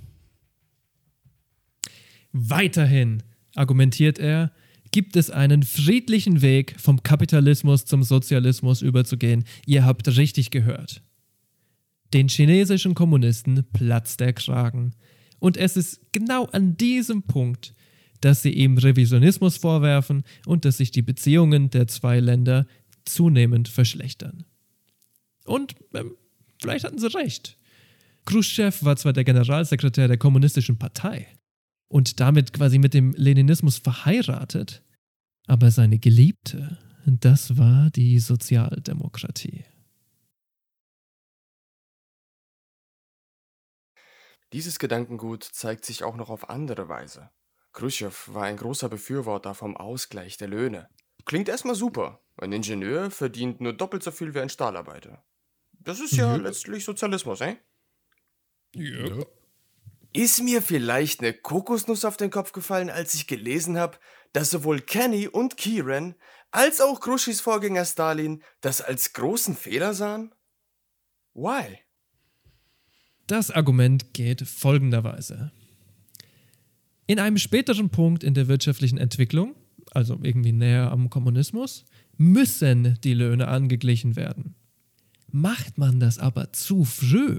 Weiterhin, 2.33 3.23
argumentiert 3.55 4.19
er, 4.19 4.53
gibt 4.91 5.17
es 5.17 5.31
einen 5.31 5.63
friedlichen 5.63 6.43
Weg, 6.43 6.75
vom 6.79 7.03
Kapitalismus 7.03 7.85
zum 7.85 8.03
Sozialismus 8.03 8.83
überzugehen. 8.83 9.45
Ihr 9.67 9.85
habt 9.85 10.17
richtig 10.17 10.51
gehört. 10.51 11.03
Den 12.13 12.29
chinesischen 12.29 12.95
Kommunisten 12.95 13.65
platzt 13.73 14.21
der 14.21 14.33
Kragen. 14.33 14.95
Und 15.39 15.57
es 15.57 15.77
ist 15.77 16.01
genau 16.13 16.47
an 16.47 16.77
diesem 16.77 17.23
Punkt, 17.23 17.75
dass 18.21 18.43
sie 18.43 18.53
ihm 18.53 18.77
Revisionismus 18.79 19.57
vorwerfen 19.57 20.25
und 20.45 20.65
dass 20.65 20.79
sich 20.79 20.91
die 20.91 21.03
Beziehungen 21.03 21.71
der 21.71 21.87
zwei 21.87 22.21
Länder 22.21 22.67
zunehmend 23.05 23.69
verschlechtern. 23.69 24.45
Und 25.45 25.75
ähm, 25.95 26.17
vielleicht 26.61 26.85
hatten 26.85 26.99
sie 26.99 27.15
recht. 27.15 27.57
Khrushchev 28.27 28.85
war 28.85 28.97
zwar 28.97 29.13
der 29.13 29.25
Generalsekretär 29.25 30.09
der 30.09 30.19
Kommunistischen 30.19 30.79
Partei 30.79 31.29
und 31.91 32.21
damit 32.21 32.53
quasi 32.53 32.79
mit 32.79 32.95
dem 32.95 33.13
Leninismus 33.13 33.79
verheiratet, 33.79 34.83
aber 35.47 35.71
seine 35.71 35.99
Geliebte, 35.99 36.79
das 37.05 37.59
war 37.59 37.91
die 37.91 38.21
Sozialdemokratie. 38.21 39.65
Dieses 44.53 44.79
Gedankengut 44.79 45.45
zeigt 45.45 45.85
sich 45.85 46.03
auch 46.03 46.17
noch 46.17 46.31
auf 46.31 46.49
andere 46.49 46.89
Weise. 46.89 47.31
Khrushchev 47.73 48.35
war 48.35 48.45
ein 48.45 48.57
großer 48.57 48.89
Befürworter 48.89 49.55
vom 49.55 49.77
Ausgleich 49.77 50.37
der 50.37 50.49
Löhne. 50.49 50.89
Klingt 51.25 51.49
erstmal 51.49 51.77
super. 51.77 52.21
Ein 52.37 52.53
Ingenieur 52.53 53.11
verdient 53.11 53.61
nur 53.61 53.73
doppelt 53.73 54.03
so 54.03 54.11
viel 54.11 54.35
wie 54.35 54.41
ein 54.41 54.49
Stahlarbeiter. 54.49 55.25
Das 55.73 56.01
ist 56.01 56.13
ja 56.13 56.35
letztlich 56.37 56.85
Sozialismus, 56.85 57.41
eh? 57.41 57.57
Ja. 58.75 59.25
Ist 60.13 60.43
mir 60.43 60.61
vielleicht 60.61 61.21
eine 61.21 61.33
Kokosnuss 61.33 62.05
auf 62.05 62.17
den 62.17 62.31
Kopf 62.31 62.53
gefallen, 62.53 62.91
als 62.91 63.15
ich 63.15 63.27
gelesen 63.27 63.79
habe, 63.79 63.99
dass 64.33 64.51
sowohl 64.51 64.81
Kenny 64.81 65.29
und 65.29 65.57
Kieran 65.57 66.15
als 66.51 66.81
auch 66.81 67.01
Khrushchevs 67.01 67.41
Vorgänger 67.41 67.85
Stalin 67.85 68.43
das 68.61 68.81
als 68.81 69.13
großen 69.13 69.55
Fehler 69.55 69.95
sahen? 69.95 70.35
Why? 71.35 71.79
Das 73.29 73.53
Argument 73.53 74.13
geht 74.13 74.43
folgenderweise. 74.43 75.53
In 77.07 77.21
einem 77.21 77.39
späteren 77.39 77.91
Punkt 77.91 78.25
in 78.25 78.35
der 78.35 78.49
wirtschaftlichen 78.49 78.99
Entwicklung, 78.99 79.55
also 79.93 80.19
irgendwie 80.23 80.53
näher 80.53 80.91
am 80.91 81.11
Kommunismus, 81.11 81.85
müssen 82.17 82.99
die 83.03 83.15
Löhne 83.15 83.49
angeglichen 83.49 84.17
werden. 84.17 84.57
Macht 85.31 85.79
man 85.79 86.01
das 86.01 86.19
aber 86.19 86.53
zu 86.53 86.85
früh, 86.85 87.39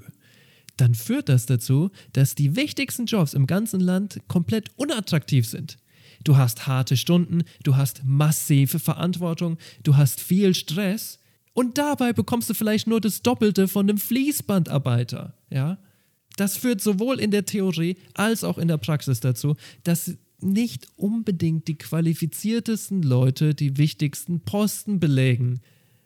dann 0.78 0.96
führt 0.96 1.30
das 1.30 1.46
dazu, 1.46 1.92
dass 2.14 2.36
die 2.36 2.56
wichtigsten 2.56 3.06
Jobs 3.06 3.34
im 3.34 3.48
ganzen 3.48 3.80
Land 3.80 4.20
komplett 4.28 4.70
unattraktiv 4.78 5.48
sind. 5.48 5.78
Du 6.24 6.38
hast 6.38 6.68
harte 6.68 6.98
Stunden, 6.98 7.44
du 7.64 7.76
hast 7.76 8.04
massive 8.04 8.80
Verantwortung, 8.80 9.58
du 9.84 9.98
hast 9.98 10.22
viel 10.22 10.54
Stress 10.54 11.20
und 11.54 11.78
dabei 11.78 12.14
bekommst 12.14 12.50
du 12.50 12.54
vielleicht 12.54 12.88
nur 12.88 13.02
das 13.02 13.22
Doppelte 13.22 13.68
von 13.68 13.90
einem 13.90 13.98
Fließbandarbeiter, 13.98 15.36
ja? 15.50 15.80
Das 16.38 16.56
führt 16.56 16.82
sowohl 16.82 17.20
in 17.20 17.32
der 17.32 17.46
Theorie 17.46 17.98
als 18.14 18.44
auch 18.46 18.58
in 18.58 18.70
der 18.70 18.78
Praxis 18.78 19.20
dazu, 19.20 19.58
dass 19.84 20.16
nicht 20.40 20.88
unbedingt 20.96 21.68
die 21.68 21.78
qualifiziertesten 21.78 23.04
Leute 23.04 23.54
die 23.54 23.78
wichtigsten 23.78 24.40
Posten 24.42 25.00
belegen. 25.00 25.62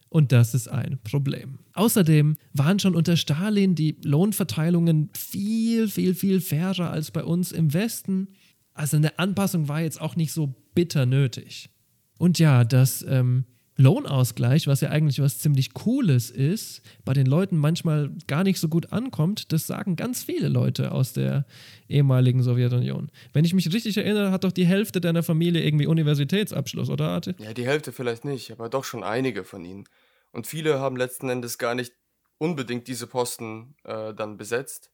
Und 0.10 0.32
das 0.32 0.54
ist 0.54 0.68
ein 0.68 1.00
Problem. 1.04 1.60
Außerdem 1.74 2.38
waren 2.54 2.80
schon 2.80 2.96
unter 2.96 3.18
Stalin 3.18 3.76
die 3.76 3.98
Lohnverteilungen 4.04 5.10
viel, 5.13 5.89
viel, 5.89 6.15
viel 6.15 6.39
fairer 6.41 6.91
als 6.91 7.12
bei 7.12 7.24
uns 7.24 7.52
im 7.52 7.74
Westen. 7.74 8.30
Also 8.74 8.98
eine 8.98 9.20
Anpassung 9.20 9.68
war 9.68 9.82
jetzt 9.82 10.00
auch 10.00 10.15
nicht 10.15 10.32
so 10.32 10.54
bitter 10.74 11.06
nötig. 11.06 11.70
Und 12.18 12.39
ja, 12.39 12.63
das 12.63 13.06
ähm, 13.08 13.46
Lohnausgleich, 13.78 14.68
was 14.68 14.82
ja 14.82 14.90
eigentlich 14.90 15.20
was 15.22 15.40
ziemlich 15.40 15.74
Cooles 15.74 16.30
ist, 16.30 16.82
bei 17.04 17.14
den 17.14 17.26
Leuten 17.26 17.58
manchmal 17.58 18.12
gar 18.28 18.44
nicht 18.44 18.60
so 18.60 18.70
gut 18.70 18.94
ankommt, 18.94 19.52
das 19.52 19.68
sagen 19.68 19.96
ganz 19.96 20.24
viele 20.24 20.48
Leute 20.48 20.92
aus 20.92 21.12
der 21.14 21.46
ehemaligen 21.90 22.42
Sowjetunion. 22.42 23.12
Wenn 23.34 23.44
ich 23.44 23.54
mich 23.54 23.72
richtig 23.74 23.98
erinnere, 23.98 24.32
hat 24.32 24.46
doch 24.46 24.54
die 24.54 24.66
Hälfte 24.66 25.02
deiner 25.02 25.24
Familie 25.24 25.64
irgendwie 25.64 25.88
Universitätsabschluss, 25.88 26.90
oder 26.90 27.10
Arte? 27.10 27.36
Ja, 27.40 27.54
die 27.54 27.68
Hälfte 27.68 27.92
vielleicht 27.92 28.24
nicht, 28.24 28.52
aber 28.52 28.70
doch 28.70 28.86
schon 28.86 29.04
einige 29.04 29.44
von 29.44 29.66
ihnen. 29.66 29.86
Und 30.32 30.48
viele 30.48 30.80
haben 30.80 30.96
letzten 30.96 31.30
Endes 31.30 31.58
gar 31.58 31.76
nicht 31.76 31.94
unbedingt 32.38 32.88
diese 32.88 33.08
Posten 33.08 33.76
äh, 33.84 34.14
dann 34.14 34.38
besetzt, 34.38 34.92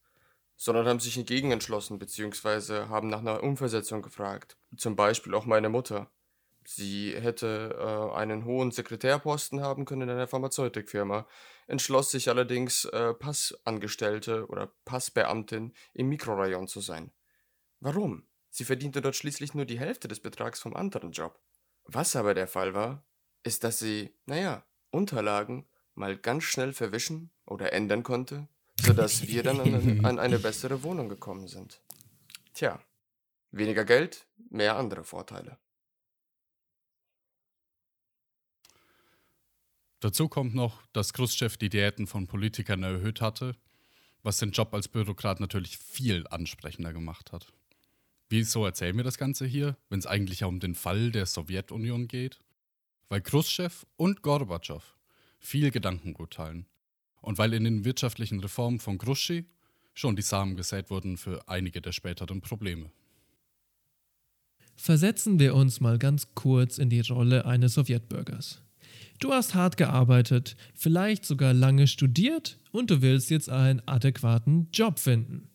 sondern 0.56 0.88
haben 0.88 1.00
sich 1.00 1.18
entgegen 1.18 1.52
entschlossen 1.52 1.98
bzw. 2.00 2.88
haben 2.90 3.10
nach 3.10 3.20
einer 3.20 3.44
Umversetzung 3.44 4.02
gefragt. 4.02 4.58
Zum 4.78 4.96
Beispiel 4.96 5.34
auch 5.34 5.46
meine 5.46 5.70
Mutter. 5.70 6.12
Sie 6.76 7.14
hätte 7.20 7.76
äh, 7.78 8.16
einen 8.16 8.46
hohen 8.46 8.72
Sekretärposten 8.72 9.62
haben 9.62 9.86
können 9.86 10.04
in 10.04 10.10
einer 10.10 10.28
Pharmazeutikfirma, 10.28 11.28
entschloss 11.68 12.12
sich 12.12 12.30
allerdings, 12.30 12.86
äh, 12.86 13.14
Passangestellte 13.14 14.48
oder 14.48 14.72
Passbeamtin 14.86 15.74
im 15.94 16.10
Mikrorayon 16.10 16.68
zu 16.68 16.80
sein. 16.80 17.12
Warum? 17.80 18.24
Sie 18.50 18.66
verdiente 18.66 19.02
dort 19.02 19.16
schließlich 19.16 19.54
nur 19.54 19.66
die 19.66 19.80
Hälfte 19.80 20.08
des 20.08 20.20
Betrags 20.20 20.60
vom 20.60 20.76
anderen 20.76 21.12
Job. 21.12 21.40
Was 21.86 22.16
aber 22.16 22.34
der 22.34 22.48
Fall 22.48 22.74
war, 22.74 23.04
ist, 23.44 23.64
dass 23.64 23.80
sie, 23.80 24.14
naja, 24.26 24.64
Unterlagen 24.92 25.68
mal 25.96 26.18
ganz 26.18 26.44
schnell 26.44 26.74
verwischen 26.74 27.32
oder 27.46 27.74
ändern 27.74 28.04
konnte, 28.04 28.48
sodass 28.80 29.28
wir 29.28 29.44
dann 29.44 29.60
an, 29.60 30.06
an 30.06 30.20
eine 30.20 30.40
bessere 30.40 30.84
Wohnung 30.84 31.10
gekommen 31.10 31.48
sind. 31.48 31.82
Tja, 32.54 32.80
weniger 33.52 33.86
Geld, 33.86 34.28
mehr 34.50 34.76
andere 34.76 35.04
Vorteile. 35.04 35.58
Dazu 40.02 40.28
kommt 40.28 40.56
noch, 40.56 40.82
dass 40.94 41.14
Khrushchev 41.14 41.58
die 41.58 41.70
Diäten 41.70 42.08
von 42.08 42.26
Politikern 42.26 42.82
erhöht 42.82 43.22
hatte, 43.22 43.56
was 44.24 44.40
den 44.40 44.52
Job 44.52 44.74
als 44.74 44.88
Bürokrat 44.88 45.40
natürlich 45.40 45.78
viel 45.78 46.26
ansprechender 46.28 46.92
gemacht 46.92 47.32
hat. 47.32 47.54
Wieso 48.28 48.66
erzählen 48.66 48.98
wir 48.98 49.04
das 49.04 49.20
Ganze 49.20 49.46
hier, 49.46 49.78
wenn 49.90 50.00
es 50.00 50.08
eigentlich 50.08 50.40
ja 50.40 50.48
um 50.48 50.60
den 50.60 50.74
Fall 50.74 51.12
der 51.12 51.28
Sowjetunion 51.28 52.08
geht? 52.08 52.40
Weil 53.10 53.22
Khrushchev 53.22 53.86
und 53.96 54.24
Gorbatschow 54.24 54.96
viel 55.38 55.70
Gedankengut 55.70 56.34
teilen 56.34 56.66
und 57.22 57.38
weil 57.38 57.54
in 57.54 57.64
den 57.64 57.86
wirtschaftlichen 57.86 58.40
Reformen 58.40 58.80
von 58.80 58.98
Gruschi 58.98 59.46
schon 59.94 60.16
die 60.16 60.24
Samen 60.24 60.56
gesät 60.56 60.90
wurden 60.90 61.18
für 61.18 61.48
einige 61.48 61.80
der 61.80 61.92
späteren 61.92 62.42
Probleme. 62.42 62.92
Versetzen 64.76 65.38
wir 65.38 65.54
uns 65.54 65.80
mal 65.80 66.00
ganz 66.00 66.34
kurz 66.34 66.80
in 66.80 66.90
die 66.90 67.02
Rolle 67.02 67.46
eines 67.46 67.76
Sowjetbürgers. 67.76 68.64
Du 69.22 69.32
hast 69.32 69.54
hart 69.54 69.78
gearbeitet, 69.78 70.58
vielleicht 70.74 71.26
sogar 71.26 71.54
lange 71.54 71.86
studiert 71.86 72.58
und 72.72 72.90
du 72.90 73.04
willst 73.04 73.30
jetzt 73.30 73.50
einen 73.50 73.80
adäquaten 73.88 74.68
Job 74.74 74.98
finden. 74.98 75.48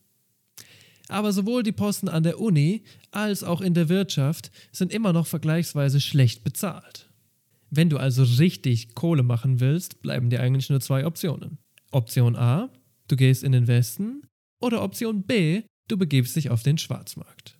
Aber 1.09 1.33
sowohl 1.33 1.63
die 1.63 1.73
Posten 1.73 2.07
an 2.07 2.23
der 2.23 2.39
Uni 2.39 2.83
als 3.11 3.43
auch 3.43 3.59
in 3.59 3.73
der 3.73 3.89
Wirtschaft 3.89 4.51
sind 4.71 4.93
immer 4.93 5.11
noch 5.11 5.27
vergleichsweise 5.27 5.99
schlecht 5.99 6.45
bezahlt. 6.45 7.09
Wenn 7.69 7.89
du 7.89 7.97
also 7.97 8.23
richtig 8.23 8.95
Kohle 8.95 9.23
machen 9.23 9.59
willst, 9.59 10.01
bleiben 10.01 10.29
dir 10.29 10.41
eigentlich 10.41 10.69
nur 10.69 10.79
zwei 10.79 11.05
Optionen. 11.05 11.57
Option 11.91 12.37
A, 12.37 12.69
du 13.09 13.17
gehst 13.17 13.43
in 13.43 13.51
den 13.51 13.67
Westen 13.67 14.21
oder 14.61 14.81
Option 14.81 15.23
B, 15.23 15.63
du 15.89 15.97
begibst 15.97 16.37
dich 16.37 16.51
auf 16.51 16.63
den 16.63 16.77
Schwarzmarkt. 16.77 17.56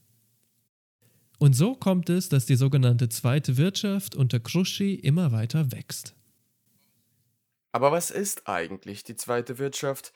Und 1.40 1.54
so 1.54 1.76
kommt 1.76 2.10
es, 2.10 2.30
dass 2.30 2.46
die 2.46 2.56
sogenannte 2.56 3.10
zweite 3.10 3.58
Wirtschaft 3.58 4.16
unter 4.16 4.40
Kruschi 4.40 4.96
immer 4.96 5.32
weiter 5.32 5.72
wächst. 5.72 6.16
Aber 7.72 7.92
was 7.92 8.10
ist 8.10 8.48
eigentlich 8.48 9.04
die 9.04 9.16
zweite 9.16 9.60
Wirtschaft 9.60 10.14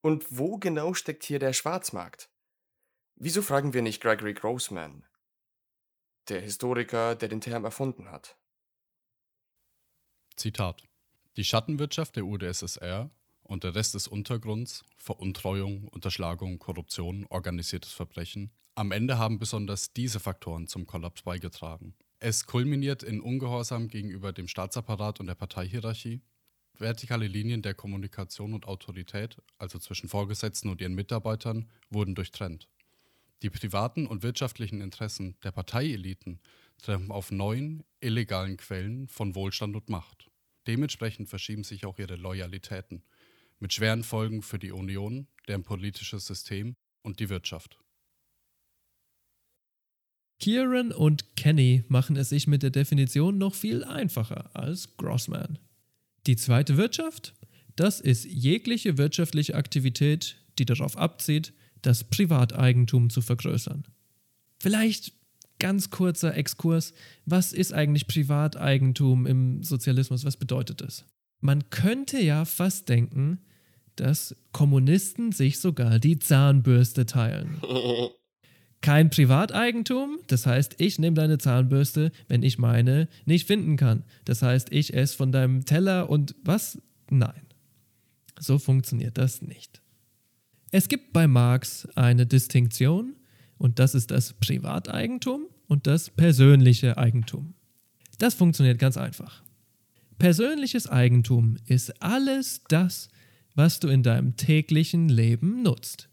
und 0.00 0.36
wo 0.36 0.58
genau 0.58 0.94
steckt 0.94 1.22
hier 1.22 1.38
der 1.38 1.52
Schwarzmarkt? 1.52 2.28
Wieso 3.14 3.42
fragen 3.42 3.72
wir 3.72 3.82
nicht 3.82 4.02
Gregory 4.02 4.34
Grossman, 4.34 5.04
der 6.28 6.40
Historiker, 6.40 7.14
der 7.14 7.28
den 7.28 7.40
Term 7.40 7.64
erfunden 7.64 8.10
hat? 8.10 8.36
Zitat. 10.36 10.82
Die 11.36 11.44
Schattenwirtschaft 11.44 12.16
der 12.16 12.24
UdSSR 12.24 13.10
und 13.44 13.64
der 13.64 13.74
Rest 13.74 13.94
des 13.94 14.08
Untergrunds, 14.08 14.84
Veruntreuung, 14.96 15.88
Unterschlagung, 15.88 16.58
Korruption, 16.58 17.26
organisiertes 17.30 17.92
Verbrechen, 17.92 18.50
am 18.76 18.90
Ende 18.90 19.18
haben 19.18 19.38
besonders 19.38 19.92
diese 19.92 20.18
Faktoren 20.18 20.66
zum 20.66 20.84
Kollaps 20.84 21.22
beigetragen. 21.22 21.94
Es 22.18 22.44
kulminiert 22.44 23.04
in 23.04 23.20
Ungehorsam 23.20 23.86
gegenüber 23.86 24.32
dem 24.32 24.48
Staatsapparat 24.48 25.20
und 25.20 25.26
der 25.26 25.36
Parteihierarchie. 25.36 26.22
Vertikale 26.76 27.28
Linien 27.28 27.62
der 27.62 27.74
Kommunikation 27.74 28.52
und 28.52 28.66
Autorität, 28.66 29.40
also 29.58 29.78
zwischen 29.78 30.08
Vorgesetzten 30.08 30.68
und 30.70 30.80
ihren 30.80 30.94
Mitarbeitern, 30.94 31.70
wurden 31.88 32.16
durchtrennt. 32.16 32.68
Die 33.42 33.50
privaten 33.50 34.08
und 34.08 34.24
wirtschaftlichen 34.24 34.80
Interessen 34.80 35.36
der 35.44 35.52
Parteieliten 35.52 36.40
treffen 36.82 37.12
auf 37.12 37.30
neuen, 37.30 37.84
illegalen 38.00 38.56
Quellen 38.56 39.06
von 39.06 39.36
Wohlstand 39.36 39.76
und 39.76 39.88
Macht. 39.88 40.30
Dementsprechend 40.66 41.28
verschieben 41.28 41.62
sich 41.62 41.86
auch 41.86 41.98
ihre 41.98 42.16
Loyalitäten, 42.16 43.04
mit 43.64 43.72
schweren 43.72 44.02
Folgen 44.02 44.42
für 44.42 44.58
die 44.58 44.72
Union, 44.72 45.26
deren 45.48 45.62
politisches 45.62 46.26
System 46.26 46.76
und 47.02 47.18
die 47.18 47.30
Wirtschaft. 47.30 47.78
Kieran 50.38 50.92
und 50.92 51.34
Kenny 51.34 51.82
machen 51.88 52.14
es 52.16 52.28
sich 52.28 52.46
mit 52.46 52.62
der 52.62 52.68
Definition 52.68 53.38
noch 53.38 53.54
viel 53.54 53.82
einfacher 53.82 54.54
als 54.54 54.98
Grossman. 54.98 55.58
Die 56.26 56.36
zweite 56.36 56.76
Wirtschaft, 56.76 57.32
das 57.74 58.02
ist 58.02 58.26
jegliche 58.26 58.98
wirtschaftliche 58.98 59.54
Aktivität, 59.54 60.36
die 60.58 60.66
darauf 60.66 60.98
abzielt, 60.98 61.54
das 61.80 62.04
Privateigentum 62.04 63.08
zu 63.08 63.22
vergrößern. 63.22 63.86
Vielleicht 64.60 65.14
ganz 65.58 65.88
kurzer 65.88 66.36
Exkurs, 66.36 66.92
was 67.24 67.54
ist 67.54 67.72
eigentlich 67.72 68.08
Privateigentum 68.08 69.24
im 69.24 69.62
Sozialismus? 69.62 70.26
Was 70.26 70.36
bedeutet 70.36 70.82
es? 70.82 71.06
Man 71.40 71.70
könnte 71.70 72.20
ja 72.20 72.44
fast 72.44 72.90
denken, 72.90 73.38
dass 73.96 74.36
Kommunisten 74.52 75.32
sich 75.32 75.58
sogar 75.58 75.98
die 75.98 76.18
Zahnbürste 76.18 77.06
teilen. 77.06 77.60
kein 78.84 79.08
Privateigentum. 79.08 80.18
Das 80.26 80.46
heißt, 80.46 80.74
ich 80.78 80.98
nehme 80.98 81.14
deine 81.14 81.38
Zahnbürste, 81.38 82.12
wenn 82.28 82.42
ich 82.42 82.58
meine 82.58 83.08
nicht 83.24 83.46
finden 83.46 83.78
kann. 83.78 84.04
Das 84.26 84.42
heißt, 84.42 84.72
ich 84.72 84.92
esse 84.92 85.16
von 85.16 85.32
deinem 85.32 85.64
Teller 85.64 86.10
und 86.10 86.34
was? 86.44 86.78
Nein. 87.08 87.46
So 88.38 88.58
funktioniert 88.58 89.16
das 89.16 89.40
nicht. 89.40 89.80
Es 90.70 90.88
gibt 90.88 91.14
bei 91.14 91.26
Marx 91.26 91.88
eine 91.94 92.26
Distinktion 92.26 93.16
und 93.56 93.78
das 93.78 93.94
ist 93.94 94.10
das 94.10 94.34
Privateigentum 94.34 95.46
und 95.66 95.86
das 95.86 96.10
persönliche 96.10 96.98
Eigentum. 96.98 97.54
Das 98.18 98.34
funktioniert 98.34 98.78
ganz 98.78 98.98
einfach. 98.98 99.42
Persönliches 100.18 100.88
Eigentum 100.88 101.56
ist 101.66 102.02
alles 102.02 102.62
das, 102.68 103.08
was 103.54 103.80
du 103.80 103.88
in 103.88 104.02
deinem 104.02 104.36
täglichen 104.36 105.08
Leben 105.08 105.62
nutzt. 105.62 106.08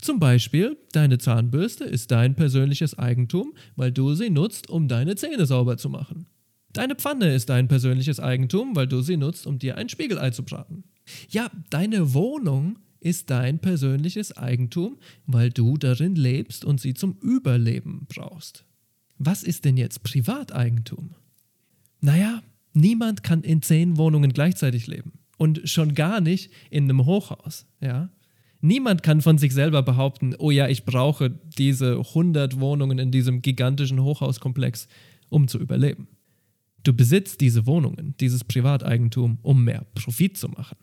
Zum 0.00 0.18
Beispiel, 0.18 0.78
deine 0.92 1.18
Zahnbürste 1.18 1.84
ist 1.84 2.10
dein 2.10 2.34
persönliches 2.34 2.98
Eigentum, 2.98 3.52
weil 3.76 3.92
du 3.92 4.14
sie 4.14 4.30
nutzt, 4.30 4.70
um 4.70 4.88
deine 4.88 5.16
Zähne 5.16 5.44
sauber 5.44 5.76
zu 5.76 5.90
machen. 5.90 6.26
Deine 6.72 6.94
Pfanne 6.94 7.34
ist 7.34 7.48
dein 7.48 7.68
persönliches 7.68 8.20
Eigentum, 8.20 8.76
weil 8.76 8.86
du 8.86 9.02
sie 9.02 9.16
nutzt, 9.16 9.46
um 9.46 9.58
dir 9.58 9.76
ein 9.76 9.88
Spiegelei 9.88 10.30
zu 10.30 10.44
braten. 10.44 10.84
Ja, 11.28 11.50
deine 11.68 12.14
Wohnung 12.14 12.78
ist 13.00 13.30
dein 13.30 13.58
persönliches 13.58 14.36
Eigentum, 14.36 14.98
weil 15.26 15.50
du 15.50 15.76
darin 15.76 16.14
lebst 16.14 16.64
und 16.64 16.80
sie 16.80 16.94
zum 16.94 17.16
Überleben 17.20 18.06
brauchst. 18.08 18.64
Was 19.18 19.42
ist 19.42 19.64
denn 19.64 19.76
jetzt 19.76 20.02
Privateigentum? 20.02 21.14
Naja, 22.00 22.42
niemand 22.72 23.22
kann 23.22 23.42
in 23.42 23.62
zehn 23.62 23.96
Wohnungen 23.96 24.32
gleichzeitig 24.32 24.86
leben. 24.86 25.19
Und 25.40 25.62
schon 25.64 25.94
gar 25.94 26.20
nicht 26.20 26.52
in 26.68 26.84
einem 26.84 27.06
Hochhaus, 27.06 27.64
ja. 27.80 28.10
Niemand 28.60 29.02
kann 29.02 29.22
von 29.22 29.38
sich 29.38 29.54
selber 29.54 29.82
behaupten, 29.82 30.34
oh 30.36 30.50
ja, 30.50 30.68
ich 30.68 30.84
brauche 30.84 31.30
diese 31.30 31.96
100 31.96 32.60
Wohnungen 32.60 32.98
in 32.98 33.10
diesem 33.10 33.40
gigantischen 33.40 34.02
Hochhauskomplex, 34.02 34.86
um 35.30 35.48
zu 35.48 35.58
überleben. 35.58 36.08
Du 36.82 36.92
besitzt 36.92 37.40
diese 37.40 37.64
Wohnungen, 37.64 38.14
dieses 38.20 38.44
Privateigentum, 38.44 39.38
um 39.40 39.64
mehr 39.64 39.86
Profit 39.94 40.36
zu 40.36 40.50
machen. 40.50 40.76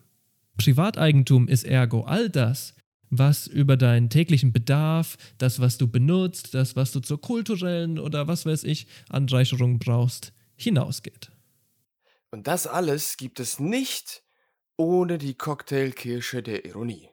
Privateigentum 0.57 1.47
ist 1.47 1.63
ergo 1.63 2.01
all 2.01 2.27
das, 2.27 2.73
was 3.11 3.45
über 3.45 3.77
deinen 3.77 4.09
täglichen 4.09 4.53
Bedarf, 4.53 5.17
das, 5.37 5.59
was 5.59 5.77
du 5.77 5.87
benutzt, 5.87 6.55
das, 6.55 6.75
was 6.75 6.91
du 6.91 6.99
zur 6.99 7.21
kulturellen 7.21 7.99
oder 7.99 8.27
was 8.27 8.47
weiß 8.47 8.63
ich, 8.63 8.87
Anreicherung 9.07 9.77
brauchst, 9.77 10.33
hinausgeht. 10.55 11.29
Und 12.31 12.47
das 12.47 12.65
alles 12.65 13.17
gibt 13.17 13.39
es 13.39 13.59
nicht 13.59 14.23
ohne 14.77 15.17
die 15.17 15.33
Cocktailkirsche 15.33 16.43
der 16.43 16.65
Ironie. 16.65 17.09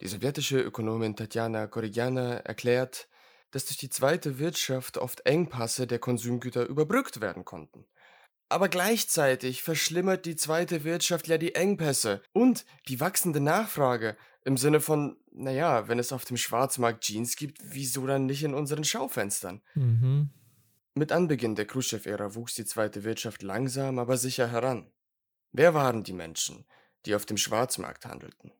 Die 0.00 0.08
sowjetische 0.08 0.58
Ökonomin 0.58 1.14
Tatjana 1.14 1.66
Korigana 1.66 2.36
erklärt, 2.38 3.08
dass 3.50 3.66
durch 3.66 3.76
die 3.76 3.90
zweite 3.90 4.38
Wirtschaft 4.38 4.96
oft 4.96 5.26
Engpasse 5.26 5.86
der 5.86 5.98
Konsumgüter 5.98 6.64
überbrückt 6.64 7.20
werden 7.20 7.44
konnten. 7.44 7.84
Aber 8.48 8.68
gleichzeitig 8.68 9.62
verschlimmert 9.62 10.24
die 10.24 10.34
zweite 10.34 10.82
Wirtschaft 10.82 11.28
ja 11.28 11.36
die 11.36 11.54
Engpässe 11.54 12.22
und 12.32 12.64
die 12.88 13.00
wachsende 13.00 13.40
Nachfrage 13.40 14.16
im 14.42 14.56
Sinne 14.56 14.80
von, 14.80 15.18
naja, 15.30 15.88
wenn 15.88 15.98
es 15.98 16.12
auf 16.12 16.24
dem 16.24 16.38
Schwarzmarkt 16.38 17.04
Jeans 17.04 17.36
gibt, 17.36 17.58
wieso 17.62 18.06
dann 18.06 18.24
nicht 18.24 18.42
in 18.42 18.54
unseren 18.54 18.84
Schaufenstern? 18.84 19.60
Mhm. 19.74 20.30
Mit 20.94 21.12
Anbeginn 21.12 21.54
der 21.54 21.66
Khrushchev-Ära 21.66 22.34
wuchs 22.34 22.54
die 22.54 22.64
zweite 22.64 23.04
Wirtschaft 23.04 23.42
langsam, 23.42 23.98
aber 23.98 24.16
sicher 24.16 24.50
heran. 24.50 24.90
Wer 25.52 25.74
waren 25.74 26.04
die 26.04 26.12
Menschen, 26.12 26.66
die 27.06 27.14
auf 27.14 27.26
dem 27.26 27.36
Schwarzmarkt 27.36 28.06
handelten? 28.06 28.52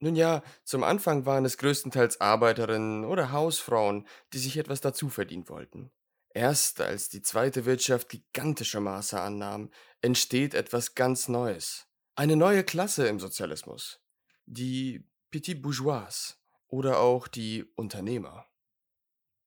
Nun 0.00 0.16
ja, 0.16 0.42
zum 0.64 0.84
Anfang 0.84 1.24
waren 1.24 1.44
es 1.44 1.58
größtenteils 1.58 2.20
Arbeiterinnen 2.20 3.04
oder 3.04 3.32
Hausfrauen, 3.32 4.06
die 4.32 4.38
sich 4.38 4.56
etwas 4.56 4.80
dazu 4.80 5.08
verdienen 5.08 5.48
wollten. 5.48 5.90
Erst 6.30 6.80
als 6.80 7.08
die 7.08 7.22
zweite 7.22 7.64
Wirtschaft 7.64 8.08
gigantische 8.08 8.80
Maße 8.80 9.20
annahm, 9.20 9.70
entsteht 10.02 10.52
etwas 10.54 10.96
ganz 10.96 11.28
Neues. 11.28 11.86
Eine 12.16 12.36
neue 12.36 12.64
Klasse 12.64 13.06
im 13.06 13.20
Sozialismus. 13.20 14.00
Die 14.44 15.08
Petit 15.30 15.62
Bourgeois 15.62 16.34
oder 16.66 16.98
auch 16.98 17.28
die 17.28 17.64
Unternehmer. 17.76 18.46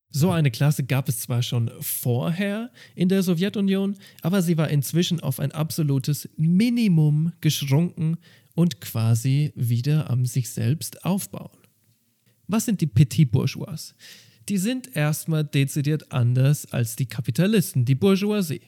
So 0.09 0.31
eine 0.31 0.51
Klasse 0.51 0.83
gab 0.83 1.09
es 1.09 1.19
zwar 1.19 1.43
schon 1.43 1.69
vorher 1.81 2.71
in 2.95 3.09
der 3.09 3.23
Sowjetunion, 3.23 3.97
aber 4.21 4.41
sie 4.41 4.57
war 4.57 4.69
inzwischen 4.69 5.19
auf 5.19 5.39
ein 5.39 5.51
absolutes 5.51 6.29
Minimum 6.37 7.33
geschrunken 7.41 8.17
und 8.55 8.81
quasi 8.81 9.51
wieder 9.55 10.09
am 10.09 10.25
sich 10.25 10.49
selbst 10.49 11.05
aufbauen. 11.05 11.57
Was 12.47 12.65
sind 12.65 12.81
die 12.81 12.87
Petit 12.87 13.31
Bourgeois? 13.31 13.93
Die 14.49 14.57
sind 14.57 14.95
erstmal 14.95 15.43
dezidiert 15.43 16.11
anders 16.11 16.65
als 16.71 16.95
die 16.95 17.05
Kapitalisten, 17.05 17.83
die 17.83 17.95
Bourgeoisie. 17.95 18.61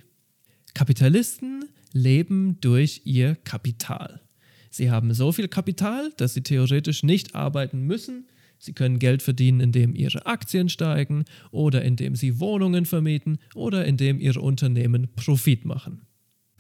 Kapitalisten 0.74 1.66
leben 1.94 2.58
durch 2.60 3.02
ihr 3.06 3.36
Kapital. 3.36 4.22
Sie 4.70 4.92
haben 4.92 5.14
so 5.14 5.32
viel 5.32 5.48
Kapital, 5.48 6.12
dass 6.18 6.34
sie 6.34 6.44
theoretisch 6.44 7.02
nicht 7.02 7.34
arbeiten 7.34 7.82
müssen, 7.88 8.28
Sie 8.60 8.74
können 8.74 9.00
Geld 9.00 9.24
verdienen, 9.24 9.62
indem 9.62 9.96
ihre 9.96 10.26
Aktien 10.26 10.70
steigen 10.70 11.24
oder 11.50 11.82
indem 11.82 12.16
sie 12.16 12.40
Wohnungen 12.40 12.86
vermieten 12.86 13.40
oder 13.56 13.86
indem 13.86 14.20
ihre 14.20 14.42
Unternehmen 14.42 15.08
Profit 15.16 15.66
machen. 15.66 16.02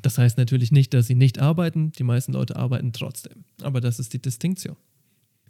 Das 0.02 0.18
heißt 0.18 0.38
natürlich 0.38 0.72
nicht, 0.72 0.94
dass 0.94 1.08
sie 1.08 1.16
nicht 1.16 1.40
arbeiten, 1.40 1.92
die 1.92 2.04
meisten 2.04 2.32
Leute 2.32 2.56
arbeiten 2.56 2.94
trotzdem, 2.94 3.44
aber 3.62 3.82
das 3.82 4.00
ist 4.00 4.14
die 4.14 4.22
Distinktion. 4.22 4.78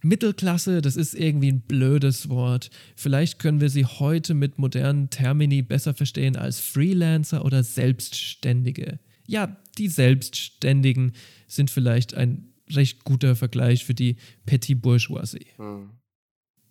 Mittelklasse, 0.01 0.81
das 0.81 0.95
ist 0.95 1.13
irgendwie 1.13 1.51
ein 1.51 1.61
blödes 1.61 2.29
Wort. 2.29 2.69
Vielleicht 2.95 3.39
können 3.39 3.61
wir 3.61 3.69
sie 3.69 3.85
heute 3.85 4.33
mit 4.33 4.57
modernen 4.57 5.09
Termini 5.09 5.61
besser 5.61 5.93
verstehen 5.93 6.35
als 6.35 6.59
Freelancer 6.59 7.43
oder 7.43 7.63
Selbstständige. 7.63 8.99
Ja, 9.27 9.57
die 9.77 9.89
Selbstständigen 9.89 11.11
sind 11.47 11.69
vielleicht 11.69 12.13
ein 12.13 12.53
recht 12.71 13.03
guter 13.03 13.35
Vergleich 13.35 13.83
für 13.85 13.93
die 13.93 14.15
Petit 14.45 14.81
Bourgeoisie. 14.81 15.47
Hm. 15.57 15.89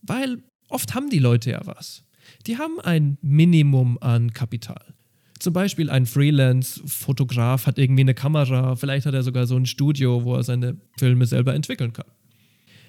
Weil 0.03 0.43
oft 0.69 0.95
haben 0.95 1.11
die 1.11 1.19
Leute 1.19 1.51
ja 1.51 1.61
was. 1.65 2.05
Die 2.47 2.59
haben 2.59 2.81
ein 2.81 3.19
Minimum 3.23 3.99
an 4.01 4.33
Kapital. 4.33 4.95
Zum 5.39 5.53
Beispiel 5.53 5.89
ein 5.89 6.07
Freelance-Fotograf 6.07 7.67
hat 7.67 7.79
irgendwie 7.79 8.03
eine 8.03 8.15
Kamera, 8.15 8.75
vielleicht 8.75 9.07
hat 9.07 9.15
er 9.15 9.23
sogar 9.23 9.47
so 9.47 9.57
ein 9.57 9.67
Studio, 9.67 10.25
wo 10.25 10.35
er 10.35 10.43
seine 10.43 10.77
Filme 10.99 11.27
selber 11.27 11.55
entwickeln 11.55 11.93
kann. 11.93 12.07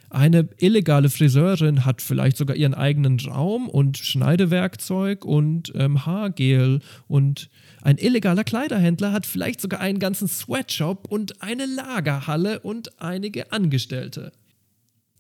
Eine 0.09 0.49
illegale 0.57 1.09
Friseurin 1.09 1.85
hat 1.85 2.01
vielleicht 2.01 2.35
sogar 2.37 2.55
ihren 2.55 2.73
eigenen 2.73 3.19
Raum 3.19 3.69
und 3.69 3.99
Schneidewerkzeug 3.99 5.23
und 5.23 5.71
ähm, 5.75 6.03
Haargel 6.07 6.79
und 7.07 7.49
ein 7.83 7.99
illegaler 7.99 8.43
Kleiderhändler 8.43 9.11
hat 9.11 9.27
vielleicht 9.27 9.61
sogar 9.61 9.79
einen 9.81 9.99
ganzen 9.99 10.27
Sweatshop 10.27 11.07
und 11.11 11.43
eine 11.43 11.67
Lagerhalle 11.67 12.59
und 12.61 12.99
einige 12.99 13.51
Angestellte. 13.51 14.31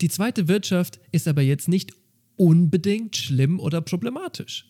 Die 0.01 0.09
zweite 0.09 0.47
Wirtschaft 0.47 0.99
ist 1.11 1.27
aber 1.27 1.41
jetzt 1.41 1.67
nicht 1.67 1.91
unbedingt 2.37 3.17
schlimm 3.17 3.59
oder 3.59 3.81
problematisch. 3.81 4.65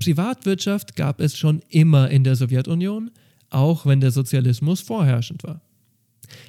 Privatwirtschaft 0.00 0.96
gab 0.96 1.20
es 1.20 1.38
schon 1.38 1.62
immer 1.68 2.10
in 2.10 2.24
der 2.24 2.36
Sowjetunion, 2.36 3.10
auch 3.48 3.86
wenn 3.86 4.00
der 4.00 4.10
Sozialismus 4.10 4.80
vorherrschend 4.80 5.44
war. 5.44 5.62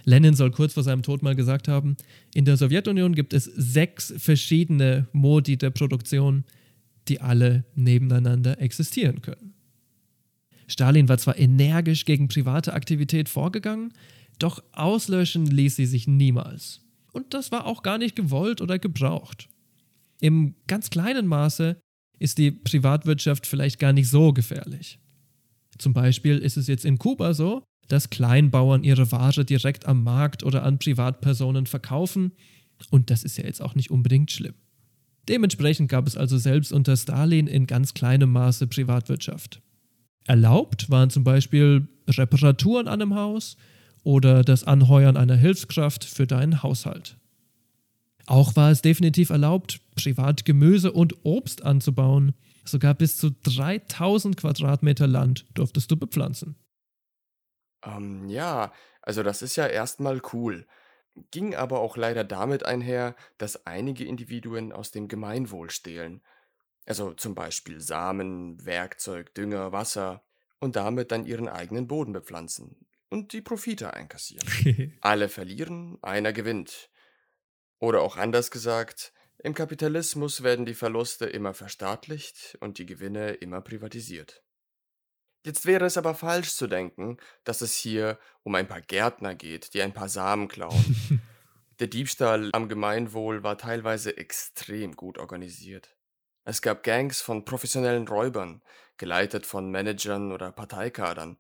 Lenin 0.03 0.34
soll 0.34 0.49
kurz 0.49 0.73
vor 0.73 0.82
seinem 0.82 1.03
Tod 1.03 1.21
mal 1.21 1.36
gesagt 1.36 1.67
haben, 1.67 1.95
in 2.34 2.45
der 2.45 2.58
Sowjetunion 2.58 3.13
gibt 3.13 3.34
es 3.34 3.45
sechs 3.45 4.12
verschiedene 4.17 5.08
Modi 5.13 5.58
der 5.58 5.69
Produktion, 5.69 6.43
die 7.08 7.21
alle 7.21 7.63
nebeneinander 7.75 8.60
existieren 8.60 9.21
können. 9.21 9.53
Stalin 10.65 11.08
war 11.08 11.19
zwar 11.19 11.38
energisch 11.38 12.03
gegen 12.06 12.27
private 12.27 12.73
Aktivität 12.73 13.30
vorgegangen, 13.30 13.93
doch 14.39 14.62
auslöschen 14.73 15.45
ließ 15.45 15.75
sie 15.75 15.86
sich 15.86 16.08
niemals 16.08 16.82
und 17.17 17.34
das 17.34 17.51
war 17.51 17.65
auch 17.65 17.84
gar 17.84 17.97
nicht 17.97 18.15
gewollt 18.15 18.62
oder 18.62 18.80
gebraucht. 18.80 19.49
Im 20.21 20.56
ganz 20.67 20.89
kleinen 20.89 21.27
Maße 21.27 21.77
ist 22.19 22.38
die 22.38 22.51
Privatwirtschaft 22.51 23.45
vielleicht 23.45 23.80
gar 23.80 23.91
nicht 23.91 24.10
so 24.10 24.34
gefährlich. 24.34 24.99
Zum 25.77 25.93
Beispiel 25.93 26.38
ist 26.38 26.58
es 26.58 26.67
jetzt 26.67 26.86
in 26.86 26.97
Kuba 26.97 27.34
so, 27.34 27.63
dass 27.88 28.10
Kleinbauern 28.10 28.84
ihre 28.84 29.12
Ware 29.12 29.45
direkt 29.45 29.86
am 29.86 30.03
Markt 30.03 30.43
oder 30.43 30.63
an 30.63 30.80
Privatpersonen 30.80 31.65
verkaufen 31.65 32.34
und 32.91 33.10
das 33.10 33.23
ist 33.23 33.38
ja 33.38 33.45
jetzt 33.45 33.62
auch 33.62 33.75
nicht 33.75 33.89
unbedingt 33.89 34.32
schlimm. 34.32 34.53
Dementsprechend 35.27 35.89
gab 35.89 36.08
es 36.08 36.15
also 36.15 36.38
selbst 36.38 36.71
unter 36.71 36.95
Stalin 36.95 37.47
in 37.47 37.65
ganz 37.65 37.93
kleinem 37.93 38.32
Maße 38.32 38.67
Privatwirtschaft. 38.67 39.62
Erlaubt 40.25 40.89
waren 40.89 41.10
zum 41.10 41.23
Beispiel 41.23 41.88
Reparaturen 42.08 42.88
an 42.88 43.01
einem 43.01 43.15
Haus, 43.15 43.58
oder 44.08 44.41
das 44.46 44.63
Anheuern 44.63 45.17
einer 45.17 45.36
Hilfskraft 45.36 46.06
für 46.06 46.26
deinen 46.26 46.63
Haushalt. 46.63 47.17
Auch 48.26 48.56
war 48.56 48.72
es 48.72 48.82
definitiv 48.82 49.32
erlaubt, 49.32 49.82
privat 49.96 50.46
Gemüse 50.46 50.93
und 50.93 51.26
Obst 51.26 51.65
anzubauen. 51.65 52.34
Sogar 52.63 52.93
bis 52.93 53.17
zu 53.17 53.32
3000 53.32 54.38
Quadratmeter 54.38 55.08
Land 55.08 55.46
durftest 55.56 55.91
du 55.91 55.98
bepflanzen. 55.98 56.56
Ähm, 57.84 58.30
ja, 58.30 58.72
also 59.02 59.24
das 59.24 59.41
ist 59.41 59.58
ja 59.58 59.67
erstmal 59.67 60.22
cool. 60.32 60.65
Ging 61.32 61.54
aber 61.54 61.82
auch 61.82 61.98
leider 61.98 62.24
damit 62.24 62.65
einher, 62.65 63.13
dass 63.38 63.65
einige 63.65 64.06
Individuen 64.06 64.72
aus 64.72 64.91
dem 64.91 65.10
Gemeinwohl 65.10 65.70
stehlen. 65.70 66.22
Also 66.86 67.12
zum 67.13 67.36
Beispiel 67.36 67.82
Samen, 67.82 68.65
Werkzeug, 68.65 69.34
Dünger, 69.34 69.74
Wasser 69.74 70.24
und 70.60 70.78
damit 70.78 71.12
dann 71.12 71.26
ihren 71.26 71.50
eigenen 71.50 71.88
Boden 71.88 72.13
bepflanzen 72.13 72.87
und 73.10 73.34
die 73.34 73.41
Profite 73.41 73.93
einkassieren. 73.93 74.98
Alle 75.02 75.30
verlieren, 75.30 75.98
einer 76.02 76.34
gewinnt. 76.34 76.89
Oder 77.80 78.02
auch 78.02 78.17
anders 78.17 78.52
gesagt, 78.52 79.13
im 79.39 79.54
Kapitalismus 79.54 80.43
werden 80.43 80.65
die 80.65 80.74
Verluste 80.74 81.26
immer 81.26 81.54
verstaatlicht 81.54 82.58
und 82.60 82.80
die 82.80 82.86
Gewinne 82.86 83.34
immer 83.34 83.62
privatisiert. 83.62 84.43
Jetzt 85.46 85.65
wäre 85.65 85.86
es 85.86 85.98
aber 85.98 86.15
falsch 86.15 86.56
zu 86.56 86.67
denken, 86.67 87.17
dass 87.43 87.62
es 87.62 87.76
hier 87.76 88.20
um 88.43 88.56
ein 88.56 88.67
paar 88.67 88.82
Gärtner 88.82 89.36
geht, 89.36 89.74
die 89.74 89.82
ein 89.82 89.93
paar 89.93 90.10
Samen 90.10 90.48
klauen. 90.48 90.96
Der 91.80 91.88
Diebstahl 91.88 92.50
am 92.54 92.67
Gemeinwohl 92.67 93.43
war 93.43 93.58
teilweise 93.58 94.17
extrem 94.17 94.96
gut 94.96 95.20
organisiert. 95.20 95.96
Es 96.43 96.63
gab 96.63 96.82
Gangs 96.82 97.22
von 97.22 97.46
professionellen 97.46 98.08
Räubern, 98.08 98.63
geleitet 98.98 99.46
von 99.46 99.70
Managern 99.70 100.32
oder 100.32 100.52
Parteikadern, 100.52 101.38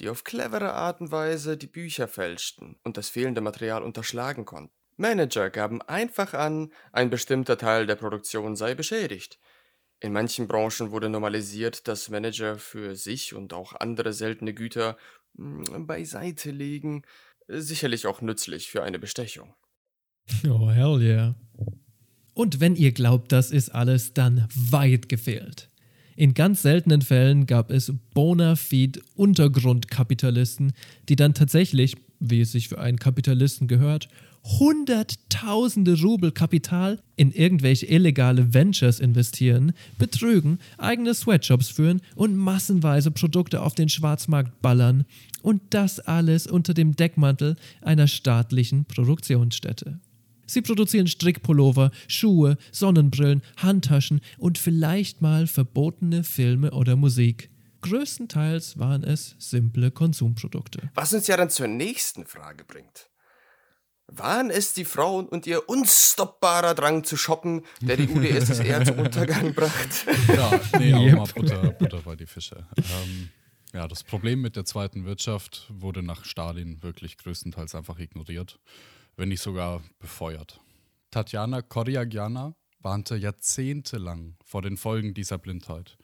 die 0.00 0.08
auf 0.08 0.24
clevere 0.24 0.72
Art 0.72 1.00
und 1.00 1.12
Weise 1.12 1.56
die 1.56 1.66
Bücher 1.66 2.08
fälschten 2.08 2.76
und 2.82 2.96
das 2.96 3.08
fehlende 3.08 3.40
Material 3.40 3.82
unterschlagen 3.82 4.44
konnten. 4.44 4.74
Manager 4.96 5.50
gaben 5.50 5.82
einfach 5.82 6.34
an, 6.34 6.72
ein 6.92 7.10
bestimmter 7.10 7.58
Teil 7.58 7.86
der 7.86 7.96
Produktion 7.96 8.56
sei 8.56 8.74
beschädigt. 8.74 9.38
In 10.00 10.12
manchen 10.12 10.46
Branchen 10.48 10.90
wurde 10.90 11.08
normalisiert, 11.08 11.88
dass 11.88 12.10
Manager 12.10 12.58
für 12.58 12.94
sich 12.94 13.34
und 13.34 13.52
auch 13.52 13.74
andere 13.74 14.12
seltene 14.12 14.54
Güter 14.54 14.96
hm, 15.36 15.86
beiseite 15.86 16.50
legen, 16.50 17.02
sicherlich 17.48 18.06
auch 18.06 18.20
nützlich 18.20 18.70
für 18.70 18.82
eine 18.82 18.98
Bestechung. 18.98 19.54
Oh, 20.48 20.70
hell 20.70 21.00
yeah. 21.02 21.34
Und 22.34 22.60
wenn 22.60 22.76
ihr 22.76 22.92
glaubt, 22.92 23.32
das 23.32 23.50
ist 23.50 23.70
alles, 23.70 24.12
dann 24.12 24.48
weit 24.54 25.08
gefehlt. 25.08 25.70
In 26.16 26.34
ganz 26.34 26.62
seltenen 26.62 27.02
Fällen 27.02 27.46
gab 27.46 27.70
es 27.70 27.92
bona 28.14 28.56
fide 28.56 29.00
Untergrundkapitalisten, 29.14 30.72
die 31.08 31.16
dann 31.16 31.34
tatsächlich, 31.34 31.96
wie 32.20 32.40
es 32.40 32.52
sich 32.52 32.68
für 32.68 32.78
einen 32.78 32.98
Kapitalisten 32.98 33.68
gehört, 33.68 34.08
Hunderttausende 34.46 35.98
Rubel 36.02 36.30
Kapital 36.30 37.00
in 37.16 37.32
irgendwelche 37.32 37.86
illegale 37.86 38.52
Ventures 38.52 39.00
investieren, 39.00 39.72
betrügen, 39.98 40.58
eigene 40.76 41.14
Sweatshops 41.14 41.68
führen 41.68 42.02
und 42.14 42.36
massenweise 42.36 43.10
Produkte 43.10 43.62
auf 43.62 43.74
den 43.74 43.88
Schwarzmarkt 43.88 44.60
ballern. 44.60 45.06
Und 45.40 45.62
das 45.70 45.98
alles 45.98 46.46
unter 46.46 46.74
dem 46.74 46.94
Deckmantel 46.94 47.56
einer 47.80 48.06
staatlichen 48.06 48.84
Produktionsstätte. 48.84 49.98
Sie 50.46 50.62
produzieren 50.62 51.06
Strickpullover, 51.06 51.90
Schuhe, 52.08 52.56
Sonnenbrillen, 52.72 53.42
Handtaschen 53.56 54.20
und 54.38 54.58
vielleicht 54.58 55.22
mal 55.22 55.46
verbotene 55.46 56.24
Filme 56.24 56.70
oder 56.72 56.96
Musik. 56.96 57.50
Größtenteils 57.82 58.78
waren 58.78 59.04
es 59.04 59.36
simple 59.38 59.90
Konsumprodukte. 59.90 60.90
Was 60.94 61.12
uns 61.12 61.26
ja 61.26 61.36
dann 61.36 61.50
zur 61.50 61.66
nächsten 61.66 62.24
Frage 62.24 62.64
bringt. 62.64 63.10
Waren 64.06 64.50
es 64.50 64.74
die 64.74 64.84
Frauen 64.84 65.26
und 65.26 65.46
ihr 65.46 65.68
unstoppbarer 65.68 66.74
Drang 66.74 67.04
zu 67.04 67.16
shoppen, 67.16 67.62
der 67.80 67.96
die 67.96 68.08
UdSSR 68.08 68.84
zum 68.84 68.98
Untergang 68.98 69.54
brachte? 69.54 70.10
Ja, 70.28 70.60
nee, 70.78 70.94
auch 70.94 71.00
yep. 71.02 71.16
mal 71.16 71.26
Butter, 71.34 71.70
Butter 71.72 72.02
bei 72.04 72.16
die 72.16 72.26
Fische. 72.26 72.66
Ähm, 72.76 73.30
ja, 73.72 73.88
das 73.88 74.04
Problem 74.04 74.40
mit 74.40 74.56
der 74.56 74.64
zweiten 74.64 75.04
Wirtschaft 75.04 75.66
wurde 75.68 76.02
nach 76.02 76.24
Stalin 76.24 76.82
wirklich 76.82 77.16
größtenteils 77.18 77.74
einfach 77.74 77.98
ignoriert 77.98 78.60
wenn 79.16 79.28
nicht 79.28 79.42
sogar 79.42 79.82
befeuert. 79.98 80.60
Tatjana 81.10 81.62
Koryagiana 81.62 82.54
warnte 82.80 83.16
jahrzehntelang 83.16 84.36
vor 84.44 84.62
den 84.62 84.76
Folgen 84.76 85.14
dieser 85.14 85.38
Blindheit. 85.38 85.96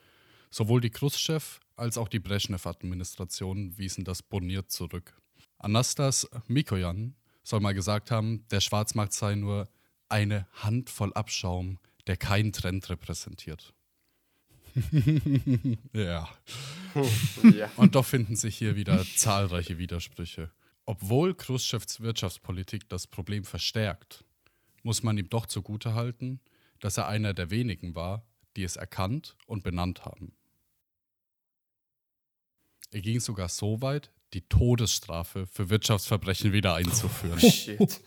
Sowohl 0.50 0.80
die 0.80 0.90
Khrushchev 0.90 1.60
als 1.76 1.98
auch 1.98 2.08
die 2.08 2.20
Brezhnev-Administration 2.20 3.76
wiesen 3.78 4.04
das 4.04 4.22
boniert 4.22 4.70
zurück. 4.70 5.20
Anastas 5.58 6.28
Mikoyan 6.46 7.14
soll 7.42 7.60
mal 7.60 7.74
gesagt 7.74 8.10
haben, 8.10 8.46
der 8.50 8.60
Schwarzmarkt 8.60 9.12
sei 9.12 9.34
nur 9.34 9.68
eine 10.08 10.46
Handvoll 10.52 11.12
Abschaum, 11.12 11.78
der 12.06 12.16
keinen 12.16 12.52
Trend 12.52 12.88
repräsentiert. 12.88 13.74
ja. 15.92 16.28
ja. 17.42 17.70
Und 17.76 17.94
doch 17.94 18.04
finden 18.04 18.36
sich 18.36 18.56
hier 18.56 18.76
wieder 18.76 19.04
zahlreiche 19.16 19.78
Widersprüche. 19.78 20.50
Obwohl 20.90 21.34
Khrushchevs 21.34 22.00
Wirtschaftspolitik 22.00 22.88
das 22.88 23.06
Problem 23.06 23.44
verstärkt, 23.44 24.24
muss 24.82 25.04
man 25.04 25.16
ihm 25.18 25.28
doch 25.28 25.46
zugutehalten, 25.46 26.40
dass 26.80 26.96
er 26.96 27.06
einer 27.06 27.32
der 27.32 27.50
wenigen 27.50 27.94
war, 27.94 28.26
die 28.56 28.64
es 28.64 28.74
erkannt 28.74 29.36
und 29.46 29.62
benannt 29.62 30.04
haben. 30.04 30.32
Er 32.90 33.02
ging 33.02 33.20
sogar 33.20 33.48
so 33.48 33.80
weit, 33.80 34.10
die 34.32 34.40
Todesstrafe 34.40 35.46
für 35.46 35.70
Wirtschaftsverbrechen 35.70 36.52
wieder 36.52 36.74
einzuführen. 36.74 37.38
Shit. 37.38 38.02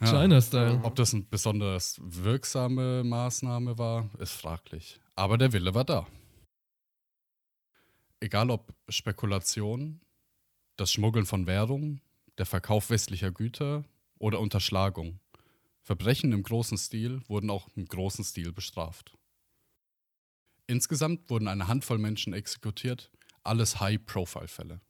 Ja. 0.00 0.06
China-Style. 0.22 0.80
Ob 0.82 0.94
das 0.94 1.12
eine 1.12 1.24
besonders 1.24 2.00
wirksame 2.02 3.04
Maßnahme 3.04 3.76
war, 3.76 4.08
ist 4.18 4.32
fraglich. 4.32 4.98
Aber 5.14 5.36
der 5.36 5.52
Wille 5.52 5.74
war 5.74 5.84
da. 5.84 6.06
Egal 8.18 8.48
ob 8.48 8.72
Spekulation, 8.88 10.00
das 10.78 10.92
Schmuggeln 10.92 11.26
von 11.26 11.46
Währung, 11.46 12.00
der 12.38 12.46
Verkauf 12.46 12.88
westlicher 12.88 13.32
Güter 13.32 13.84
oder 14.18 14.38
Unterschlagung. 14.40 15.18
Verbrechen 15.82 16.32
im 16.32 16.44
großen 16.44 16.78
Stil 16.78 17.20
wurden 17.26 17.50
auch 17.50 17.68
im 17.74 17.86
großen 17.86 18.24
Stil 18.24 18.52
bestraft. 18.52 19.16
Insgesamt 20.68 21.28
wurden 21.30 21.48
eine 21.48 21.66
Handvoll 21.66 21.98
Menschen 21.98 22.32
exekutiert, 22.32 23.10
alles 23.42 23.80
High-Profile-Fälle. 23.80 24.80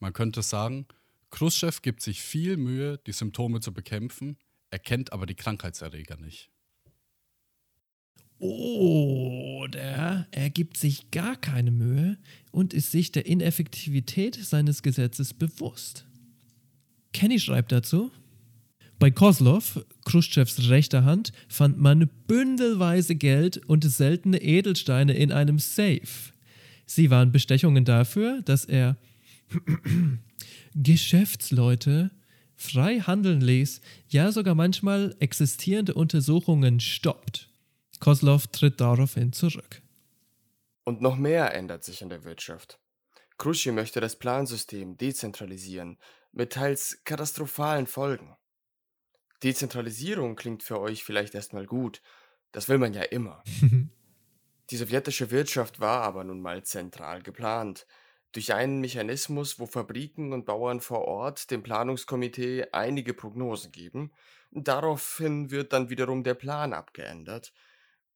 Man 0.00 0.12
könnte 0.12 0.42
sagen, 0.42 0.86
Khrushchev 1.30 1.80
gibt 1.82 2.02
sich 2.02 2.22
viel 2.22 2.56
Mühe, 2.56 2.98
die 3.06 3.12
Symptome 3.12 3.60
zu 3.60 3.72
bekämpfen, 3.72 4.36
erkennt 4.70 5.12
aber 5.12 5.26
die 5.26 5.36
Krankheitserreger 5.36 6.16
nicht. 6.16 6.49
Oder 8.40 10.26
er 10.30 10.50
gibt 10.50 10.78
sich 10.78 11.10
gar 11.10 11.36
keine 11.36 11.70
Mühe 11.70 12.16
und 12.50 12.72
ist 12.72 12.90
sich 12.90 13.12
der 13.12 13.26
Ineffektivität 13.26 14.34
seines 14.34 14.82
Gesetzes 14.82 15.34
bewusst. 15.34 16.06
Kenny 17.12 17.38
schreibt 17.38 17.70
dazu, 17.70 18.10
bei 18.98 19.10
Kozlov, 19.10 19.84
Khrushchevs 20.04 20.68
rechter 20.68 21.04
Hand, 21.04 21.32
fand 21.48 21.78
man 21.78 22.08
bündelweise 22.26 23.14
Geld 23.14 23.58
und 23.66 23.84
seltene 23.84 24.42
Edelsteine 24.42 25.14
in 25.14 25.32
einem 25.32 25.58
Safe. 25.58 26.32
Sie 26.86 27.10
waren 27.10 27.32
Bestechungen 27.32 27.84
dafür, 27.84 28.40
dass 28.42 28.64
er 28.64 28.96
Geschäftsleute 30.74 32.10
frei 32.56 33.00
handeln 33.00 33.40
ließ, 33.40 33.80
ja 34.08 34.32
sogar 34.32 34.54
manchmal 34.54 35.14
existierende 35.18 35.94
Untersuchungen 35.94 36.80
stoppt. 36.80 37.49
Kozlov 38.00 38.46
tritt 38.46 38.80
daraufhin 38.80 39.34
zurück. 39.34 39.82
Und 40.84 41.02
noch 41.02 41.16
mehr 41.16 41.54
ändert 41.54 41.84
sich 41.84 42.00
in 42.00 42.08
der 42.08 42.24
Wirtschaft. 42.24 42.80
Khrushchev 43.36 43.74
möchte 43.74 44.00
das 44.00 44.18
Plansystem 44.18 44.96
dezentralisieren, 44.96 45.98
mit 46.32 46.54
teils 46.54 47.02
katastrophalen 47.04 47.86
Folgen. 47.86 48.36
Dezentralisierung 49.42 50.34
klingt 50.34 50.62
für 50.62 50.80
euch 50.80 51.04
vielleicht 51.04 51.34
erstmal 51.34 51.66
gut, 51.66 52.00
das 52.52 52.68
will 52.68 52.78
man 52.78 52.94
ja 52.94 53.02
immer. 53.02 53.42
Die 54.70 54.76
sowjetische 54.76 55.30
Wirtschaft 55.30 55.80
war 55.80 56.02
aber 56.02 56.24
nun 56.24 56.40
mal 56.40 56.62
zentral 56.64 57.22
geplant, 57.22 57.86
durch 58.32 58.54
einen 58.54 58.80
Mechanismus, 58.80 59.58
wo 59.58 59.66
Fabriken 59.66 60.32
und 60.32 60.46
Bauern 60.46 60.80
vor 60.80 61.02
Ort 61.02 61.50
dem 61.50 61.62
Planungskomitee 61.62 62.66
einige 62.72 63.12
Prognosen 63.12 63.72
geben. 63.72 64.12
Daraufhin 64.52 65.50
wird 65.50 65.72
dann 65.72 65.90
wiederum 65.90 66.22
der 66.22 66.34
Plan 66.34 66.72
abgeändert 66.72 67.52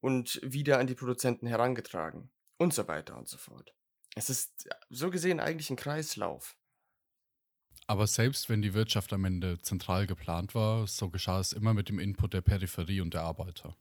und 0.04 0.38
wieder 0.42 0.78
an 0.78 0.86
die 0.86 0.94
Produzenten 0.94 1.46
herangetragen 1.46 2.28
und 2.58 2.74
so 2.74 2.86
weiter 2.88 3.16
und 3.16 3.26
so 3.26 3.38
fort. 3.38 3.72
Es 4.14 4.28
ist 4.28 4.68
so 4.90 5.10
gesehen 5.10 5.40
eigentlich 5.40 5.70
ein 5.70 5.76
Kreislauf. 5.76 6.58
Aber 7.86 8.06
selbst 8.06 8.50
wenn 8.50 8.60
die 8.60 8.74
Wirtschaft 8.74 9.14
am 9.14 9.24
Ende 9.24 9.58
zentral 9.62 10.06
geplant 10.06 10.54
war, 10.54 10.86
so 10.86 11.08
geschah 11.08 11.40
es 11.40 11.54
immer 11.54 11.72
mit 11.72 11.88
dem 11.88 11.98
Input 11.98 12.34
der 12.34 12.42
Peripherie 12.42 13.00
und 13.00 13.14
der 13.14 13.22
Arbeiter. 13.22 13.78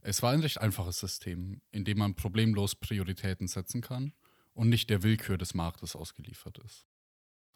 Es 0.00 0.22
war 0.22 0.32
ein 0.32 0.40
recht 0.40 0.58
einfaches 0.58 1.00
System, 1.00 1.60
in 1.70 1.84
dem 1.84 1.98
man 1.98 2.14
problemlos 2.14 2.74
Prioritäten 2.74 3.46
setzen 3.46 3.82
kann 3.82 4.14
und 4.54 4.70
nicht 4.70 4.88
der 4.88 5.02
Willkür 5.02 5.36
des 5.36 5.52
Marktes 5.52 5.94
ausgeliefert 5.96 6.56
ist. 6.64 6.86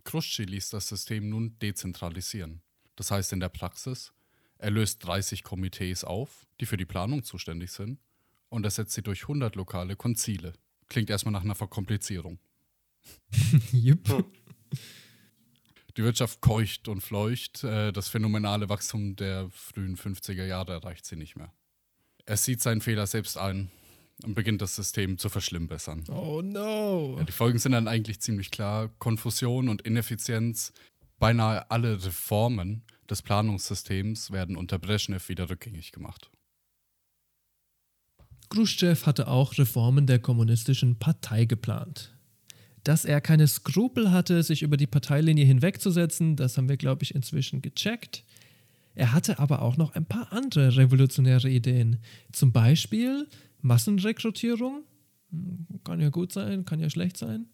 Khrushchev 0.04 0.50
ließ 0.50 0.68
das 0.68 0.86
System 0.86 1.30
nun 1.30 1.58
dezentralisieren. 1.60 2.60
Das 2.96 3.10
heißt 3.10 3.32
in 3.32 3.40
der 3.40 3.48
Praxis, 3.48 4.12
er 4.60 4.70
löst 4.70 5.04
30 5.06 5.42
Komitees 5.42 6.04
auf, 6.04 6.46
die 6.60 6.66
für 6.66 6.76
die 6.76 6.84
Planung 6.84 7.24
zuständig 7.24 7.72
sind, 7.72 7.98
und 8.50 8.64
ersetzt 8.64 8.92
sie 8.92 9.02
durch 9.02 9.22
100 9.22 9.56
lokale 9.56 9.96
Konzile. 9.96 10.52
Klingt 10.88 11.08
erstmal 11.08 11.32
nach 11.32 11.44
einer 11.44 11.54
Verkomplizierung. 11.54 12.38
Jupp. 13.72 14.26
Die 15.96 16.02
Wirtschaft 16.02 16.40
keucht 16.40 16.88
und 16.88 17.00
fleucht. 17.00 17.64
Äh, 17.64 17.92
Das 17.92 18.08
phänomenale 18.08 18.68
Wachstum 18.68 19.16
der 19.16 19.48
frühen 19.50 19.96
50er 19.96 20.44
Jahre 20.44 20.72
erreicht 20.72 21.06
sie 21.06 21.16
nicht 21.16 21.36
mehr. 21.36 21.52
Er 22.26 22.36
sieht 22.36 22.60
seinen 22.60 22.80
Fehler 22.80 23.06
selbst 23.06 23.38
ein 23.38 23.70
und 24.24 24.34
beginnt 24.34 24.60
das 24.60 24.76
System 24.76 25.16
zu 25.16 25.28
verschlimmbessern. 25.30 26.04
Oh 26.08 26.42
no. 26.42 27.16
Ja, 27.18 27.24
die 27.24 27.32
Folgen 27.32 27.58
sind 27.58 27.72
dann 27.72 27.88
eigentlich 27.88 28.20
ziemlich 28.20 28.50
klar. 28.50 28.90
Konfusion 28.98 29.68
und 29.68 29.82
Ineffizienz. 29.82 30.72
Beinahe 31.18 31.70
alle 31.70 32.04
Reformen 32.04 32.82
des 33.10 33.22
Planungssystems 33.22 34.30
werden 34.30 34.56
unter 34.56 34.78
Brezhnev 34.78 35.28
wieder 35.28 35.50
rückgängig 35.50 35.92
gemacht. 35.92 36.30
Khrushchev 38.48 39.06
hatte 39.06 39.28
auch 39.28 39.56
Reformen 39.58 40.06
der 40.06 40.18
kommunistischen 40.18 40.98
Partei 40.98 41.44
geplant. 41.44 42.16
Dass 42.82 43.04
er 43.04 43.20
keine 43.20 43.46
Skrupel 43.46 44.10
hatte, 44.10 44.42
sich 44.42 44.62
über 44.62 44.76
die 44.76 44.86
Parteilinie 44.86 45.44
hinwegzusetzen, 45.44 46.36
das 46.36 46.56
haben 46.56 46.68
wir, 46.68 46.76
glaube 46.76 47.02
ich, 47.02 47.14
inzwischen 47.14 47.62
gecheckt. 47.62 48.24
Er 48.94 49.12
hatte 49.12 49.38
aber 49.38 49.62
auch 49.62 49.76
noch 49.76 49.94
ein 49.94 50.06
paar 50.06 50.32
andere 50.32 50.76
revolutionäre 50.76 51.48
Ideen. 51.48 51.98
Zum 52.32 52.52
Beispiel 52.52 53.28
Massenrekrutierung, 53.60 54.84
Hm, 55.30 55.66
kann 55.84 56.00
ja 56.00 56.10
gut 56.10 56.32
sein, 56.32 56.64
kann 56.64 56.80
ja 56.80 56.90
schlecht 56.90 57.16
sein. 57.16 57.46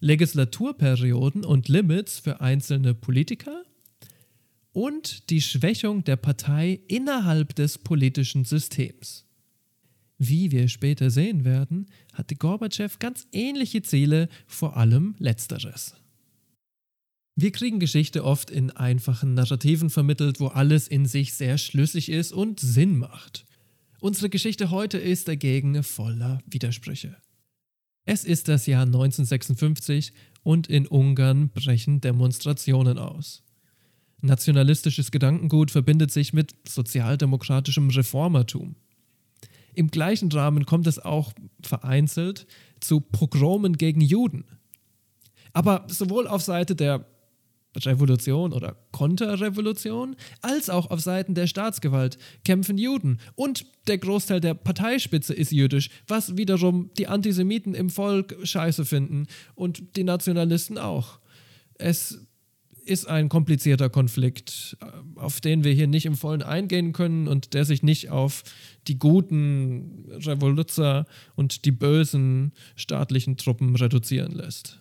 Legislaturperioden 0.00 1.44
und 1.44 1.68
Limits 1.68 2.18
für 2.18 2.40
einzelne 2.40 2.94
Politiker 2.94 3.62
und 4.74 5.30
die 5.30 5.40
Schwächung 5.40 6.04
der 6.04 6.16
Partei 6.16 6.80
innerhalb 6.88 7.54
des 7.54 7.78
politischen 7.78 8.44
Systems. 8.44 9.24
Wie 10.18 10.50
wir 10.50 10.68
später 10.68 11.10
sehen 11.10 11.44
werden, 11.44 11.86
hatte 12.12 12.34
Gorbatschow 12.34 12.98
ganz 12.98 13.26
ähnliche 13.32 13.82
Ziele, 13.82 14.28
vor 14.46 14.76
allem 14.76 15.14
letzteres. 15.18 15.94
Wir 17.36 17.52
kriegen 17.52 17.80
Geschichte 17.80 18.24
oft 18.24 18.50
in 18.50 18.70
einfachen 18.70 19.34
Narrativen 19.34 19.90
vermittelt, 19.90 20.40
wo 20.40 20.48
alles 20.48 20.88
in 20.88 21.06
sich 21.06 21.34
sehr 21.34 21.56
schlüssig 21.56 22.08
ist 22.08 22.32
und 22.32 22.60
Sinn 22.60 22.98
macht. 22.98 23.44
Unsere 24.00 24.28
Geschichte 24.28 24.70
heute 24.70 24.98
ist 24.98 25.28
dagegen 25.28 25.82
voller 25.82 26.40
Widersprüche. 26.46 27.16
Es 28.04 28.24
ist 28.24 28.48
das 28.48 28.66
Jahr 28.66 28.86
1956 28.86 30.12
und 30.42 30.66
in 30.66 30.86
Ungarn 30.86 31.48
brechen 31.50 32.00
Demonstrationen 32.00 32.98
aus. 32.98 33.43
Nationalistisches 34.20 35.10
Gedankengut 35.10 35.70
verbindet 35.70 36.10
sich 36.10 36.32
mit 36.32 36.54
sozialdemokratischem 36.66 37.90
Reformertum. 37.90 38.76
Im 39.74 39.90
gleichen 39.90 40.30
Rahmen 40.30 40.66
kommt 40.66 40.86
es 40.86 40.98
auch 40.98 41.32
vereinzelt 41.62 42.46
zu 42.80 43.00
Pogromen 43.00 43.76
gegen 43.76 44.00
Juden. 44.00 44.44
Aber 45.52 45.86
sowohl 45.88 46.26
auf 46.26 46.42
Seite 46.42 46.74
der 46.76 47.06
Revolution 47.76 48.52
oder 48.52 48.76
Konterrevolution 48.92 50.16
als 50.42 50.70
auch 50.70 50.90
auf 50.90 51.00
Seiten 51.00 51.34
der 51.34 51.46
Staatsgewalt 51.46 52.18
kämpfen 52.44 52.78
Juden. 52.78 53.18
Und 53.34 53.66
der 53.88 53.98
Großteil 53.98 54.40
der 54.40 54.54
Parteispitze 54.54 55.34
ist 55.34 55.50
jüdisch, 55.50 55.90
was 56.06 56.36
wiederum 56.36 56.90
die 56.96 57.08
Antisemiten 57.08 57.74
im 57.74 57.90
Volk 57.90 58.36
scheiße 58.42 58.84
finden 58.84 59.26
und 59.54 59.96
die 59.96 60.04
Nationalisten 60.04 60.78
auch. 60.78 61.18
Es 61.74 62.23
ist 62.84 63.06
ein 63.06 63.28
komplizierter 63.28 63.90
Konflikt, 63.90 64.76
äh, 64.80 64.86
auf 65.18 65.40
den 65.40 65.64
wir 65.64 65.72
hier 65.72 65.86
nicht 65.86 66.06
im 66.06 66.16
Vollen 66.16 66.42
eingehen 66.42 66.92
können 66.92 67.28
und 67.28 67.54
der 67.54 67.64
sich 67.64 67.82
nicht 67.82 68.10
auf 68.10 68.42
die 68.86 68.98
guten 68.98 70.06
Revoluzer 70.10 71.06
und 71.34 71.64
die 71.64 71.72
bösen 71.72 72.52
staatlichen 72.76 73.36
Truppen 73.36 73.76
reduzieren 73.76 74.32
lässt. 74.32 74.80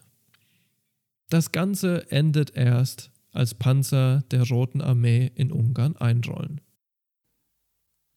Das 1.29 1.51
Ganze 1.51 2.11
endet 2.11 2.55
erst, 2.55 3.11
als 3.31 3.55
Panzer 3.55 4.23
der 4.29 4.47
Roten 4.47 4.81
Armee 4.81 5.31
in 5.35 5.51
Ungarn 5.51 5.95
einrollen. 5.95 6.61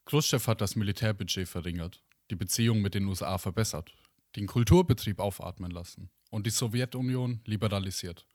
Khrushchev 0.05 0.47
hat 0.47 0.61
das 0.61 0.77
Militärbudget 0.77 1.49
verringert, 1.49 2.03
die 2.31 2.37
Beziehungen 2.37 2.83
mit 2.83 2.95
den 2.95 3.07
USA 3.07 3.39
verbessert, 3.39 3.93
den 4.37 4.47
Kulturbetrieb 4.47 5.19
aufatmen 5.19 5.71
lassen 5.71 6.11
und 6.31 6.47
die 6.47 6.51
Sowjetunion 6.51 7.41
liberalisiert. 7.45 8.27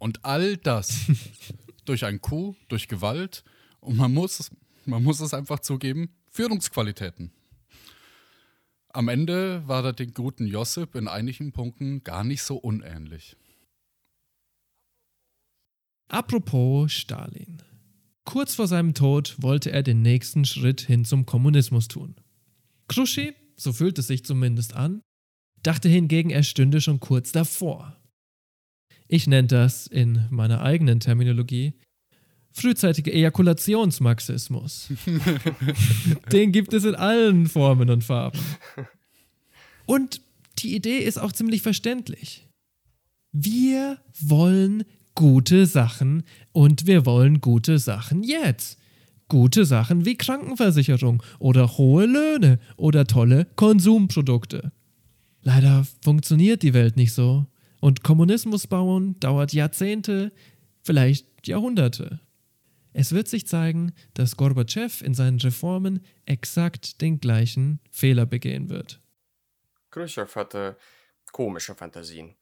Und 0.00 0.24
all 0.24 0.56
das 0.56 1.06
durch 1.84 2.06
ein 2.06 2.22
Coup, 2.22 2.56
durch 2.68 2.88
Gewalt 2.88 3.44
und 3.80 3.98
man 3.98 4.12
muss, 4.12 4.50
man 4.86 5.04
muss 5.04 5.20
es 5.20 5.34
einfach 5.34 5.60
zugeben, 5.60 6.08
Führungsqualitäten. 6.30 7.32
Am 8.88 9.08
Ende 9.08 9.62
war 9.68 9.84
er 9.84 9.92
den 9.92 10.14
guten 10.14 10.46
Josip 10.46 10.94
in 10.94 11.06
einigen 11.06 11.52
Punkten 11.52 12.02
gar 12.02 12.24
nicht 12.24 12.42
so 12.42 12.56
unähnlich. 12.56 13.36
Apropos 16.08 16.90
Stalin. 16.90 17.62
Kurz 18.24 18.54
vor 18.54 18.68
seinem 18.68 18.94
Tod 18.94 19.36
wollte 19.38 19.70
er 19.70 19.82
den 19.82 20.00
nächsten 20.00 20.46
Schritt 20.46 20.80
hin 20.80 21.04
zum 21.04 21.26
Kommunismus 21.26 21.88
tun. 21.88 22.16
Khrushchev, 22.88 23.36
so 23.54 23.74
fühlt 23.74 23.98
es 23.98 24.06
sich 24.06 24.24
zumindest 24.24 24.72
an, 24.74 25.02
dachte 25.62 25.90
hingegen, 25.90 26.30
er 26.30 26.42
stünde 26.42 26.80
schon 26.80 27.00
kurz 27.00 27.32
davor. 27.32 27.99
Ich 29.12 29.26
nenne 29.26 29.48
das 29.48 29.88
in 29.88 30.24
meiner 30.30 30.60
eigenen 30.60 31.00
Terminologie 31.00 31.74
frühzeitiger 32.52 33.12
Ejakulationsmarxismus. 33.12 34.88
Den 36.32 36.52
gibt 36.52 36.72
es 36.72 36.84
in 36.84 36.94
allen 36.94 37.48
Formen 37.48 37.90
und 37.90 38.04
Farben. 38.04 38.38
Und 39.84 40.20
die 40.60 40.76
Idee 40.76 40.98
ist 40.98 41.18
auch 41.18 41.32
ziemlich 41.32 41.60
verständlich. 41.60 42.46
Wir 43.32 43.98
wollen 44.20 44.84
gute 45.16 45.66
Sachen 45.66 46.22
und 46.52 46.86
wir 46.86 47.04
wollen 47.04 47.40
gute 47.40 47.80
Sachen 47.80 48.22
jetzt. 48.22 48.78
Gute 49.26 49.64
Sachen 49.64 50.04
wie 50.04 50.14
Krankenversicherung 50.14 51.20
oder 51.40 51.78
hohe 51.78 52.06
Löhne 52.06 52.60
oder 52.76 53.08
tolle 53.08 53.48
Konsumprodukte. 53.56 54.70
Leider 55.42 55.84
funktioniert 56.00 56.62
die 56.62 56.74
Welt 56.74 56.96
nicht 56.96 57.12
so 57.12 57.46
und 57.80 58.04
Kommunismus 58.04 58.66
bauen 58.66 59.18
dauert 59.20 59.52
Jahrzehnte, 59.52 60.32
vielleicht 60.82 61.48
Jahrhunderte. 61.48 62.20
Es 62.92 63.12
wird 63.12 63.28
sich 63.28 63.46
zeigen, 63.46 63.92
dass 64.14 64.36
Gorbatschow 64.36 65.00
in 65.02 65.14
seinen 65.14 65.38
Reformen 65.40 66.04
exakt 66.26 67.00
den 67.00 67.20
gleichen 67.20 67.80
Fehler 67.90 68.26
begehen 68.26 68.68
wird. 68.68 69.00
Khrushchev 69.90 70.34
hatte 70.34 70.76
komische 71.32 71.74
Fantasien. 71.74 72.34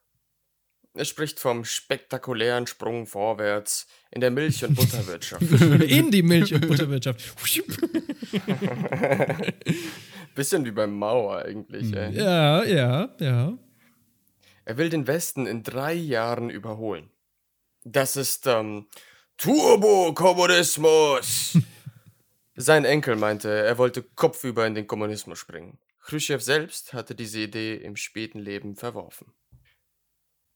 Er 0.95 1.05
spricht 1.05 1.39
vom 1.39 1.65
spektakulären 1.65 2.67
Sprung 2.67 3.07
vorwärts 3.07 3.87
in 4.11 4.21
der 4.21 4.31
Milch- 4.31 4.65
und 4.65 4.75
Butterwirtschaft. 4.75 5.43
In 5.83 6.11
die 6.11 6.23
Milch- 6.23 6.53
und 6.53 6.67
Butterwirtschaft. 6.67 7.37
Bisschen 10.35 10.65
wie 10.65 10.71
beim 10.71 10.99
Mauer 10.99 11.45
eigentlich. 11.45 11.95
Ey. 11.95 12.17
Ja, 12.17 12.65
ja, 12.65 13.15
ja. 13.21 13.59
Er 14.69 14.77
will 14.77 14.91
den 14.91 15.07
Westen 15.07 15.47
in 15.47 15.63
drei 15.63 15.95
Jahren 15.95 16.51
überholen. 16.51 17.09
Das 17.85 18.17
ist 18.17 18.47
ähm, 18.47 18.87
Turbo-Kommunismus. 19.39 21.57
Sein 22.55 22.85
Enkel 22.85 23.17
meinte, 23.17 23.49
er 23.49 23.79
wollte 23.79 24.03
kopfüber 24.03 24.67
in 24.67 24.75
den 24.75 24.87
Kommunismus 24.87 25.39
springen. 25.39 25.79
Khrushchev 26.01 26.45
selbst 26.45 26.93
hatte 26.93 27.15
diese 27.15 27.41
Idee 27.41 27.77
im 27.77 27.97
späten 27.97 28.41
Leben 28.41 28.77
verworfen. 28.77 29.33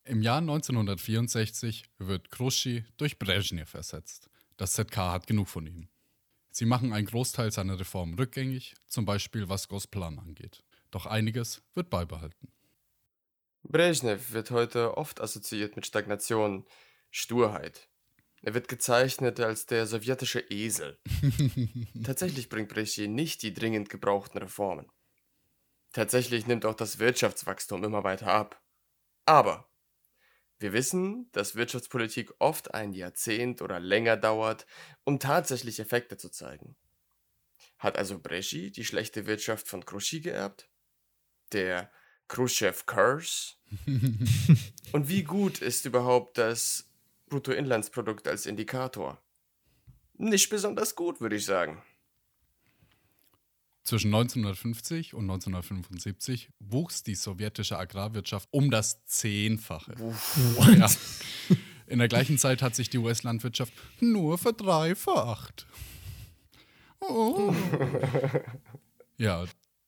Im 0.04 0.20
Jahr 0.20 0.42
1964 0.42 1.84
wird 1.96 2.30
Khrushchev 2.30 2.86
durch 2.98 3.18
Brezhnev 3.18 3.72
ersetzt. 3.72 4.28
Das 4.58 4.74
ZK 4.74 4.98
hat 4.98 5.26
genug 5.26 5.48
von 5.48 5.66
ihm. 5.66 5.88
Sie 6.50 6.66
machen 6.66 6.92
einen 6.92 7.06
Großteil 7.06 7.50
seiner 7.50 7.80
Reformen 7.80 8.16
rückgängig, 8.16 8.74
zum 8.86 9.06
Beispiel 9.06 9.48
was 9.48 9.68
Gosplan 9.68 10.18
angeht. 10.18 10.62
Doch 10.90 11.06
einiges 11.06 11.62
wird 11.74 11.88
beibehalten. 11.88 12.52
Brezhnev 13.64 14.32
wird 14.32 14.50
heute 14.50 14.96
oft 14.96 15.20
assoziiert 15.20 15.76
mit 15.76 15.86
Stagnation, 15.86 16.66
Sturheit. 17.10 17.88
Er 18.42 18.54
wird 18.54 18.68
gezeichnet 18.68 19.38
als 19.38 19.66
der 19.66 19.86
sowjetische 19.86 20.40
Esel. 20.40 20.98
Tatsächlich 22.04 22.48
bringt 22.48 22.68
Brezhnev 22.70 23.08
nicht 23.08 23.42
die 23.42 23.54
dringend 23.54 23.88
gebrauchten 23.88 24.38
Reformen. 24.38 24.90
Tatsächlich 25.92 26.46
nimmt 26.46 26.64
auch 26.64 26.74
das 26.74 26.98
Wirtschaftswachstum 26.98 27.84
immer 27.84 28.02
weiter 28.02 28.28
ab. 28.28 28.60
Aber 29.26 29.68
wir 30.58 30.72
wissen, 30.72 31.28
dass 31.32 31.54
Wirtschaftspolitik 31.54 32.32
oft 32.38 32.74
ein 32.74 32.92
Jahrzehnt 32.92 33.62
oder 33.62 33.78
länger 33.78 34.16
dauert, 34.16 34.66
um 35.04 35.18
tatsächlich 35.18 35.78
Effekte 35.80 36.16
zu 36.16 36.30
zeigen. 36.30 36.76
Hat 37.78 37.98
also 37.98 38.18
Bresci 38.18 38.70
die 38.70 38.84
schlechte 38.84 39.26
Wirtschaft 39.26 39.68
von 39.68 39.84
Khrushchev 39.84 40.22
geerbt? 40.22 40.68
Der 41.52 41.90
Khrushchev 42.33 42.87
Curse? 42.87 43.57
Und 44.93 45.09
wie 45.09 45.22
gut 45.22 45.61
ist 45.61 45.85
überhaupt 45.85 46.39
das 46.39 46.89
Bruttoinlandsprodukt 47.28 48.26
als 48.26 48.47
Indikator? 48.47 49.22
Nicht 50.14 50.49
besonders 50.49 50.97
gut, 50.97 51.20
würde 51.20 51.37
ich 51.37 51.45
sagen. 51.45 51.83
Zwischen 53.85 54.14
1950 54.14 55.12
und 55.12 55.24
1975 55.24 56.51
wuchs 56.61 57.03
die 57.03 57.16
sowjetische 57.16 57.76
Agrarwirtschaft 57.78 58.49
um 58.53 58.70
das 58.70 59.05
Zehnfache. 59.05 59.95
Ja. 60.78 60.89
In 61.87 61.99
der 61.99 62.09
gleichen 62.09 62.39
Zeit 62.39 62.62
hat 62.62 62.74
sich 62.74 62.89
die 62.89 62.99
US-Landwirtschaft 62.99 63.74
nur 64.01 64.39
verdreifacht. 64.39 65.66
Oh. 67.01 67.55
Ja, 69.18 69.45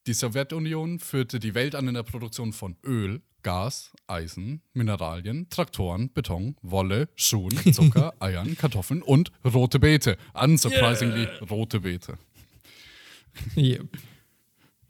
die 0.07 0.15
Sowjetunion 0.15 0.99
führte 0.99 1.41
die 1.41 1.55
Welt 1.55 1.75
an 1.75 1.89
in 1.89 1.95
der 1.95 2.03
Produktion 2.03 2.53
von 2.53 2.77
Öl, 2.85 3.23
Gas, 3.43 3.93
Eisen, 4.07 4.63
Mineralien, 4.73 5.49
Traktoren, 5.51 6.11
Beton, 6.11 6.57
Wolle, 6.63 7.09
Schuhen, 7.15 7.57
Zucker, 7.73 8.15
Eiern, 8.21 8.57
Kartoffeln 8.57 9.03
und 9.03 9.33
rote 9.45 9.79
Beete. 9.79 10.17
Unsurprisingly 10.35 11.27
rote 11.49 11.81
Beete. 11.81 12.19
Yep. 13.57 13.89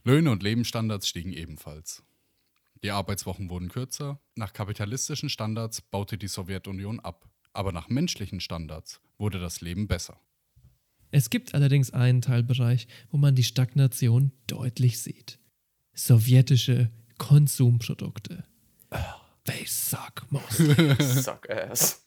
Löhne 0.05 0.31
und 0.31 0.43
Lebensstandards 0.43 1.09
stiegen 1.09 1.33
ebenfalls. 1.33 2.03
Die 2.83 2.91
Arbeitswochen 2.91 3.49
wurden 3.49 3.71
kürzer. 3.71 4.21
Nach 4.35 4.53
kapitalistischen 4.53 5.31
Standards 5.31 5.81
baute 5.81 6.19
die 6.19 6.29
Sowjetunion 6.29 7.01
ab. 7.01 7.27
Aber 7.53 7.73
nach 7.73 7.89
menschlichen 7.89 8.41
Standards 8.41 9.01
wurde 9.17 9.39
das 9.39 9.61
Leben 9.61 9.87
besser. 9.87 10.21
Es 11.15 11.31
gibt 11.31 11.55
allerdings 11.55 11.93
einen 11.93 12.23
Teilbereich, 12.23 12.89
wo 13.13 13.19
man 13.19 13.37
die 13.37 13.45
Stagnation 13.45 14.33
deutlich 14.49 14.99
sieht. 14.99 15.39
Sowjetische 15.95 16.91
Konsumprodukte. 17.19 18.43
They 19.45 19.65
suck 19.65 20.27
mostly. 20.31 20.75
Suck 21.23 21.49
ass. 21.49 22.05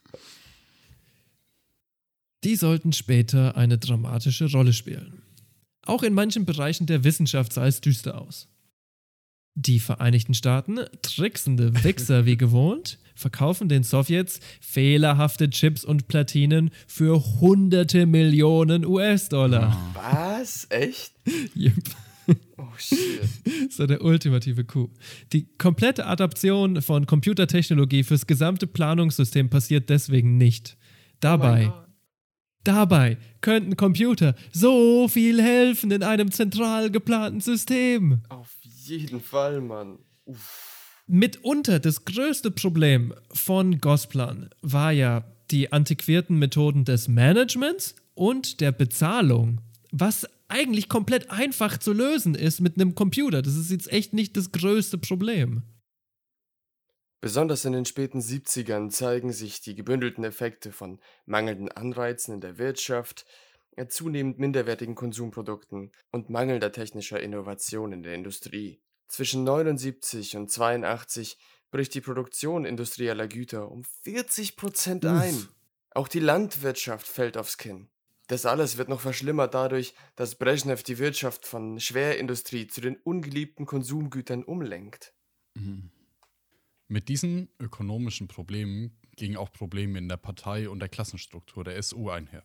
Die 2.43 2.57
sollten 2.57 2.91
später 2.91 3.55
eine 3.55 3.77
dramatische 3.77 4.51
Rolle 4.51 4.73
spielen. 4.73 5.21
Auch 5.83 6.03
in 6.03 6.13
manchen 6.13 6.43
Bereichen 6.43 6.85
der 6.85 7.05
Wissenschaft 7.05 7.53
sah 7.53 7.65
es 7.65 7.79
düster 7.79 8.19
aus. 8.19 8.49
Die 9.55 9.79
Vereinigten 9.79 10.33
Staaten, 10.33 10.81
tricksende 11.01 11.81
Wichser 11.85 12.25
wie 12.25 12.35
gewohnt, 12.35 12.99
verkaufen 13.17 13.67
den 13.67 13.83
Sowjets 13.83 14.39
fehlerhafte 14.61 15.49
Chips 15.49 15.83
und 15.83 16.07
Platinen 16.07 16.71
für 16.87 17.21
hunderte 17.39 18.05
Millionen 18.05 18.85
US-Dollar. 18.85 19.75
Was? 19.93 20.67
Echt? 20.69 21.13
Yep. 21.55 21.73
Oh 22.57 22.63
shit. 22.77 23.21
So 23.71 23.85
der 23.85 24.01
ultimative 24.03 24.63
Coup. 24.63 24.89
Die 25.33 25.47
komplette 25.57 26.05
Adaption 26.05 26.81
von 26.81 27.05
Computertechnologie 27.05 28.03
fürs 28.03 28.27
gesamte 28.27 28.67
Planungssystem 28.67 29.49
passiert 29.49 29.89
deswegen 29.89 30.37
nicht. 30.37 30.77
Dabei, 31.19 31.71
dabei 32.63 33.17
könnten 33.41 33.75
Computer 33.77 34.35
so 34.51 35.07
viel 35.07 35.41
helfen 35.41 35.91
in 35.91 36.03
einem 36.03 36.31
zentral 36.31 36.91
geplanten 36.91 37.41
System. 37.41 38.21
Auf 38.29 38.57
jeden 38.61 39.21
Fall, 39.21 39.61
Mann. 39.61 39.99
Uff. 40.25 40.76
Mitunter 41.09 41.79
das 41.79 42.03
größte 42.03 42.51
Problem 42.51 43.13
von 43.33 43.79
Gosplan 43.79 44.49
war 44.61 44.91
ja 44.91 45.23
die 45.51 45.71
antiquierten 45.71 46.37
Methoden 46.37 46.83
des 46.83 47.07
Managements 47.07 47.95
und 48.13 48.59
der 48.59 48.73
Bezahlung, 48.73 49.61
was 49.91 50.27
eigentlich 50.49 50.89
komplett 50.89 51.29
einfach 51.29 51.77
zu 51.77 51.93
lösen 51.93 52.35
ist 52.35 52.59
mit 52.59 52.75
einem 52.75 52.93
Computer. 52.93 53.41
Das 53.41 53.55
ist 53.55 53.71
jetzt 53.71 53.89
echt 53.89 54.11
nicht 54.11 54.35
das 54.35 54.51
größte 54.51 54.97
Problem. 54.97 55.63
Besonders 57.21 57.63
in 57.63 57.71
den 57.71 57.85
späten 57.85 58.19
70ern 58.19 58.89
zeigen 58.89 59.31
sich 59.31 59.61
die 59.61 59.75
gebündelten 59.75 60.25
Effekte 60.25 60.73
von 60.73 60.99
mangelnden 61.25 61.71
Anreizen 61.71 62.33
in 62.33 62.41
der 62.41 62.57
Wirtschaft, 62.57 63.25
äh, 63.77 63.87
zunehmend 63.87 64.39
minderwertigen 64.39 64.95
Konsumprodukten 64.95 65.93
und 66.11 66.29
mangelnder 66.29 66.73
technischer 66.73 67.21
Innovation 67.21 67.93
in 67.93 68.03
der 68.03 68.13
Industrie. 68.13 68.81
Zwischen 69.07 69.43
79 69.43 70.35
und 70.35 70.51
82 70.51 71.37
bricht 71.71 71.93
die 71.93 72.01
Produktion 72.01 72.65
industrieller 72.65 73.27
Güter 73.27 73.71
um 73.71 73.83
40 74.03 74.55
Prozent 74.55 75.05
ein. 75.05 75.47
Auch 75.91 76.07
die 76.07 76.19
Landwirtschaft 76.19 77.07
fällt 77.07 77.37
aufs 77.37 77.57
Kinn. 77.57 77.89
Das 78.27 78.45
alles 78.45 78.77
wird 78.77 78.89
noch 78.89 78.99
verschlimmert 78.99 79.53
dadurch, 79.53 79.93
dass 80.15 80.35
Brezhnev 80.35 80.83
die 80.83 80.97
Wirtschaft 80.97 81.45
von 81.45 81.79
Schwerindustrie 81.79 82.67
zu 82.67 82.81
den 82.81 82.97
ungeliebten 82.97 83.65
Konsumgütern 83.65 84.43
umlenkt. 84.43 85.13
Mit 86.89 87.09
diesen 87.09 87.49
ökonomischen 87.59 88.27
Problemen 88.27 88.97
gingen 89.15 89.37
auch 89.37 89.51
Probleme 89.51 89.97
in 89.97 90.09
der 90.09 90.17
Partei 90.17 90.69
und 90.69 90.79
der 90.79 90.89
Klassenstruktur 90.89 91.63
der 91.63 91.81
SU 91.81 92.09
einher. 92.09 92.43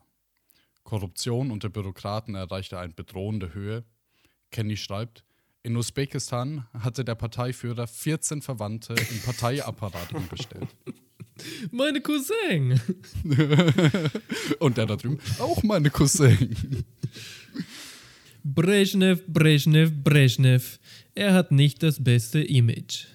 Korruption 0.84 1.50
unter 1.50 1.68
Bürokraten 1.68 2.34
erreichte 2.34 2.78
eine 2.78 2.92
bedrohende 2.92 3.52
Höhe. 3.54 3.84
Kenny 4.50 4.76
schreibt, 4.76 5.24
in 5.62 5.76
Usbekistan 5.76 6.66
hatte 6.72 7.04
der 7.04 7.14
Parteiführer 7.14 7.86
14 7.86 8.42
Verwandte 8.42 8.94
im 8.94 9.20
Parteiapparat 9.20 10.12
umgestellt. 10.12 10.68
Meine 11.70 12.00
Cousin. 12.00 12.80
Und 14.58 14.76
der 14.76 14.86
da 14.86 14.96
drüben, 14.96 15.18
auch 15.38 15.62
meine 15.62 15.90
Cousin. 15.90 16.56
Brezhnev, 18.44 19.22
Brezhnev, 19.26 19.92
Brezhnev. 20.04 20.78
Er 21.14 21.32
hat 21.32 21.50
nicht 21.50 21.82
das 21.82 22.04
beste 22.04 22.40
Image. 22.40 23.06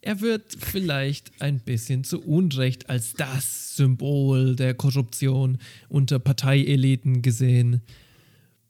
Er 0.00 0.20
wird 0.20 0.56
vielleicht 0.58 1.40
ein 1.40 1.60
bisschen 1.60 2.04
zu 2.04 2.22
Unrecht 2.22 2.88
als 2.88 3.14
das 3.14 3.76
Symbol 3.76 4.54
der 4.54 4.74
Korruption 4.74 5.58
unter 5.88 6.18
Parteieliten 6.18 7.20
gesehen. 7.20 7.82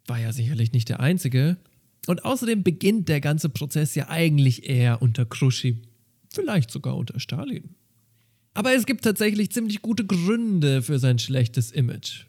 War 0.06 0.20
ja 0.20 0.32
sicherlich 0.32 0.72
nicht 0.72 0.88
der 0.88 1.00
einzige. 1.00 1.58
Und 2.06 2.24
außerdem 2.24 2.62
beginnt 2.62 3.08
der 3.08 3.20
ganze 3.20 3.48
Prozess 3.48 3.94
ja 3.94 4.08
eigentlich 4.08 4.68
eher 4.68 5.00
unter 5.00 5.24
Khrushchev, 5.24 5.78
vielleicht 6.32 6.70
sogar 6.70 6.96
unter 6.96 7.18
Stalin. 7.18 7.74
Aber 8.54 8.74
es 8.74 8.86
gibt 8.86 9.04
tatsächlich 9.04 9.50
ziemlich 9.50 9.82
gute 9.82 10.04
Gründe 10.04 10.82
für 10.82 10.98
sein 10.98 11.18
schlechtes 11.18 11.72
Image. 11.72 12.26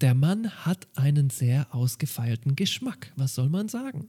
Der 0.00 0.14
Mann 0.14 0.50
hat 0.64 0.88
einen 0.94 1.28
sehr 1.28 1.74
ausgefeilten 1.74 2.56
Geschmack, 2.56 3.12
was 3.16 3.34
soll 3.34 3.50
man 3.50 3.68
sagen? 3.68 4.08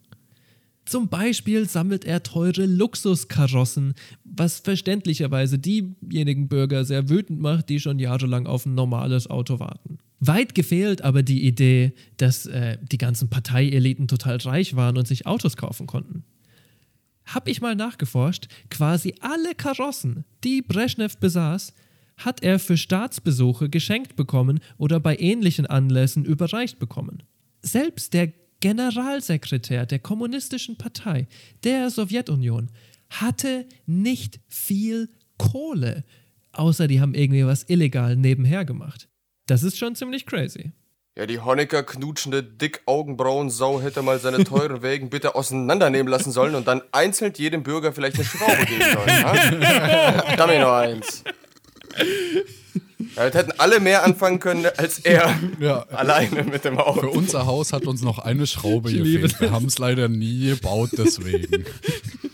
Zum 0.85 1.09
Beispiel 1.09 1.67
sammelt 1.67 2.05
er 2.05 2.23
teure 2.23 2.65
Luxuskarossen, 2.65 3.93
was 4.23 4.59
verständlicherweise 4.59 5.59
diejenigen 5.59 6.47
Bürger 6.47 6.85
sehr 6.85 7.09
wütend 7.09 7.39
macht, 7.39 7.69
die 7.69 7.79
schon 7.79 7.99
jahrelang 7.99 8.47
auf 8.47 8.65
ein 8.65 8.73
normales 8.73 9.29
Auto 9.29 9.59
warten. 9.59 9.99
Weit 10.23 10.53
gefehlt 10.53 11.01
aber 11.01 11.23
die 11.23 11.45
Idee, 11.47 11.93
dass 12.17 12.45
äh, 12.45 12.77
die 12.79 12.99
ganzen 12.99 13.29
Parteieliten 13.29 14.07
total 14.07 14.37
reich 14.37 14.75
waren 14.75 14.97
und 14.97 15.07
sich 15.07 15.25
Autos 15.25 15.57
kaufen 15.57 15.87
konnten. 15.87 16.23
Hab 17.25 17.47
ich 17.47 17.59
mal 17.59 17.75
nachgeforscht, 17.75 18.47
quasi 18.69 19.15
alle 19.19 19.55
Karossen, 19.55 20.23
die 20.43 20.61
Brezhnev 20.61 21.17
besaß, 21.17 21.73
hat 22.17 22.43
er 22.43 22.59
für 22.59 22.77
Staatsbesuche 22.77 23.69
geschenkt 23.69 24.15
bekommen 24.15 24.59
oder 24.77 24.99
bei 24.99 25.17
ähnlichen 25.17 25.65
Anlässen 25.65 26.23
überreicht 26.23 26.77
bekommen. 26.77 27.23
Selbst 27.63 28.13
der 28.13 28.31
Generalsekretär 28.59 29.87
der 29.87 29.97
Kommunistischen 29.97 30.77
Partei 30.77 31.27
der 31.63 31.89
Sowjetunion 31.89 32.69
hatte 33.09 33.65
nicht 33.87 34.39
viel 34.47 35.09
Kohle, 35.37 36.03
außer 36.51 36.87
die 36.87 37.01
haben 37.01 37.15
irgendwie 37.15 37.43
was 37.43 37.63
illegal 37.67 38.15
nebenher 38.15 38.65
gemacht. 38.65 39.07
Das 39.47 39.63
ist 39.63 39.77
schon 39.77 39.95
ziemlich 39.95 40.25
crazy. 40.25 40.71
Ja, 41.17 41.25
die 41.25 41.39
Honecker 41.39 41.83
knutschende, 41.83 42.41
dick 42.41 42.81
Augenbrauen-Sau 42.85 43.81
hätte 43.81 44.01
mal 44.01 44.19
seine 44.19 44.43
teuren 44.45 44.81
Wägen 44.81 45.09
bitte 45.09 45.35
auseinandernehmen 45.35 46.07
lassen 46.09 46.31
sollen 46.31 46.55
und 46.55 46.67
dann 46.67 46.81
einzeln 46.93 47.33
jedem 47.35 47.63
Bürger 47.63 47.91
vielleicht 47.91 48.15
eine 48.15 48.25
Schraube 48.25 48.65
geben 48.65 48.81
sollen. 48.93 50.37
Dummy 50.37 50.59
noch 50.59 50.71
eins. 50.73 51.23
Ja, 53.17 53.29
das 53.29 53.35
hätten 53.35 53.51
alle 53.57 53.81
mehr 53.81 54.03
anfangen 54.03 54.39
können 54.39 54.67
als 54.77 54.99
er. 54.99 55.37
Ja. 55.59 55.81
Alleine 55.89 56.43
mit 56.43 56.63
dem 56.63 56.75
Für 56.75 56.87
Auto. 56.87 57.09
unser 57.09 57.45
Haus 57.45 57.73
hat 57.73 57.85
uns 57.85 58.01
noch 58.01 58.19
eine 58.19 58.47
Schraube 58.47 58.91
gefehlt. 58.91 59.39
Wir 59.41 59.51
haben 59.51 59.65
es 59.65 59.77
leider 59.77 60.07
nie 60.07 60.47
gebaut, 60.51 60.91
deswegen. 60.97 61.65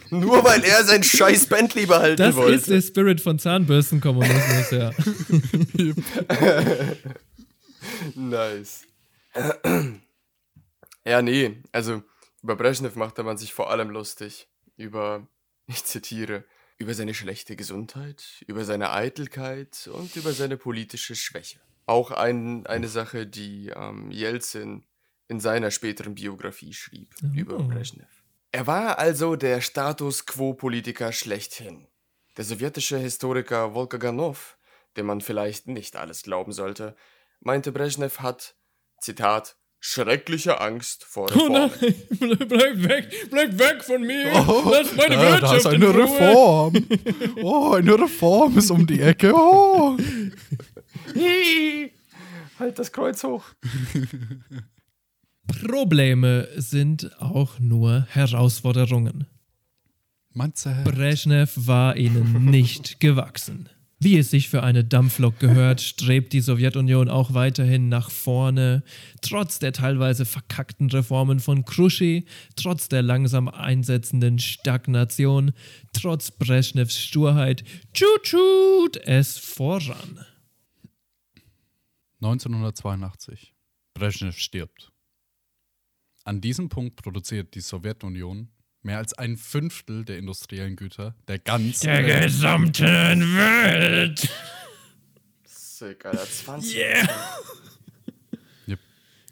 Nur 0.10 0.44
weil 0.44 0.64
er 0.64 0.84
sein 0.84 1.04
scheiß 1.04 1.48
Bentley 1.48 1.86
behalten 1.86 2.18
Das 2.18 2.36
wollte. 2.36 2.56
ist 2.56 2.70
der 2.70 2.82
Spirit 2.82 3.22
von 3.22 3.40
Zahnbürstenkommunismus, 3.40 4.72
ja. 4.72 4.92
Nice. 8.16 8.86
ja, 11.06 11.22
nee, 11.22 11.62
also 11.72 12.04
über 12.44 12.56
Brezhnev 12.56 12.96
machte 12.96 13.24
man 13.24 13.38
sich 13.38 13.54
vor 13.54 13.72
allem 13.72 13.90
lustig. 13.90 14.48
Über, 14.76 15.28
ich 15.68 15.84
zitiere, 15.84 16.44
über 16.78 16.94
seine 16.94 17.14
schlechte 17.14 17.56
Gesundheit, 17.56 18.44
über 18.48 18.64
seine 18.64 18.92
Eitelkeit 18.92 19.90
und 19.92 20.16
über 20.16 20.34
seine 20.34 20.58
politische 20.58 21.16
Schwäche. 21.16 21.60
Auch 21.86 22.12
ein, 22.12 22.66
eine 22.68 22.88
Sache, 22.88 23.26
die 23.26 23.72
ähm, 23.76 24.12
Jelzin 24.12 24.84
in 25.28 25.40
seiner 25.40 25.72
späteren 25.72 26.16
Biografie 26.16 26.74
schrieb 26.74 27.16
über 27.34 27.58
Brezhnev. 27.58 28.17
Er 28.52 28.66
war 28.68 28.98
also 28.98 29.36
der 29.36 29.62
Status 29.62 30.26
quo-Politiker 30.26 31.12
schlechthin. 31.12 31.88
Der 32.38 32.46
sowjetische 32.46 32.98
Historiker 32.98 33.74
Volkaganov, 33.74 34.58
dem 34.96 35.06
man 35.08 35.22
vielleicht 35.22 35.68
nicht 35.68 35.96
alles 35.96 36.24
glauben 36.24 36.52
sollte, 36.54 36.96
meinte 37.40 37.72
Brezhnev 37.72 38.20
hat, 38.20 38.56
Zitat, 39.02 39.58
schreckliche 39.80 40.60
Angst 40.62 41.04
vor 41.04 41.30
Oh 41.36 41.54
Reformen. 41.54 41.72
nein, 42.20 42.38
bleib 42.48 42.84
weg, 42.90 43.30
bleib 43.30 43.60
weg 43.60 43.84
von 43.84 44.02
mir. 44.02 44.32
Lass 44.32 44.96
meine 44.96 45.16
Ja, 45.16 45.22
Wirtschaft 45.34 45.44
da 45.52 45.56
ist 45.58 45.66
in 45.66 45.74
eine 45.76 45.90
Ruhe. 45.90 46.04
Reform. 46.04 46.88
Oh, 47.44 47.74
eine 47.74 47.94
Reform 48.00 48.58
ist 48.58 48.72
um 48.72 48.88
die 48.88 49.02
Ecke. 49.02 49.34
Oh. 49.36 49.98
halt 52.60 52.80
das 52.80 52.92
Kreuz 52.92 53.24
hoch. 53.24 53.44
Probleme 55.48 56.48
sind 56.56 57.10
auch 57.22 57.60
nur 57.60 58.06
Herausforderungen. 58.10 59.26
Du? 60.34 60.84
Brezhnev 60.84 61.54
war 61.56 61.98
ihnen 61.98 62.46
nicht 62.46 63.00
gewachsen. 63.00 63.70
Wie 64.00 64.20
es 64.20 64.30
sich 64.30 64.50
für 64.50 64.62
eine 64.62 64.84
Dampflok 64.84 65.40
gehört, 65.40 65.82
strebt 65.82 66.32
die 66.34 66.42
Sowjetunion 66.42 67.10
auch 67.10 67.34
weiterhin 67.34 67.90
nach 67.90 68.12
vorne, 68.12 68.84
trotz 69.22 69.58
der 69.58 69.74
teilweise 69.74 70.26
verkackten 70.26 70.92
Reformen 70.92 71.40
von 71.40 71.66
Khrushchev, 71.66 72.28
trotz 72.56 72.90
der 72.90 73.02
langsam 73.02 73.48
einsetzenden 73.48 74.38
Stagnation, 74.38 75.54
trotz 75.94 76.30
Brezhnevs 76.30 77.02
Sturheit, 77.02 77.64
tschut 77.94 78.98
es 78.98 79.40
voran. 79.40 80.20
1982. 82.22 83.56
Brezhnev 83.96 84.38
stirbt. 84.38 84.92
An 86.28 86.42
diesem 86.42 86.68
Punkt 86.68 86.98
produziert 86.98 87.56
die 87.56 87.62
Sowjetunion 87.62 88.50
mehr 88.84 88.98
als 88.98 89.14
ein 89.14 89.38
Fünftel 89.38 90.04
der 90.04 90.18
industriellen 90.18 90.76
Güter 90.76 91.16
der 91.30 91.40
ganzen 91.40 91.88
Welt. 91.90 92.24
gesamten 92.26 93.38
Welt. 93.38 94.30
Sick, 95.46 96.06
Alter. 96.06 96.26
20. 96.26 96.76
Yeah. 96.76 97.08
Yep. 98.68 98.80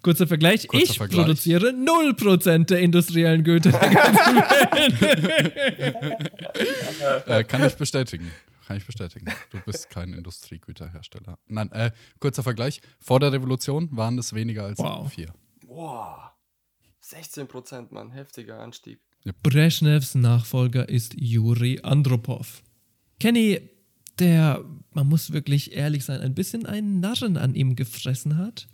Kurzer 0.03 0.25
Vergleich, 0.27 0.69
Kurzer 0.69 0.91
ich 0.91 0.97
Vergleich. 0.97 1.19
produziere 1.25 1.71
0% 1.71 2.65
der 2.67 2.79
industriellen 2.79 3.43
Güter. 3.43 3.71
Äh, 7.27 7.43
kann 7.43 7.65
ich 7.65 7.75
bestätigen. 7.75 8.31
Kann 8.67 8.77
ich 8.77 8.85
bestätigen. 8.85 9.25
Du 9.51 9.59
bist 9.65 9.89
kein 9.89 10.13
Industriegüterhersteller. 10.13 11.37
Nein, 11.47 11.71
äh, 11.73 11.91
kurzer 12.19 12.41
Vergleich. 12.43 12.79
Vor 12.99 13.19
der 13.19 13.33
Revolution 13.33 13.89
waren 13.91 14.17
es 14.17 14.33
weniger 14.33 14.63
als 14.65 14.79
Wow. 14.79 15.11
vier. 15.11 15.33
Boah. 15.67 16.34
16 17.09 17.47
Prozent, 17.47 17.91
Mann. 17.91 18.11
Heftiger 18.11 18.59
Anstieg. 18.59 18.99
Brezhnevs 19.43 20.15
Nachfolger 20.15 20.89
ist 20.89 21.13
Juri 21.15 21.79
Andropov. 21.83 22.63
Kenny, 23.19 23.61
der, 24.17 24.65
man 24.91 25.07
muss 25.07 25.31
wirklich 25.31 25.73
ehrlich 25.73 26.03
sein, 26.03 26.21
ein 26.21 26.33
bisschen 26.33 26.65
einen 26.65 26.99
Narren 26.99 27.37
an 27.37 27.53
ihm 27.53 27.75
gefressen 27.75 28.37
hat, 28.37 28.67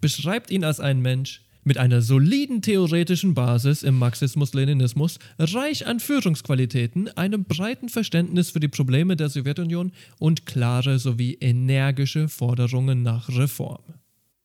beschreibt 0.00 0.50
ihn 0.50 0.64
als 0.64 0.80
einen 0.80 1.02
Mensch 1.02 1.44
mit 1.62 1.78
einer 1.78 2.02
soliden 2.02 2.62
theoretischen 2.62 3.34
Basis 3.34 3.84
im 3.84 3.96
Marxismus-Leninismus, 3.96 5.20
reich 5.38 5.86
an 5.86 6.00
Führungsqualitäten, 6.00 7.16
einem 7.16 7.44
breiten 7.44 7.88
Verständnis 7.88 8.50
für 8.50 8.58
die 8.58 8.66
Probleme 8.66 9.14
der 9.14 9.28
Sowjetunion 9.28 9.92
und 10.18 10.46
klare 10.46 10.98
sowie 10.98 11.34
energische 11.34 12.28
Forderungen 12.28 13.04
nach 13.04 13.28
Reform. 13.28 13.84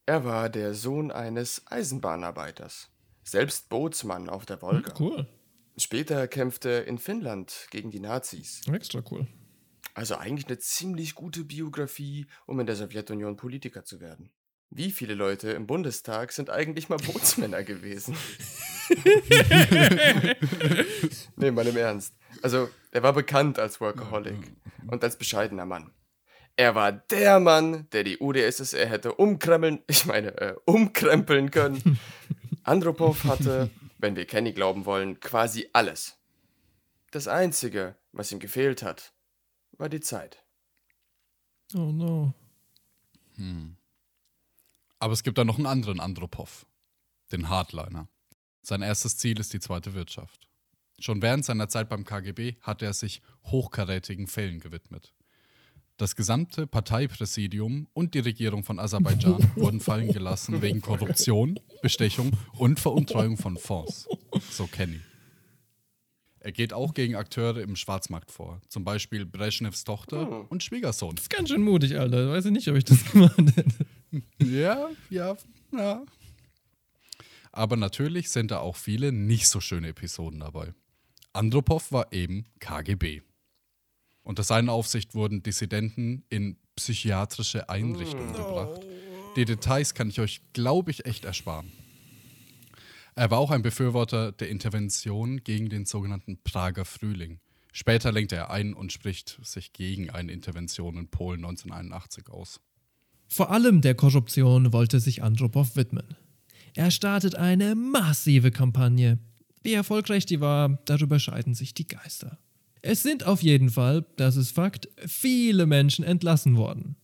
Er 0.05 0.23
war 0.23 0.49
der 0.49 0.75
Sohn 0.75 1.09
eines 1.09 1.63
Eisenbahnarbeiters. 1.65 2.91
Selbst 3.27 3.67
Bootsmann 3.67 4.29
auf 4.29 4.45
der 4.45 4.61
Wolga. 4.61 4.93
Cool, 4.97 5.27
Später 5.75 6.29
kämpfte 6.29 6.69
er 6.69 6.87
in 6.87 6.97
Finnland 6.97 7.67
gegen 7.71 7.91
die 7.91 7.99
Nazis. 7.99 8.61
extra 8.71 9.03
cool. 9.11 9.27
Also 9.93 10.15
eigentlich 10.15 10.47
eine 10.47 10.59
ziemlich 10.59 11.13
gute 11.13 11.43
Biografie, 11.43 12.27
um 12.45 12.57
in 12.61 12.65
der 12.65 12.77
Sowjetunion 12.77 13.35
Politiker 13.35 13.83
zu 13.83 13.99
werden. 13.99 14.31
Wie 14.69 14.91
viele 14.91 15.13
Leute 15.13 15.51
im 15.51 15.67
Bundestag 15.67 16.31
sind 16.31 16.49
eigentlich 16.49 16.87
mal 16.87 16.99
Bootsmänner 16.99 17.63
gewesen? 17.63 18.15
nee, 21.35 21.51
mal 21.51 21.67
im 21.67 21.77
Ernst. 21.77 22.15
Also, 22.41 22.69
er 22.91 23.03
war 23.03 23.13
bekannt 23.13 23.59
als 23.59 23.81
Workaholic 23.81 24.53
und 24.87 25.03
als 25.03 25.17
bescheidener 25.17 25.65
Mann. 25.65 25.91
Er 26.55 26.75
war 26.75 26.91
der 26.91 27.39
Mann, 27.39 27.87
der 27.91 28.03
die 28.03 28.17
UdSSR 28.19 28.87
hätte 28.87 29.13
umkrempeln, 29.13 29.83
ich 29.87 30.05
meine, 30.05 30.35
äh, 30.37 30.55
umkrempeln 30.65 31.51
können. 31.51 31.99
Andropov 32.67 33.23
hatte, 33.23 33.69
wenn 33.97 34.15
wir 34.15 34.25
Kenny 34.25 34.53
glauben 34.53 34.85
wollen, 34.85 35.19
quasi 35.19 35.69
alles. 35.73 36.17
Das 37.11 37.27
Einzige, 37.27 37.95
was 38.11 38.31
ihm 38.31 38.39
gefehlt 38.39 38.83
hat, 38.83 39.13
war 39.77 39.89
die 39.89 40.01
Zeit. 40.01 40.43
Oh 41.73 41.91
no. 41.91 42.33
Aber 44.99 45.13
es 45.13 45.23
gibt 45.23 45.37
da 45.37 45.45
noch 45.45 45.57
einen 45.57 45.67
anderen 45.67 45.99
Andropov, 45.99 46.65
den 47.31 47.49
Hardliner. 47.49 48.09
Sein 48.61 48.81
erstes 48.81 49.17
Ziel 49.17 49.39
ist 49.39 49.53
die 49.53 49.59
zweite 49.59 49.93
Wirtschaft. 49.93 50.47
Schon 50.99 51.21
während 51.21 51.45
seiner 51.45 51.69
Zeit 51.69 51.89
beim 51.89 52.03
KGB 52.03 52.55
hat 52.61 52.81
er 52.81 52.93
sich 52.93 53.21
hochkarätigen 53.43 54.27
Fällen 54.27 54.59
gewidmet. 54.59 55.13
Das 55.97 56.15
gesamte 56.15 56.67
Parteipräsidium 56.67 57.87
und 57.93 58.13
die 58.13 58.19
Regierung 58.19 58.63
von 58.63 58.77
Aserbaidschan 58.77 59.51
wurden 59.55 59.79
fallen 59.79 60.13
gelassen 60.13 60.61
wegen 60.61 60.79
Korruption, 60.79 61.59
Bestechung 61.81 62.33
und 62.53 62.79
Veruntreuung 62.79 63.35
von 63.35 63.57
Fonds. 63.57 64.07
So 64.51 64.67
Kenny. 64.67 64.99
Er 66.39 66.51
geht 66.51 66.71
auch 66.71 66.93
gegen 66.93 67.15
Akteure 67.15 67.57
im 67.57 67.75
Schwarzmarkt 67.75 68.29
vor, 68.29 68.61
zum 68.69 68.83
Beispiel 68.83 69.25
Brezhnevs 69.25 69.83
Tochter 69.83 70.49
und 70.51 70.63
Schwiegersohn. 70.63 71.15
Das 71.15 71.23
ist 71.23 71.29
ganz 71.31 71.49
schön 71.49 71.63
mutig, 71.63 71.99
Alter. 71.99 72.29
Weiß 72.29 72.45
ich 72.45 72.51
nicht, 72.51 72.67
ob 72.67 72.75
ich 72.75 72.85
das 72.85 73.03
gemacht 73.03 73.35
hätte. 73.37 73.85
Ja, 74.39 74.89
ja, 75.09 75.35
ja. 75.71 76.05
Aber 77.51 77.75
natürlich 77.75 78.29
sind 78.29 78.51
da 78.51 78.59
auch 78.59 78.75
viele 78.75 79.11
nicht 79.11 79.47
so 79.47 79.59
schöne 79.59 79.87
Episoden 79.89 80.41
dabei. 80.41 80.75
Andropov 81.33 81.91
war 81.91 82.13
eben 82.13 82.45
KGB. 82.59 83.23
Unter 84.27 84.43
seiner 84.43 84.73
Aufsicht 84.73 85.15
wurden 85.15 85.41
Dissidenten 85.41 86.25
in 86.27 86.57
psychiatrische 86.75 87.69
Einrichtungen 87.69 88.33
gebracht. 88.33 88.81
Die 89.37 89.45
Details 89.45 89.93
kann 89.93 90.09
ich 90.09 90.19
euch, 90.19 90.41
glaube 90.51 90.91
ich, 90.91 91.05
echt 91.05 91.23
ersparen. 91.23 91.71
Er 93.15 93.31
war 93.31 93.37
auch 93.37 93.51
ein 93.51 93.61
Befürworter 93.61 94.33
der 94.33 94.49
Intervention 94.49 95.45
gegen 95.45 95.69
den 95.69 95.85
sogenannten 95.85 96.43
Prager 96.43 96.83
Frühling. 96.83 97.39
Später 97.71 98.11
lenkt 98.11 98.33
er 98.33 98.51
ein 98.51 98.73
und 98.73 98.91
spricht 98.91 99.39
sich 99.43 99.71
gegen 99.71 100.09
eine 100.09 100.33
Intervention 100.33 100.97
in 100.97 101.07
Polen 101.07 101.45
1981 101.45 102.29
aus. 102.29 102.59
Vor 103.29 103.49
allem 103.49 103.79
der 103.79 103.95
Korruption 103.95 104.73
wollte 104.73 104.99
sich 104.99 105.23
Andropov 105.23 105.77
widmen. 105.77 106.17
Er 106.75 106.91
startet 106.91 107.35
eine 107.35 107.75
massive 107.75 108.51
Kampagne. 108.51 109.19
Wie 109.63 109.71
erfolgreich 109.71 110.25
die 110.25 110.41
war, 110.41 110.79
darüber 110.83 111.17
scheiden 111.17 111.55
sich 111.55 111.73
die 111.73 111.87
Geister. 111.87 112.37
Es 112.87 113.03
sind 113.03 113.25
auf 113.25 113.43
jeden 113.43 113.69
Fall, 113.69 114.05
das 114.15 114.37
ist 114.37 114.51
Fakt, 114.51 114.87
viele 115.05 115.65
Menschen 115.65 116.05
entlassen 116.05 116.55
worden. 116.55 116.95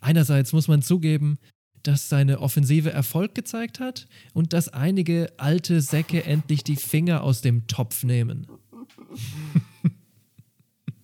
Einerseits 0.00 0.52
muss 0.52 0.68
man 0.68 0.82
zugeben, 0.82 1.40
dass 1.82 2.08
seine 2.08 2.38
Offensive 2.38 2.92
Erfolg 2.92 3.34
gezeigt 3.34 3.80
hat 3.80 4.06
und 4.34 4.52
dass 4.52 4.68
einige 4.68 5.32
alte 5.36 5.80
Säcke 5.80 6.22
endlich 6.24 6.62
die 6.62 6.76
Finger 6.76 7.24
aus 7.24 7.40
dem 7.40 7.66
Topf 7.66 8.04
nehmen. 8.04 8.46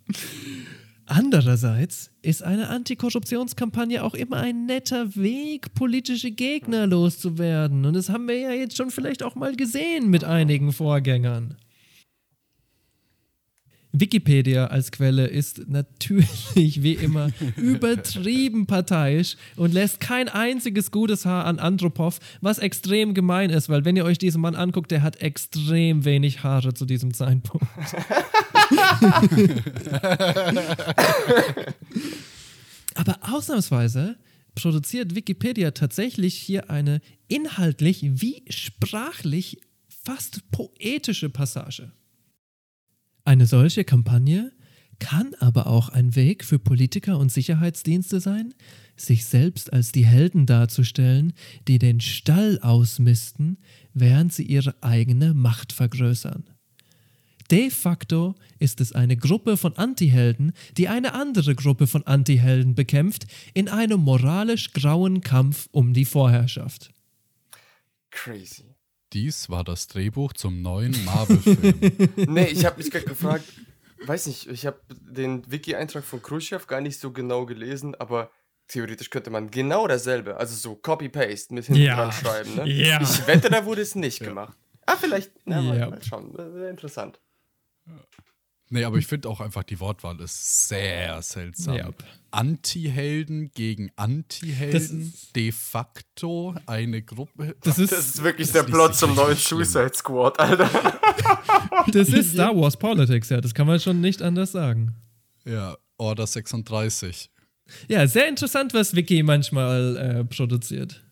Andererseits 1.06 2.12
ist 2.22 2.44
eine 2.44 2.68
Antikorruptionskampagne 2.68 4.04
auch 4.04 4.14
immer 4.14 4.36
ein 4.36 4.66
netter 4.66 5.16
Weg, 5.16 5.74
politische 5.74 6.30
Gegner 6.30 6.86
loszuwerden. 6.86 7.84
Und 7.84 7.94
das 7.94 8.08
haben 8.08 8.28
wir 8.28 8.38
ja 8.38 8.52
jetzt 8.52 8.76
schon 8.76 8.92
vielleicht 8.92 9.24
auch 9.24 9.34
mal 9.34 9.56
gesehen 9.56 10.10
mit 10.10 10.22
einigen 10.22 10.72
Vorgängern. 10.72 11.56
Wikipedia 14.00 14.66
als 14.66 14.92
Quelle 14.92 15.26
ist 15.26 15.68
natürlich 15.68 16.82
wie 16.82 16.94
immer 16.94 17.30
übertrieben 17.56 18.66
parteiisch 18.66 19.36
und 19.56 19.72
lässt 19.72 20.00
kein 20.00 20.28
einziges 20.28 20.90
gutes 20.90 21.24
Haar 21.24 21.44
an 21.46 21.58
Andropov, 21.58 22.18
was 22.40 22.58
extrem 22.58 23.14
gemein 23.14 23.50
ist, 23.50 23.68
weil 23.68 23.84
wenn 23.84 23.96
ihr 23.96 24.04
euch 24.04 24.18
diesen 24.18 24.40
Mann 24.40 24.54
anguckt, 24.54 24.90
der 24.90 25.02
hat 25.02 25.16
extrem 25.16 26.04
wenig 26.04 26.42
Haare 26.42 26.74
zu 26.74 26.84
diesem 26.84 27.14
Zeitpunkt. 27.14 27.66
Aber 32.94 33.18
ausnahmsweise 33.22 34.16
produziert 34.54 35.14
Wikipedia 35.14 35.70
tatsächlich 35.70 36.34
hier 36.34 36.70
eine 36.70 37.00
inhaltlich 37.28 38.02
wie 38.02 38.42
sprachlich 38.48 39.60
fast 39.88 40.50
poetische 40.50 41.28
Passage. 41.30 41.92
Eine 43.26 43.46
solche 43.46 43.82
Kampagne 43.82 44.52
kann 45.00 45.34
aber 45.40 45.66
auch 45.66 45.88
ein 45.88 46.14
Weg 46.14 46.44
für 46.44 46.60
Politiker 46.60 47.18
und 47.18 47.32
Sicherheitsdienste 47.32 48.20
sein, 48.20 48.54
sich 48.96 49.24
selbst 49.26 49.72
als 49.72 49.90
die 49.90 50.06
Helden 50.06 50.46
darzustellen, 50.46 51.32
die 51.66 51.80
den 51.80 52.00
Stall 52.00 52.60
ausmisten, 52.60 53.58
während 53.92 54.32
sie 54.32 54.44
ihre 54.44 54.80
eigene 54.80 55.34
Macht 55.34 55.72
vergrößern. 55.72 56.44
De 57.50 57.68
facto 57.70 58.36
ist 58.60 58.80
es 58.80 58.92
eine 58.92 59.16
Gruppe 59.16 59.56
von 59.56 59.76
Antihelden, 59.76 60.52
die 60.76 60.86
eine 60.86 61.14
andere 61.14 61.56
Gruppe 61.56 61.88
von 61.88 62.06
Antihelden 62.06 62.76
bekämpft, 62.76 63.26
in 63.54 63.68
einem 63.68 64.02
moralisch 64.02 64.72
grauen 64.72 65.20
Kampf 65.20 65.68
um 65.72 65.94
die 65.94 66.04
Vorherrschaft. 66.04 66.92
Crazy. 68.12 68.75
Dies 69.12 69.48
war 69.50 69.64
das 69.64 69.86
Drehbuch 69.86 70.32
zum 70.32 70.62
neuen 70.62 71.04
Marvel-Film. 71.04 71.74
Nee, 72.32 72.46
ich 72.46 72.64
habe 72.64 72.78
mich 72.78 72.90
gerade 72.90 73.04
gefragt, 73.06 73.44
weiß 74.04 74.26
nicht, 74.26 74.48
ich 74.48 74.66
habe 74.66 74.80
den 74.88 75.48
Wiki-Eintrag 75.50 76.04
von 76.04 76.20
Khrushchev 76.22 76.66
gar 76.66 76.80
nicht 76.80 76.98
so 76.98 77.12
genau 77.12 77.46
gelesen, 77.46 77.94
aber 77.94 78.30
theoretisch 78.68 79.10
könnte 79.10 79.30
man 79.30 79.50
genau 79.50 79.86
dasselbe, 79.86 80.36
also 80.36 80.54
so 80.56 80.74
Copy-Paste 80.74 81.54
mit 81.54 81.66
hinten 81.66 81.82
Ja. 81.82 81.94
dran 81.96 82.12
schreiben. 82.12 82.54
Ne? 82.56 82.68
Ja. 82.68 83.00
Ich 83.00 83.26
wette, 83.28 83.48
da 83.48 83.64
wurde 83.64 83.82
es 83.82 83.94
nicht 83.94 84.20
gemacht. 84.20 84.56
Ah, 84.86 84.96
vielleicht, 84.96 85.30
na, 85.44 85.62
mal, 85.62 85.78
Ja. 85.78 85.90
mal 85.90 86.02
schauen, 86.02 86.32
wäre 86.36 86.68
interessant. 86.70 87.20
Nee, 88.70 88.84
aber 88.84 88.98
ich 88.98 89.06
finde 89.06 89.28
auch 89.28 89.40
einfach, 89.40 89.62
die 89.62 89.78
Wortwahl 89.80 90.20
ist 90.20 90.68
sehr 90.68 91.20
seltsam. 91.22 91.76
Ja. 91.76 91.90
Anti-Helden 92.30 93.50
gegen 93.52 93.90
Anti-Helden. 93.96 95.12
De 95.34 95.52
facto 95.52 96.54
eine 96.66 97.02
Gruppe. 97.02 97.56
Das 97.62 97.78
ist, 97.78 97.92
Das 97.92 98.06
ist 98.06 98.22
wirklich 98.22 98.48
Das 98.48 98.64
der 98.64 98.70
Plot 98.70 98.94
zum 98.94 99.14
neuen 99.14 99.36
schlimm. 99.36 99.64
Suicide 99.64 99.92
Squad, 99.94 100.38
Alter. 100.38 100.68
das 101.92 102.08
ist 102.08 102.32
Star 102.32 102.54
Wars 102.56 102.76
Politics, 102.76 103.28
ja, 103.30 103.40
das 103.40 103.54
kann 103.54 103.66
man 103.66 103.80
schon 103.80 104.00
nicht 104.00 104.20
anders 104.22 104.52
sagen. 104.52 104.94
Ja, 105.44 105.76
Order 105.98 106.26
36. 106.26 107.30
Ja, 107.88 108.06
sehr 108.06 108.28
interessant, 108.28 108.74
was 108.74 108.94
Wiki 108.94 109.22
manchmal 109.22 109.96
äh, 109.96 110.24
produziert. 110.24 111.02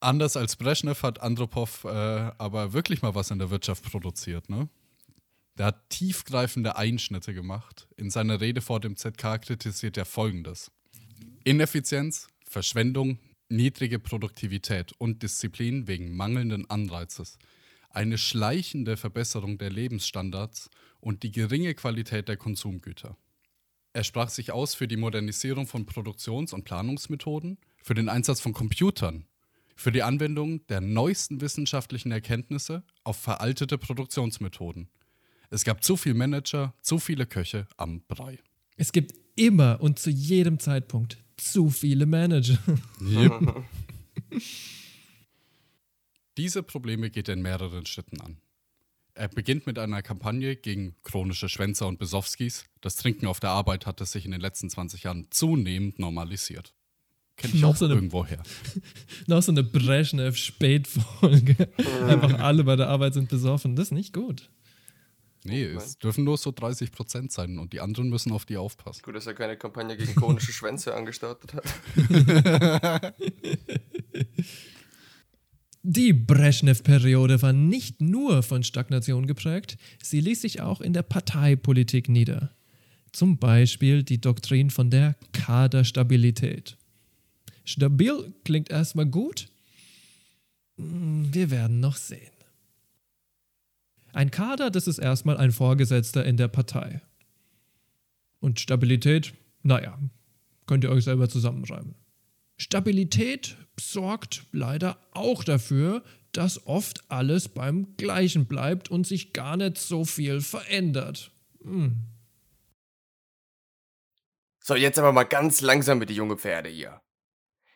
Anders 0.00 0.36
als 0.36 0.56
Brezhnev 0.56 1.02
hat 1.02 1.20
Andropov 1.22 1.84
äh, 1.84 1.88
aber 1.88 2.72
wirklich 2.72 3.02
mal 3.02 3.14
was 3.14 3.30
in 3.30 3.38
der 3.38 3.50
Wirtschaft 3.50 3.84
produziert, 3.84 4.50
ne? 4.50 4.68
Der 5.58 5.66
hat 5.66 5.90
tiefgreifende 5.90 6.76
Einschnitte 6.76 7.34
gemacht. 7.34 7.86
In 7.96 8.10
seiner 8.10 8.40
Rede 8.40 8.62
vor 8.62 8.80
dem 8.80 8.96
ZK 8.96 9.38
kritisiert 9.42 9.96
er 9.96 10.06
folgendes: 10.06 10.70
Ineffizienz, 11.44 12.28
Verschwendung, 12.44 13.18
niedrige 13.48 13.98
Produktivität 13.98 14.92
und 14.98 15.22
Disziplin 15.22 15.86
wegen 15.86 16.16
mangelnden 16.16 16.68
Anreizes, 16.70 17.38
eine 17.90 18.16
schleichende 18.16 18.96
Verbesserung 18.96 19.58
der 19.58 19.70
Lebensstandards 19.70 20.70
und 21.00 21.22
die 21.22 21.32
geringe 21.32 21.74
Qualität 21.74 22.28
der 22.28 22.38
Konsumgüter. 22.38 23.16
Er 23.92 24.04
sprach 24.04 24.30
sich 24.30 24.52
aus 24.52 24.74
für 24.74 24.88
die 24.88 24.96
Modernisierung 24.96 25.66
von 25.66 25.84
Produktions- 25.84 26.54
und 26.54 26.64
Planungsmethoden, 26.64 27.58
für 27.82 27.92
den 27.92 28.08
Einsatz 28.08 28.40
von 28.40 28.54
Computern, 28.54 29.26
für 29.76 29.92
die 29.92 30.02
Anwendung 30.02 30.66
der 30.68 30.80
neuesten 30.80 31.42
wissenschaftlichen 31.42 32.10
Erkenntnisse 32.10 32.84
auf 33.04 33.18
veraltete 33.18 33.76
Produktionsmethoden. 33.76 34.88
Es 35.52 35.64
gab 35.64 35.84
zu 35.84 35.96
viele 35.98 36.14
Manager, 36.14 36.72
zu 36.80 36.98
viele 36.98 37.26
Köche 37.26 37.66
am 37.76 38.00
Brei. 38.08 38.38
Es 38.76 38.90
gibt 38.90 39.12
immer 39.36 39.78
und 39.82 39.98
zu 39.98 40.08
jedem 40.08 40.58
Zeitpunkt 40.58 41.18
zu 41.36 41.68
viele 41.68 42.06
Manager. 42.06 42.56
Yep. 43.02 43.62
Diese 46.38 46.62
Probleme 46.62 47.10
geht 47.10 47.28
er 47.28 47.34
in 47.34 47.42
mehreren 47.42 47.84
Schritten 47.84 48.18
an. 48.22 48.38
Er 49.14 49.28
beginnt 49.28 49.66
mit 49.66 49.78
einer 49.78 50.00
Kampagne 50.00 50.56
gegen 50.56 50.94
chronische 51.02 51.50
Schwänzer 51.50 51.86
und 51.86 51.98
Besowskis. 51.98 52.64
Das 52.80 52.96
Trinken 52.96 53.26
auf 53.26 53.38
der 53.40 53.50
Arbeit 53.50 53.84
hatte 53.84 54.06
sich 54.06 54.24
in 54.24 54.30
den 54.30 54.40
letzten 54.40 54.70
20 54.70 55.02
Jahren 55.02 55.26
zunehmend 55.28 55.98
normalisiert. 55.98 56.72
Kennt 57.36 57.52
ich 57.54 57.60
Noch 57.60 57.70
auch 57.70 57.76
so 57.76 57.84
eine- 57.84 57.94
irgendwo 57.94 58.24
her. 58.24 58.42
Noch 59.26 59.42
so 59.42 59.52
eine 59.52 59.64
Brezhnev-Spätfolge. 59.64 61.68
Einfach 62.06 62.38
alle 62.40 62.64
bei 62.64 62.76
der 62.76 62.88
Arbeit 62.88 63.12
sind 63.12 63.28
besoffen. 63.28 63.76
Das 63.76 63.88
ist 63.88 63.92
nicht 63.92 64.14
gut. 64.14 64.48
Nee, 65.44 65.64
es 65.64 65.98
dürfen 65.98 66.22
nur 66.24 66.38
so 66.38 66.52
30 66.52 66.92
Prozent 66.92 67.32
sein 67.32 67.58
und 67.58 67.72
die 67.72 67.80
anderen 67.80 68.08
müssen 68.10 68.30
auf 68.32 68.44
die 68.44 68.56
aufpassen. 68.56 69.02
Gut, 69.02 69.16
dass 69.16 69.26
er 69.26 69.34
keine 69.34 69.56
Kampagne 69.56 69.96
gegen 69.96 70.14
chronische 70.14 70.52
Schwänze 70.52 70.94
angestartet 70.94 71.54
hat. 71.54 71.64
Die 75.84 76.12
Brezhnev-Periode 76.12 77.42
war 77.42 77.52
nicht 77.52 78.00
nur 78.00 78.44
von 78.44 78.62
Stagnation 78.62 79.26
geprägt, 79.26 79.76
sie 80.00 80.20
ließ 80.20 80.42
sich 80.42 80.60
auch 80.60 80.80
in 80.80 80.92
der 80.92 81.02
Parteipolitik 81.02 82.08
nieder. 82.08 82.52
Zum 83.10 83.36
Beispiel 83.36 84.04
die 84.04 84.20
Doktrin 84.20 84.70
von 84.70 84.90
der 84.90 85.16
Kaderstabilität. 85.32 86.76
Stabil 87.64 88.32
klingt 88.44 88.70
erstmal 88.70 89.06
gut. 89.06 89.48
Hm, 90.78 91.28
Wir 91.32 91.50
werden 91.50 91.80
noch 91.80 91.96
sehen. 91.96 92.30
Ein 94.12 94.30
Kader, 94.30 94.70
das 94.70 94.86
ist 94.86 94.98
erstmal 94.98 95.38
ein 95.38 95.52
Vorgesetzter 95.52 96.24
in 96.24 96.36
der 96.36 96.48
Partei. 96.48 97.00
Und 98.40 98.60
Stabilität, 98.60 99.32
naja, 99.62 99.98
könnt 100.66 100.84
ihr 100.84 100.90
euch 100.90 101.04
selber 101.04 101.28
zusammenschreiben. 101.28 101.94
Stabilität 102.56 103.56
sorgt 103.78 104.44
leider 104.52 104.98
auch 105.12 105.44
dafür, 105.44 106.02
dass 106.32 106.66
oft 106.66 107.10
alles 107.10 107.48
beim 107.48 107.96
Gleichen 107.96 108.46
bleibt 108.46 108.90
und 108.90 109.06
sich 109.06 109.32
gar 109.32 109.56
nicht 109.56 109.78
so 109.78 110.04
viel 110.04 110.40
verändert. 110.40 111.30
Hm. 111.62 112.06
So, 114.60 114.74
jetzt 114.74 114.98
aber 114.98 115.12
mal 115.12 115.24
ganz 115.24 115.60
langsam 115.60 115.98
mit 115.98 116.10
die 116.10 116.14
junge 116.14 116.36
Pferde 116.36 116.68
hier. 116.68 117.00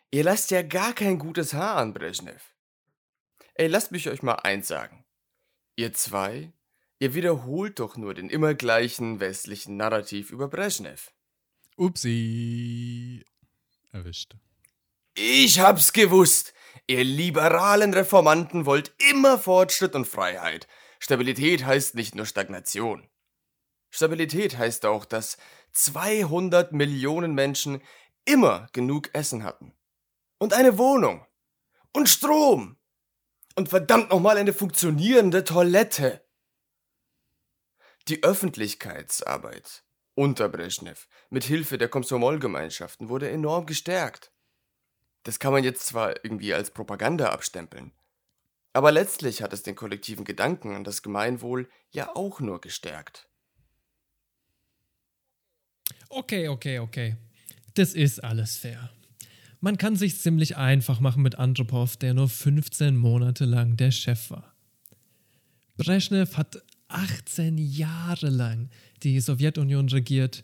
Ihr 0.09 0.23
lasst 0.23 0.51
ja 0.51 0.61
gar 0.61 0.93
kein 0.93 1.19
gutes 1.19 1.53
Haar 1.53 1.77
an, 1.77 1.93
Brezhnev. 1.93 2.53
Ey, 3.55 3.67
lasst 3.67 3.91
mich 3.91 4.07
euch 4.09 4.23
mal 4.23 4.35
eins 4.35 4.67
sagen. 4.67 5.03
Ihr 5.79 5.93
zwei, 5.93 6.51
ihr 6.97 7.13
wiederholt 7.13 7.79
doch 7.79 7.97
nur 7.97 8.15
den 8.15 8.31
immer 8.31 8.55
gleichen 8.55 9.19
westlichen 9.19 9.77
Narrativ 9.77 10.31
über 10.31 10.47
Brezhnev. 10.47 11.11
Upsi. 11.75 13.23
Erwischt. 13.91 14.35
Ich 15.13 15.59
hab's 15.59 15.93
gewusst. 15.93 16.55
Ihr 16.87 17.03
liberalen 17.03 17.93
Reformanten 17.93 18.65
wollt 18.65 18.91
immer 19.11 19.37
Fortschritt 19.37 19.93
und 19.93 20.07
Freiheit. 20.07 20.67
Stabilität 20.97 21.63
heißt 21.63 21.93
nicht 21.93 22.15
nur 22.15 22.25
Stagnation. 22.25 23.07
Stabilität 23.91 24.57
heißt 24.57 24.83
auch, 24.87 25.05
dass 25.05 25.37
200 25.73 26.71
Millionen 26.71 27.35
Menschen 27.35 27.83
immer 28.25 28.67
genug 28.73 29.13
Essen 29.13 29.43
hatten. 29.43 29.75
Und 30.39 30.53
eine 30.53 30.79
Wohnung. 30.79 31.23
Und 31.93 32.09
Strom. 32.09 32.76
Und 33.57 33.69
verdammt 33.69 34.11
nochmal 34.11 34.37
eine 34.37 34.53
funktionierende 34.53 35.43
Toilette. 35.43 36.23
Die 38.07 38.23
Öffentlichkeitsarbeit 38.23 39.83
unter 40.13 40.47
Brezhnev 40.47 41.07
mit 41.31 41.43
Hilfe 41.43 41.79
der 41.79 41.89
Komsomol-Gemeinschaften 41.89 43.09
wurde 43.09 43.31
enorm 43.31 43.65
gestärkt. 43.65 44.31
Das 45.23 45.39
kann 45.39 45.53
man 45.53 45.63
jetzt 45.63 45.87
zwar 45.87 46.23
irgendwie 46.23 46.53
als 46.53 46.69
Propaganda 46.69 47.29
abstempeln, 47.29 47.93
aber 48.73 48.91
letztlich 48.91 49.41
hat 49.41 49.53
es 49.53 49.63
den 49.63 49.75
kollektiven 49.75 50.23
Gedanken 50.23 50.75
an 50.75 50.83
das 50.83 51.01
Gemeinwohl 51.01 51.67
ja 51.89 52.15
auch 52.15 52.39
nur 52.39 52.61
gestärkt. 52.61 53.27
Okay, 56.09 56.47
okay, 56.47 56.77
okay. 56.77 57.17
Das 57.73 57.95
ist 57.95 58.23
alles 58.23 58.55
fair. 58.57 58.91
Man 59.59 59.77
kann 59.77 59.95
sich 59.95 60.19
ziemlich 60.19 60.55
einfach 60.57 60.99
machen 60.99 61.23
mit 61.23 61.35
Andropov, 61.35 61.97
der 61.97 62.13
nur 62.13 62.29
15 62.29 62.95
Monate 62.95 63.45
lang 63.45 63.75
der 63.75 63.91
Chef 63.91 64.29
war. 64.29 64.53
Brezhnev 65.77 66.37
hat 66.37 66.61
18 66.89 67.57
Jahre 67.57 68.29
lang 68.29 68.69
die 69.03 69.19
Sowjetunion 69.19 69.89
regiert 69.89 70.43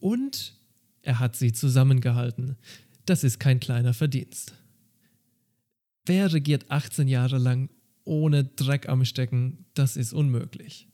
und 0.00 0.54
er 1.02 1.18
hat 1.20 1.36
sie 1.36 1.52
zusammengehalten. 1.52 2.56
Das 3.06 3.22
ist 3.24 3.38
kein 3.38 3.60
kleiner 3.60 3.94
Verdienst. 3.94 4.54
Wer 6.06 6.32
regiert 6.32 6.70
18 6.70 7.08
Jahre 7.08 7.38
lang 7.38 7.70
ohne 8.04 8.44
Dreck 8.44 8.88
am 8.88 9.04
Stecken? 9.04 9.66
Das 9.74 9.96
ist 9.96 10.12
unmöglich. 10.12 10.88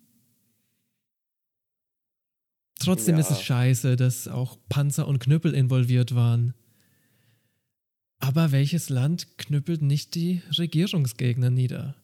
Trotzdem 2.78 3.16
Ja. 3.16 3.20
ist 3.20 3.30
es 3.30 3.42
scheiße, 3.42 3.96
dass 3.96 4.26
auch 4.28 4.56
Panzer 4.68 5.06
und 5.06 5.18
Knüppel 5.18 5.54
involviert 5.54 6.14
waren. 6.14 6.54
Aber 8.20 8.52
welches 8.52 8.90
Land 8.90 9.38
knüppelt 9.38 9.82
nicht 9.82 10.14
die 10.14 10.42
Regierungsgegner 10.56 11.50
nieder? 11.50 11.96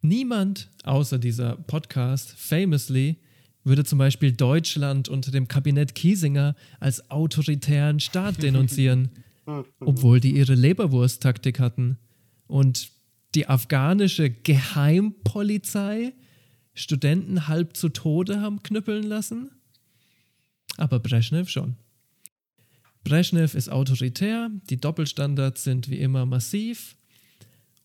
Niemand 0.00 0.70
außer 0.84 1.18
dieser 1.18 1.56
Podcast, 1.56 2.32
famously, 2.32 3.16
würde 3.64 3.84
zum 3.84 3.98
Beispiel 3.98 4.32
Deutschland 4.32 5.08
unter 5.08 5.30
dem 5.30 5.48
Kabinett 5.48 5.94
Kiesinger 5.94 6.54
als 6.78 7.10
autoritären 7.10 8.00
Staat 8.00 8.42
denunzieren, 8.42 9.10
obwohl 9.80 10.20
die 10.20 10.36
ihre 10.36 10.54
Leberwurst-Taktik 10.54 11.58
hatten. 11.58 11.98
Und 12.46 12.90
die 13.34 13.48
afghanische 13.48 14.30
Geheimpolizei 14.30 16.14
Studenten 16.72 17.48
halb 17.48 17.76
zu 17.76 17.88
Tode 17.88 18.40
haben 18.40 18.62
knüppeln 18.62 19.02
lassen? 19.02 19.50
Aber 20.76 21.00
Brezhnev 21.00 21.50
schon. 21.50 21.76
Brezhnev 23.04 23.54
ist 23.54 23.70
autoritär, 23.70 24.50
die 24.68 24.80
Doppelstandards 24.80 25.64
sind 25.64 25.88
wie 25.88 26.00
immer 26.00 26.26
massiv 26.26 26.96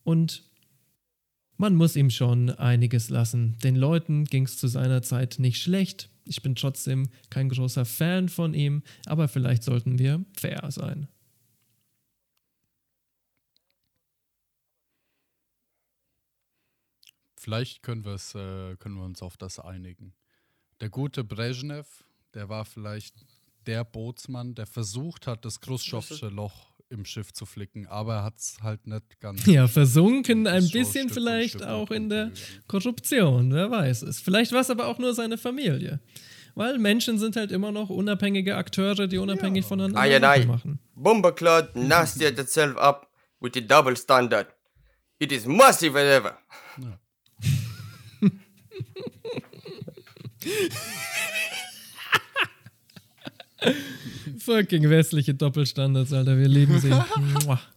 und 0.03 0.43
man 1.57 1.75
muss 1.75 1.95
ihm 1.95 2.09
schon 2.09 2.49
einiges 2.49 3.09
lassen. 3.09 3.57
Den 3.63 3.77
Leuten 3.77 4.25
ging 4.25 4.43
es 4.43 4.57
zu 4.57 4.67
seiner 4.67 5.01
Zeit 5.01 5.37
nicht 5.39 5.61
schlecht. 5.61 6.09
Ich 6.25 6.41
bin 6.41 6.55
trotzdem 6.55 7.09
kein 7.29 7.49
großer 7.49 7.85
Fan 7.85 8.27
von 8.27 8.53
ihm, 8.53 8.83
aber 9.05 9.27
vielleicht 9.29 9.63
sollten 9.63 9.97
wir 9.97 10.25
fair 10.35 10.69
sein. 10.69 11.07
Vielleicht 17.37 17.83
können, 17.83 18.03
äh, 18.03 18.75
können 18.77 18.95
wir 18.95 19.05
uns 19.05 19.21
auf 19.21 19.37
das 19.37 19.59
einigen. 19.59 20.13
Der 20.81 20.89
gute 20.89 21.23
Brezhnev, 21.23 22.03
der 22.33 22.49
war 22.49 22.65
vielleicht 22.65 23.23
der 23.67 23.83
Bootsmann, 23.83 24.55
der 24.55 24.65
versucht 24.65 25.27
hat, 25.27 25.45
das 25.45 25.59
Khrushchevsche 25.61 26.29
Loch 26.29 26.71
im 26.89 27.03
Schiff 27.05 27.33
zu 27.33 27.45
flicken, 27.45 27.87
aber 27.87 28.15
er 28.15 28.23
hat 28.23 28.37
es 28.37 28.57
halt 28.61 28.85
nicht 28.87 29.19
ganz. 29.19 29.45
Ja, 29.45 29.67
versunken 29.67 30.45
ein 30.47 30.69
bisschen 30.69 31.09
vielleicht 31.09 31.63
auch 31.63 31.89
in 31.91 32.09
der. 32.09 32.31
Korruption, 32.67 33.51
wer 33.51 33.71
weiß 33.71 34.03
es. 34.03 34.19
Vielleicht 34.19 34.51
war 34.51 34.61
es 34.61 34.69
aber 34.69 34.87
auch 34.87 34.99
nur 34.99 35.13
seine 35.13 35.37
Familie. 35.37 35.99
Weil 36.53 36.77
Menschen 36.77 37.17
sind 37.19 37.35
halt 37.35 37.51
immer 37.51 37.71
noch 37.71 37.89
unabhängige 37.89 38.55
Akteure, 38.55 39.07
die 39.07 39.17
unabhängig 39.17 39.65
voneinander 39.65 39.99
Ah, 39.99 40.05
ja, 40.05 40.19
nein. 40.19 40.41
Sachen 40.41 40.51
machen. 40.51 40.79
Bomberclot 40.95 41.75
nastied 41.75 42.39
itself 42.39 42.77
up 42.77 43.09
with 43.41 43.51
the 43.55 43.67
double 43.67 43.97
standard. 43.97 44.47
It 45.19 45.31
is 45.33 45.45
massive 45.45 45.97
as 45.99 46.05
ever. 46.05 46.37
Fucking 54.39 54.89
westliche 54.89 55.33
Doppelstandards, 55.33 56.13
Alter, 56.13 56.37
wir 56.37 56.47
lieben 56.47 56.79
sie. 56.79 56.91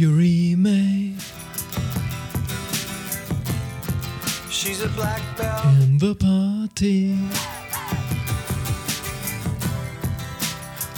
Yuri 0.00 0.56
She's 4.48 4.80
a 4.82 4.88
black 4.96 5.20
belt. 5.36 5.64
in 5.82 5.98
the 5.98 6.14
party. 6.14 7.18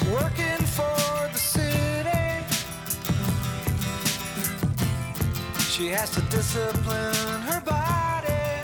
Working 0.09 0.65
for 0.77 0.95
the 1.33 1.39
city. 1.39 2.45
She 5.69 5.89
has 5.89 6.11
to 6.11 6.21
discipline 6.31 7.43
her 7.51 7.61
body. 7.65 8.63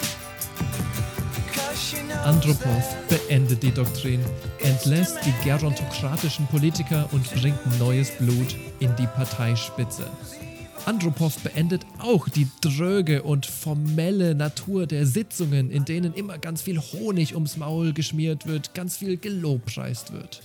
'Cause 1.53 1.79
she 1.83 2.03
knows 2.05 2.25
Andropov 2.27 2.85
that 3.09 3.27
beendet 3.27 3.61
die 3.61 3.73
Doktrin, 3.73 4.21
entlässt 4.69 5.17
die 5.25 5.33
gerontokratischen 5.49 6.47
Politiker 6.49 7.09
und 7.13 7.25
bringt 7.37 7.79
neues 7.79 8.11
Blut 8.11 8.55
in 8.81 8.95
die 8.97 9.07
Parteispitze. 9.07 10.07
Andropov 10.85 11.39
beendet 11.39 11.87
auch 11.99 12.29
die 12.29 12.47
dröge 12.61 13.23
und 13.23 13.47
formelle 13.47 14.35
Natur 14.35 14.87
der 14.87 15.07
Sitzungen, 15.07 15.71
in 15.71 15.87
denen 15.87 16.13
immer 16.13 16.37
ganz 16.37 16.61
viel 16.61 16.79
Honig 16.79 17.35
ums 17.35 17.57
Maul 17.57 17.95
geschmiert 17.95 18.47
wird, 18.47 18.75
ganz 18.75 18.99
viel 18.99 19.17
gelobpreist 19.17 20.13
wird. 20.13 20.43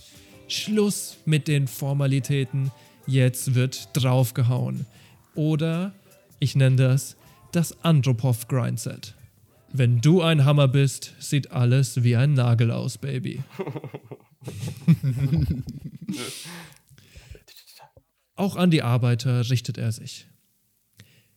Schluss 0.47 1.17
mit 1.25 1.49
den 1.49 1.67
Formalitäten, 1.67 2.71
jetzt 3.05 3.55
wird 3.55 3.89
draufgehauen. 3.91 4.85
Oder, 5.35 5.91
ich 6.39 6.55
nenne 6.55 6.77
das, 6.77 7.17
das 7.51 7.83
Andropov 7.83 8.47
Grindset. 8.47 9.15
Wenn 9.75 10.01
du 10.01 10.21
ein 10.21 10.45
Hammer 10.45 10.67
bist, 10.67 11.15
sieht 11.17 11.51
alles 11.51 12.03
wie 12.03 12.15
ein 12.15 12.33
Nagel 12.33 12.69
aus, 12.69 12.99
Baby. 12.99 13.41
Auch 18.35 18.55
an 18.55 18.69
die 18.69 18.83
Arbeiter 18.83 19.49
richtet 19.49 19.79
er 19.79 19.91
sich. 19.91 20.27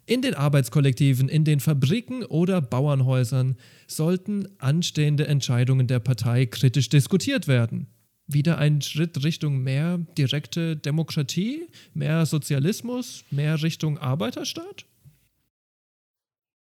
In 0.05 0.21
den 0.21 0.35
Arbeitskollektiven, 0.35 1.31
in 1.31 1.45
den 1.45 1.61
Fabriken 1.61 2.25
oder 2.25 2.61
Bauernhäusern 2.61 3.57
sollten 3.87 4.47
anstehende 4.59 5.27
Entscheidungen 5.27 5.87
der 5.87 6.01
Partei 6.01 6.45
kritisch 6.45 6.91
diskutiert 6.91 7.49
werden. 7.49 7.87
Wieder 8.27 8.59
ein 8.59 8.83
Schritt 8.83 9.25
Richtung 9.25 9.63
mehr 9.63 9.97
direkte 10.19 10.77
Demokratie, 10.77 11.69
mehr 11.95 12.27
Sozialismus, 12.27 13.25
mehr 13.31 13.63
Richtung 13.63 13.97
Arbeiterstaat? 13.97 14.85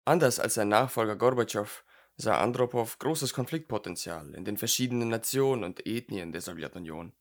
Anders 0.04 0.38
als 0.38 0.54
sein 0.54 0.68
Nachfolger 0.68 1.16
Gorbatschow 1.16 1.84
sah 2.16 2.40
Andropow 2.40 2.98
großes 2.98 3.32
Konfliktpotenzial 3.32 4.34
in 4.34 4.44
den 4.44 4.56
verschiedenen 4.56 5.08
Nationen 5.08 5.64
und 5.64 5.86
Ethnien 5.86 6.32
der 6.32 6.40
Sowjetunion. 6.40 7.12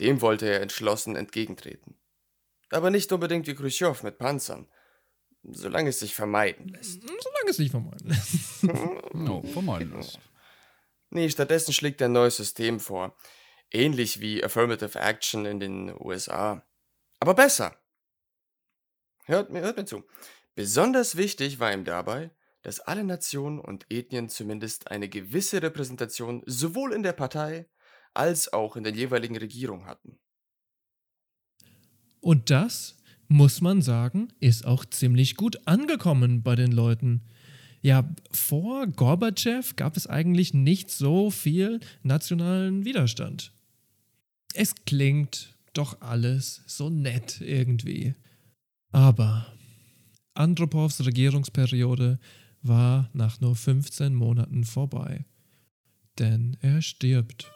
Dem 0.00 0.20
wollte 0.20 0.46
er 0.46 0.60
entschlossen 0.60 1.16
entgegentreten. 1.16 1.96
Aber 2.70 2.90
nicht 2.90 3.12
unbedingt 3.12 3.46
wie 3.46 3.54
Khrushchev 3.54 4.02
mit 4.02 4.18
Panzern, 4.18 4.68
solange 5.42 5.90
es 5.90 6.00
sich 6.00 6.14
vermeiden 6.14 6.68
lässt. 6.68 7.02
Solange 7.02 7.50
es 7.50 7.56
sich 7.56 7.70
vermeiden 7.70 8.08
lässt. 8.08 8.64
No, 9.14 9.42
vermeiden 9.42 9.94
lässt. 9.94 10.18
Nee, 11.10 11.28
stattdessen 11.28 11.72
schlägt 11.72 12.00
er 12.00 12.08
ein 12.08 12.12
neues 12.12 12.36
System 12.36 12.80
vor. 12.80 13.16
Ähnlich 13.70 14.20
wie 14.20 14.42
Affirmative 14.42 14.98
Action 14.98 15.46
in 15.46 15.60
den 15.60 15.94
USA. 16.00 16.66
Aber 17.20 17.34
besser. 17.34 17.76
Hört 19.26 19.50
mir, 19.50 19.60
hört 19.60 19.76
mir 19.76 19.84
zu. 19.84 20.04
Besonders 20.54 21.16
wichtig 21.16 21.58
war 21.58 21.72
ihm 21.72 21.84
dabei, 21.84 22.30
dass 22.62 22.80
alle 22.80 23.04
Nationen 23.04 23.58
und 23.58 23.86
Ethnien 23.90 24.28
zumindest 24.28 24.90
eine 24.90 25.08
gewisse 25.08 25.62
Repräsentation 25.62 26.42
sowohl 26.46 26.92
in 26.92 27.02
der 27.02 27.12
Partei 27.12 27.68
als 28.14 28.52
auch 28.52 28.76
in 28.76 28.84
der 28.84 28.94
jeweiligen 28.94 29.36
Regierung 29.36 29.86
hatten. 29.86 30.18
Und 32.20 32.48
das, 32.50 32.96
muss 33.28 33.60
man 33.60 33.82
sagen, 33.82 34.28
ist 34.40 34.64
auch 34.64 34.84
ziemlich 34.84 35.36
gut 35.36 35.66
angekommen 35.66 36.42
bei 36.42 36.54
den 36.54 36.72
Leuten. 36.72 37.22
Ja, 37.82 38.08
vor 38.30 38.86
Gorbatschow 38.86 39.76
gab 39.76 39.96
es 39.96 40.06
eigentlich 40.06 40.54
nicht 40.54 40.90
so 40.90 41.30
viel 41.30 41.80
nationalen 42.02 42.86
Widerstand. 42.86 43.52
Es 44.54 44.74
klingt 44.86 45.58
doch 45.74 46.00
alles 46.00 46.62
so 46.66 46.88
nett 46.88 47.42
irgendwie. 47.42 48.14
Aber 48.90 49.53
Andropows 50.34 51.04
Regierungsperiode 51.04 52.18
war 52.62 53.08
nach 53.12 53.40
nur 53.40 53.54
15 53.54 54.14
Monaten 54.14 54.64
vorbei. 54.64 55.24
Denn 56.18 56.56
er 56.60 56.82
stirbt. 56.82 57.50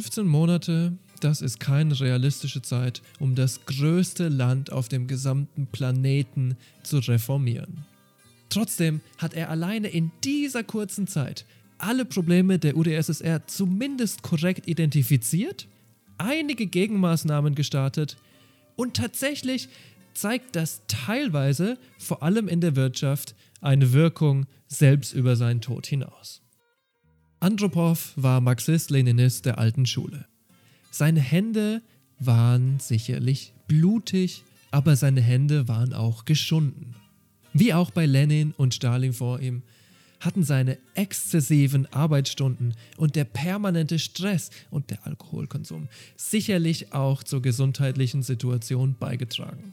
Fünfzehn 0.00 0.26
Monate, 0.26 0.96
das 1.20 1.42
ist 1.42 1.60
keine 1.60 2.00
realistische 2.00 2.62
Zeit, 2.62 3.02
um 3.18 3.34
das 3.34 3.66
größte 3.66 4.30
Land 4.30 4.72
auf 4.72 4.88
dem 4.88 5.06
gesamten 5.06 5.66
Planeten 5.66 6.56
zu 6.82 7.00
reformieren. 7.00 7.84
Trotzdem 8.48 9.02
hat 9.18 9.34
er 9.34 9.50
alleine 9.50 9.88
in 9.88 10.10
dieser 10.24 10.64
kurzen 10.64 11.06
Zeit 11.06 11.44
alle 11.76 12.06
Probleme 12.06 12.58
der 12.58 12.78
UdSSR 12.78 13.46
zumindest 13.46 14.22
korrekt 14.22 14.68
identifiziert, 14.68 15.68
einige 16.16 16.66
Gegenmaßnahmen 16.66 17.54
gestartet 17.54 18.16
und 18.76 18.96
tatsächlich 18.96 19.68
zeigt 20.14 20.56
das 20.56 20.80
teilweise, 20.88 21.76
vor 21.98 22.22
allem 22.22 22.48
in 22.48 22.62
der 22.62 22.74
Wirtschaft, 22.74 23.34
eine 23.60 23.92
Wirkung 23.92 24.46
selbst 24.66 25.12
über 25.12 25.36
seinen 25.36 25.60
Tod 25.60 25.86
hinaus. 25.86 26.40
Andropow 27.42 28.12
war 28.16 28.42
Marxist-Leninist 28.42 29.46
der 29.46 29.56
alten 29.56 29.86
Schule. 29.86 30.26
Seine 30.90 31.20
Hände 31.20 31.80
waren 32.18 32.78
sicherlich 32.80 33.54
blutig, 33.66 34.44
aber 34.70 34.94
seine 34.94 35.22
Hände 35.22 35.66
waren 35.66 35.94
auch 35.94 36.26
geschunden. 36.26 36.94
Wie 37.54 37.72
auch 37.72 37.92
bei 37.92 38.04
Lenin 38.04 38.52
und 38.58 38.74
Stalin 38.74 39.14
vor 39.14 39.40
ihm 39.40 39.62
hatten 40.20 40.42
seine 40.42 40.76
exzessiven 40.94 41.90
Arbeitsstunden 41.94 42.74
und 42.98 43.16
der 43.16 43.24
permanente 43.24 43.98
Stress 43.98 44.50
und 44.70 44.90
der 44.90 45.06
Alkoholkonsum 45.06 45.88
sicherlich 46.18 46.92
auch 46.92 47.22
zur 47.22 47.40
gesundheitlichen 47.40 48.22
Situation 48.22 48.96
beigetragen. 49.00 49.72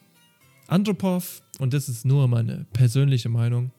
Andropow, 0.68 1.41
und 1.59 1.74
das 1.74 1.89
ist 1.89 2.05
nur 2.05 2.30
meine 2.30 2.65
persönliche 2.72 3.28
Meinung, 3.28 3.72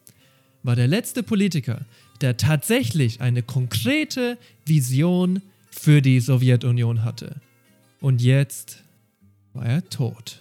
war 0.62 0.76
der 0.76 0.88
letzte 0.88 1.22
Politiker, 1.22 1.86
der 2.20 2.36
tatsächlich 2.36 3.20
eine 3.20 3.42
konkrete 3.42 4.38
Vision 4.64 5.42
für 5.70 6.02
die 6.02 6.20
Sowjetunion 6.20 7.04
hatte. 7.04 7.36
Und 8.00 8.22
jetzt 8.22 8.82
war 9.52 9.66
er 9.66 9.88
tot. 9.88 10.40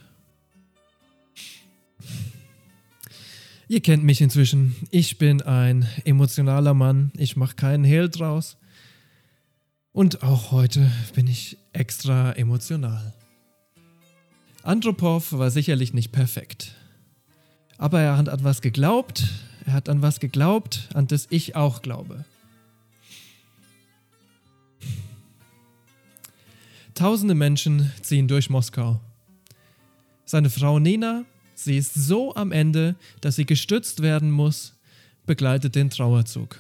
Ihr 3.69 3.82
kennt 3.82 4.03
mich 4.03 4.21
inzwischen. 4.21 4.75
Ich 4.91 5.17
bin 5.17 5.41
ein 5.41 5.86
emotionaler 6.05 6.73
Mann. 6.73 7.11
Ich 7.17 7.36
mache 7.36 7.55
keinen 7.55 7.84
Hehl 7.84 8.09
draus. 8.09 8.57
Und 9.91 10.23
auch 10.23 10.51
heute 10.51 10.89
bin 11.15 11.28
ich 11.28 11.57
extra 11.73 12.32
emotional. 12.34 13.13
Andropow 14.63 15.34
war 15.34 15.51
sicherlich 15.51 15.93
nicht 15.93 16.11
perfekt. 16.11 16.75
Aber 17.78 17.99
er 17.99 18.17
hat 18.17 18.30
an 18.30 18.43
was 18.43 18.61
geglaubt. 18.61 19.28
Er 19.68 19.74
hat 19.74 19.89
an 19.89 20.01
was 20.01 20.22
geglaubt, 20.22 20.88
an 20.93 21.07
das 21.07 21.28
ich 21.30 21.57
auch 21.57 21.82
glaube. 21.82 22.24
Tausende 26.95 27.36
Menschen 27.36 27.91
ziehen 28.01 28.30
durch 28.30 28.49
Moskau. 28.49 29.01
Seine 30.24 30.49
Frau 30.49 30.80
Nina, 30.80 31.26
sie 31.53 31.78
ist 31.78 31.93
so 31.93 32.34
am 32.34 32.53
Ende, 32.53 32.95
dass 33.20 33.36
sie 33.36 33.45
gestützt 33.45 34.01
werden 34.01 34.32
muss, 34.32 34.74
begleitet 35.26 35.76
den 35.76 35.89
Trauerzug. 35.89 36.57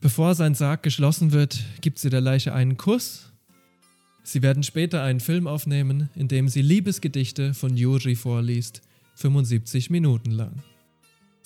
Bevor 0.00 0.34
sein 0.34 0.54
Sarg 0.54 0.82
geschlossen 0.82 1.32
wird, 1.32 1.62
gibt 1.82 1.98
sie 1.98 2.08
der 2.08 2.22
Leiche 2.22 2.54
einen 2.54 2.78
Kuss. 2.78 3.30
Sie 4.22 4.40
werden 4.40 4.62
später 4.62 5.02
einen 5.02 5.20
Film 5.20 5.46
aufnehmen, 5.46 6.08
in 6.14 6.28
dem 6.28 6.48
sie 6.48 6.62
Liebesgedichte 6.62 7.52
von 7.52 7.76
Juri 7.76 8.16
vorliest, 8.16 8.80
75 9.16 9.90
Minuten 9.90 10.30
lang. 10.30 10.62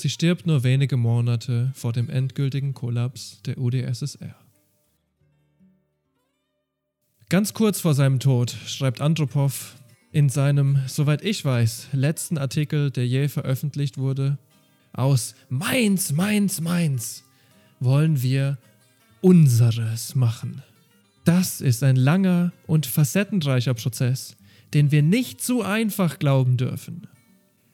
Sie 0.01 0.11
stirbt 0.11 0.47
nur 0.47 0.63
wenige 0.63 0.97
Monate 0.97 1.73
vor 1.75 1.93
dem 1.93 2.09
endgültigen 2.09 2.73
Kollaps 2.73 3.43
der 3.43 3.59
UdSSR. 3.59 4.37
Ganz 7.29 7.53
kurz 7.53 7.81
vor 7.81 7.95
seinem 7.95 8.21
Tod 8.21 8.57
schreibt 8.67 9.01
Andropow 9.01 9.75
in 10.13 10.29
seinem, 10.29 10.79
soweit 10.87 11.23
ich 11.23 11.45
weiß, 11.45 11.89
letzten 11.93 12.39
Artikel, 12.39 12.93
der 12.93 13.09
je 13.09 13.27
veröffentlicht 13.27 13.99
wurde, 13.99 14.39
aus 14.93 15.35
Mainz, 15.49 16.13
Mainz, 16.13 16.61
Mainz 16.61 17.25
wollen 17.81 18.23
wir 18.23 18.57
unseres 19.21 20.15
machen. 20.15 20.63
Das 21.25 21.61
ist 21.61 21.83
ein 21.83 21.97
langer 21.97 22.53
und 22.69 22.87
facettenreicher 22.87 23.75
Prozess, 23.75 24.37
den 24.75 24.93
wir 24.93 25.03
nicht 25.03 25.43
so 25.43 25.63
einfach 25.63 26.21
glauben 26.21 26.57
dürfen. 26.57 27.09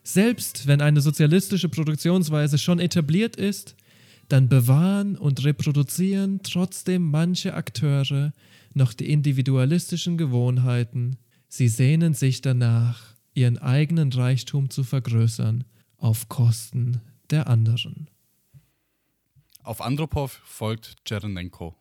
Selbst 0.07 0.67
wenn 0.67 0.81
eine 0.81 1.01
sozialistische 1.01 1.67
Produktionsweise 1.67 2.59
schon 2.59 2.77
etabliert 2.79 3.35
ist, 3.35 3.75
dann 4.29 4.47
bewahren 4.47 5.17
und 5.17 5.43
reproduzieren 5.43 6.41
trotzdem 6.43 7.09
manche 7.09 7.55
Akteure 7.55 8.31
noch 8.75 8.93
die 8.93 9.09
individualistischen 9.11 10.15
Gewohnheiten. 10.17 11.17
Sie 11.47 11.67
sehnen 11.67 12.13
sich 12.13 12.41
danach, 12.41 13.15
ihren 13.33 13.57
eigenen 13.57 14.13
Reichtum 14.13 14.69
zu 14.69 14.83
vergrößern 14.83 15.63
auf 15.97 16.29
Kosten 16.29 17.01
der 17.31 17.47
anderen. 17.47 18.07
Auf 19.63 19.81
Andropow 19.81 20.31
folgt 20.45 20.97
Cherenenko, 21.07 21.75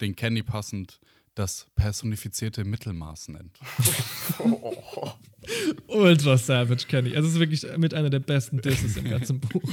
den 0.00 0.16
Kenny 0.16 0.42
passend 0.42 0.98
das 1.40 1.66
personifizierte 1.74 2.64
Mittelmaß 2.64 3.28
nennt. 3.28 3.58
Ultra 5.86 6.36
Savage 6.36 6.84
Kenny. 6.86 7.16
Also 7.16 7.28
es 7.28 7.34
ist 7.34 7.40
wirklich 7.40 7.66
mit 7.78 7.94
einer 7.94 8.10
der 8.10 8.18
besten 8.20 8.60
Disses 8.60 8.98
im 8.98 9.08
ganzen 9.08 9.40
Buch. 9.40 9.72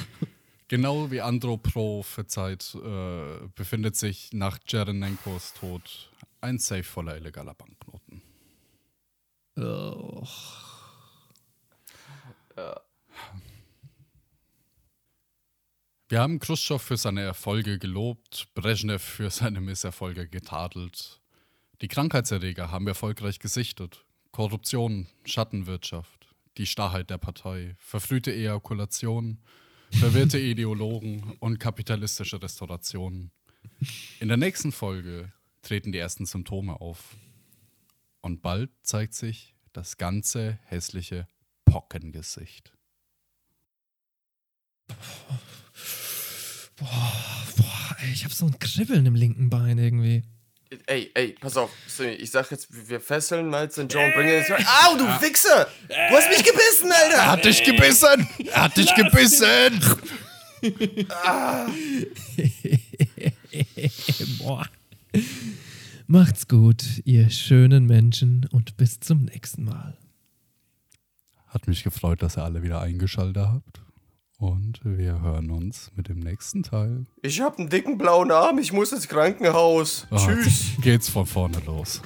Genau 0.69 1.11
wie 1.11 1.19
Andropow 1.19 2.05
verzeiht, 2.05 2.73
äh, 2.75 3.47
befindet 3.53 3.97
sich 3.97 4.31
nach 4.31 4.59
Cherenenkos 4.65 5.53
Tod 5.55 6.09
ein 6.39 6.57
Safe 6.57 6.83
voller 6.83 7.17
illegaler 7.17 7.53
Banknoten. 7.53 8.21
Oh. 9.57 10.25
Wir 16.07 16.21
haben 16.21 16.39
Khrushchev 16.39 16.81
für 16.81 16.95
seine 16.95 17.23
Erfolge 17.23 17.77
gelobt, 17.77 18.47
Brezhnev 18.55 19.03
für 19.03 19.29
seine 19.29 19.59
Misserfolge 19.59 20.29
getadelt. 20.29 21.19
Die 21.81 21.87
Krankheitserreger 21.87 22.71
haben 22.71 22.85
wir 22.85 22.91
erfolgreich 22.91 23.37
gesichtet. 23.37 24.03
Korruption, 24.31 25.05
Schattenwirtschaft, 25.25 26.35
die 26.57 26.65
Starrheit 26.65 27.11
der 27.11 27.19
Partei, 27.19 27.75
verfrühte 27.77 28.33
Ejakulation, 28.33 29.37
verwirrte 29.91 30.39
Ideologen 30.39 31.35
und 31.39 31.59
kapitalistische 31.59 32.41
Restauration. 32.41 33.29
In 34.19 34.27
der 34.27 34.37
nächsten 34.37 34.71
Folge 34.71 35.31
treten 35.61 35.91
die 35.91 35.99
ersten 35.99 36.25
Symptome 36.25 36.81
auf. 36.81 37.15
Und 38.21 38.41
bald 38.41 38.71
zeigt 38.81 39.13
sich 39.13 39.53
das 39.71 39.97
ganze 39.97 40.57
hässliche 40.65 41.27
Pockengesicht. 41.65 42.73
Boah, 46.75 47.95
ey, 47.99 48.11
ich 48.11 48.25
hab 48.25 48.31
so 48.31 48.47
ein 48.47 48.57
Kribbeln 48.57 49.05
im 49.05 49.15
linken 49.15 49.51
Bein 49.51 49.77
irgendwie. 49.77 50.23
Ey, 50.85 51.11
ey, 51.13 51.35
pass 51.39 51.55
auf. 51.55 51.71
Ich 52.17 52.31
sag 52.31 52.51
jetzt, 52.51 52.67
wir 52.89 52.99
fesseln 52.99 53.51
den 53.51 53.87
Joe 53.87 54.05
und 54.05 54.13
bringen 54.13 54.29
ihn 54.29 54.35
jetzt. 54.35 54.51
Au, 54.51 54.97
du 54.97 55.05
Wichser! 55.21 55.67
Du 55.87 55.93
hast 55.93 56.29
mich 56.29 56.43
gebissen, 56.43 56.91
Alter! 56.91 57.17
Er 57.17 57.31
hat 57.31 57.45
dich 57.45 57.63
gebissen! 57.63 58.27
Er 58.47 58.63
hat 58.63 58.77
dich 58.77 58.93
gebissen! 58.95 59.81
Boah. 64.39 64.67
Macht's 66.07 66.47
gut, 66.47 66.83
ihr 67.05 67.29
schönen 67.29 67.85
Menschen, 67.85 68.47
und 68.51 68.77
bis 68.77 68.99
zum 68.99 69.25
nächsten 69.25 69.63
Mal. 69.63 69.97
Hat 71.47 71.67
mich 71.67 71.83
gefreut, 71.83 72.21
dass 72.21 72.37
ihr 72.37 72.43
alle 72.43 72.63
wieder 72.63 72.81
eingeschaltet 72.81 73.47
habt. 73.47 73.81
Und 74.39 74.81
wir 74.83 75.21
hören 75.21 75.49
uns 75.49 75.91
mit 75.95 76.09
dem 76.09 76.19
nächsten 76.19 76.61
Teil. 76.61 77.07
Ich 77.23 77.41
hab 77.41 77.57
einen 77.57 77.69
dicken 77.69 77.97
blauen 77.97 78.31
Arm, 78.31 78.59
ich 78.59 78.71
muss 78.71 78.91
ins 78.91 79.07
Krankenhaus. 79.07 80.05
Ah, 80.11 80.17
Tschüss. 80.17 80.73
Geht's 80.81 81.09
von 81.09 81.25
vorne 81.25 81.57
los. 81.65 82.03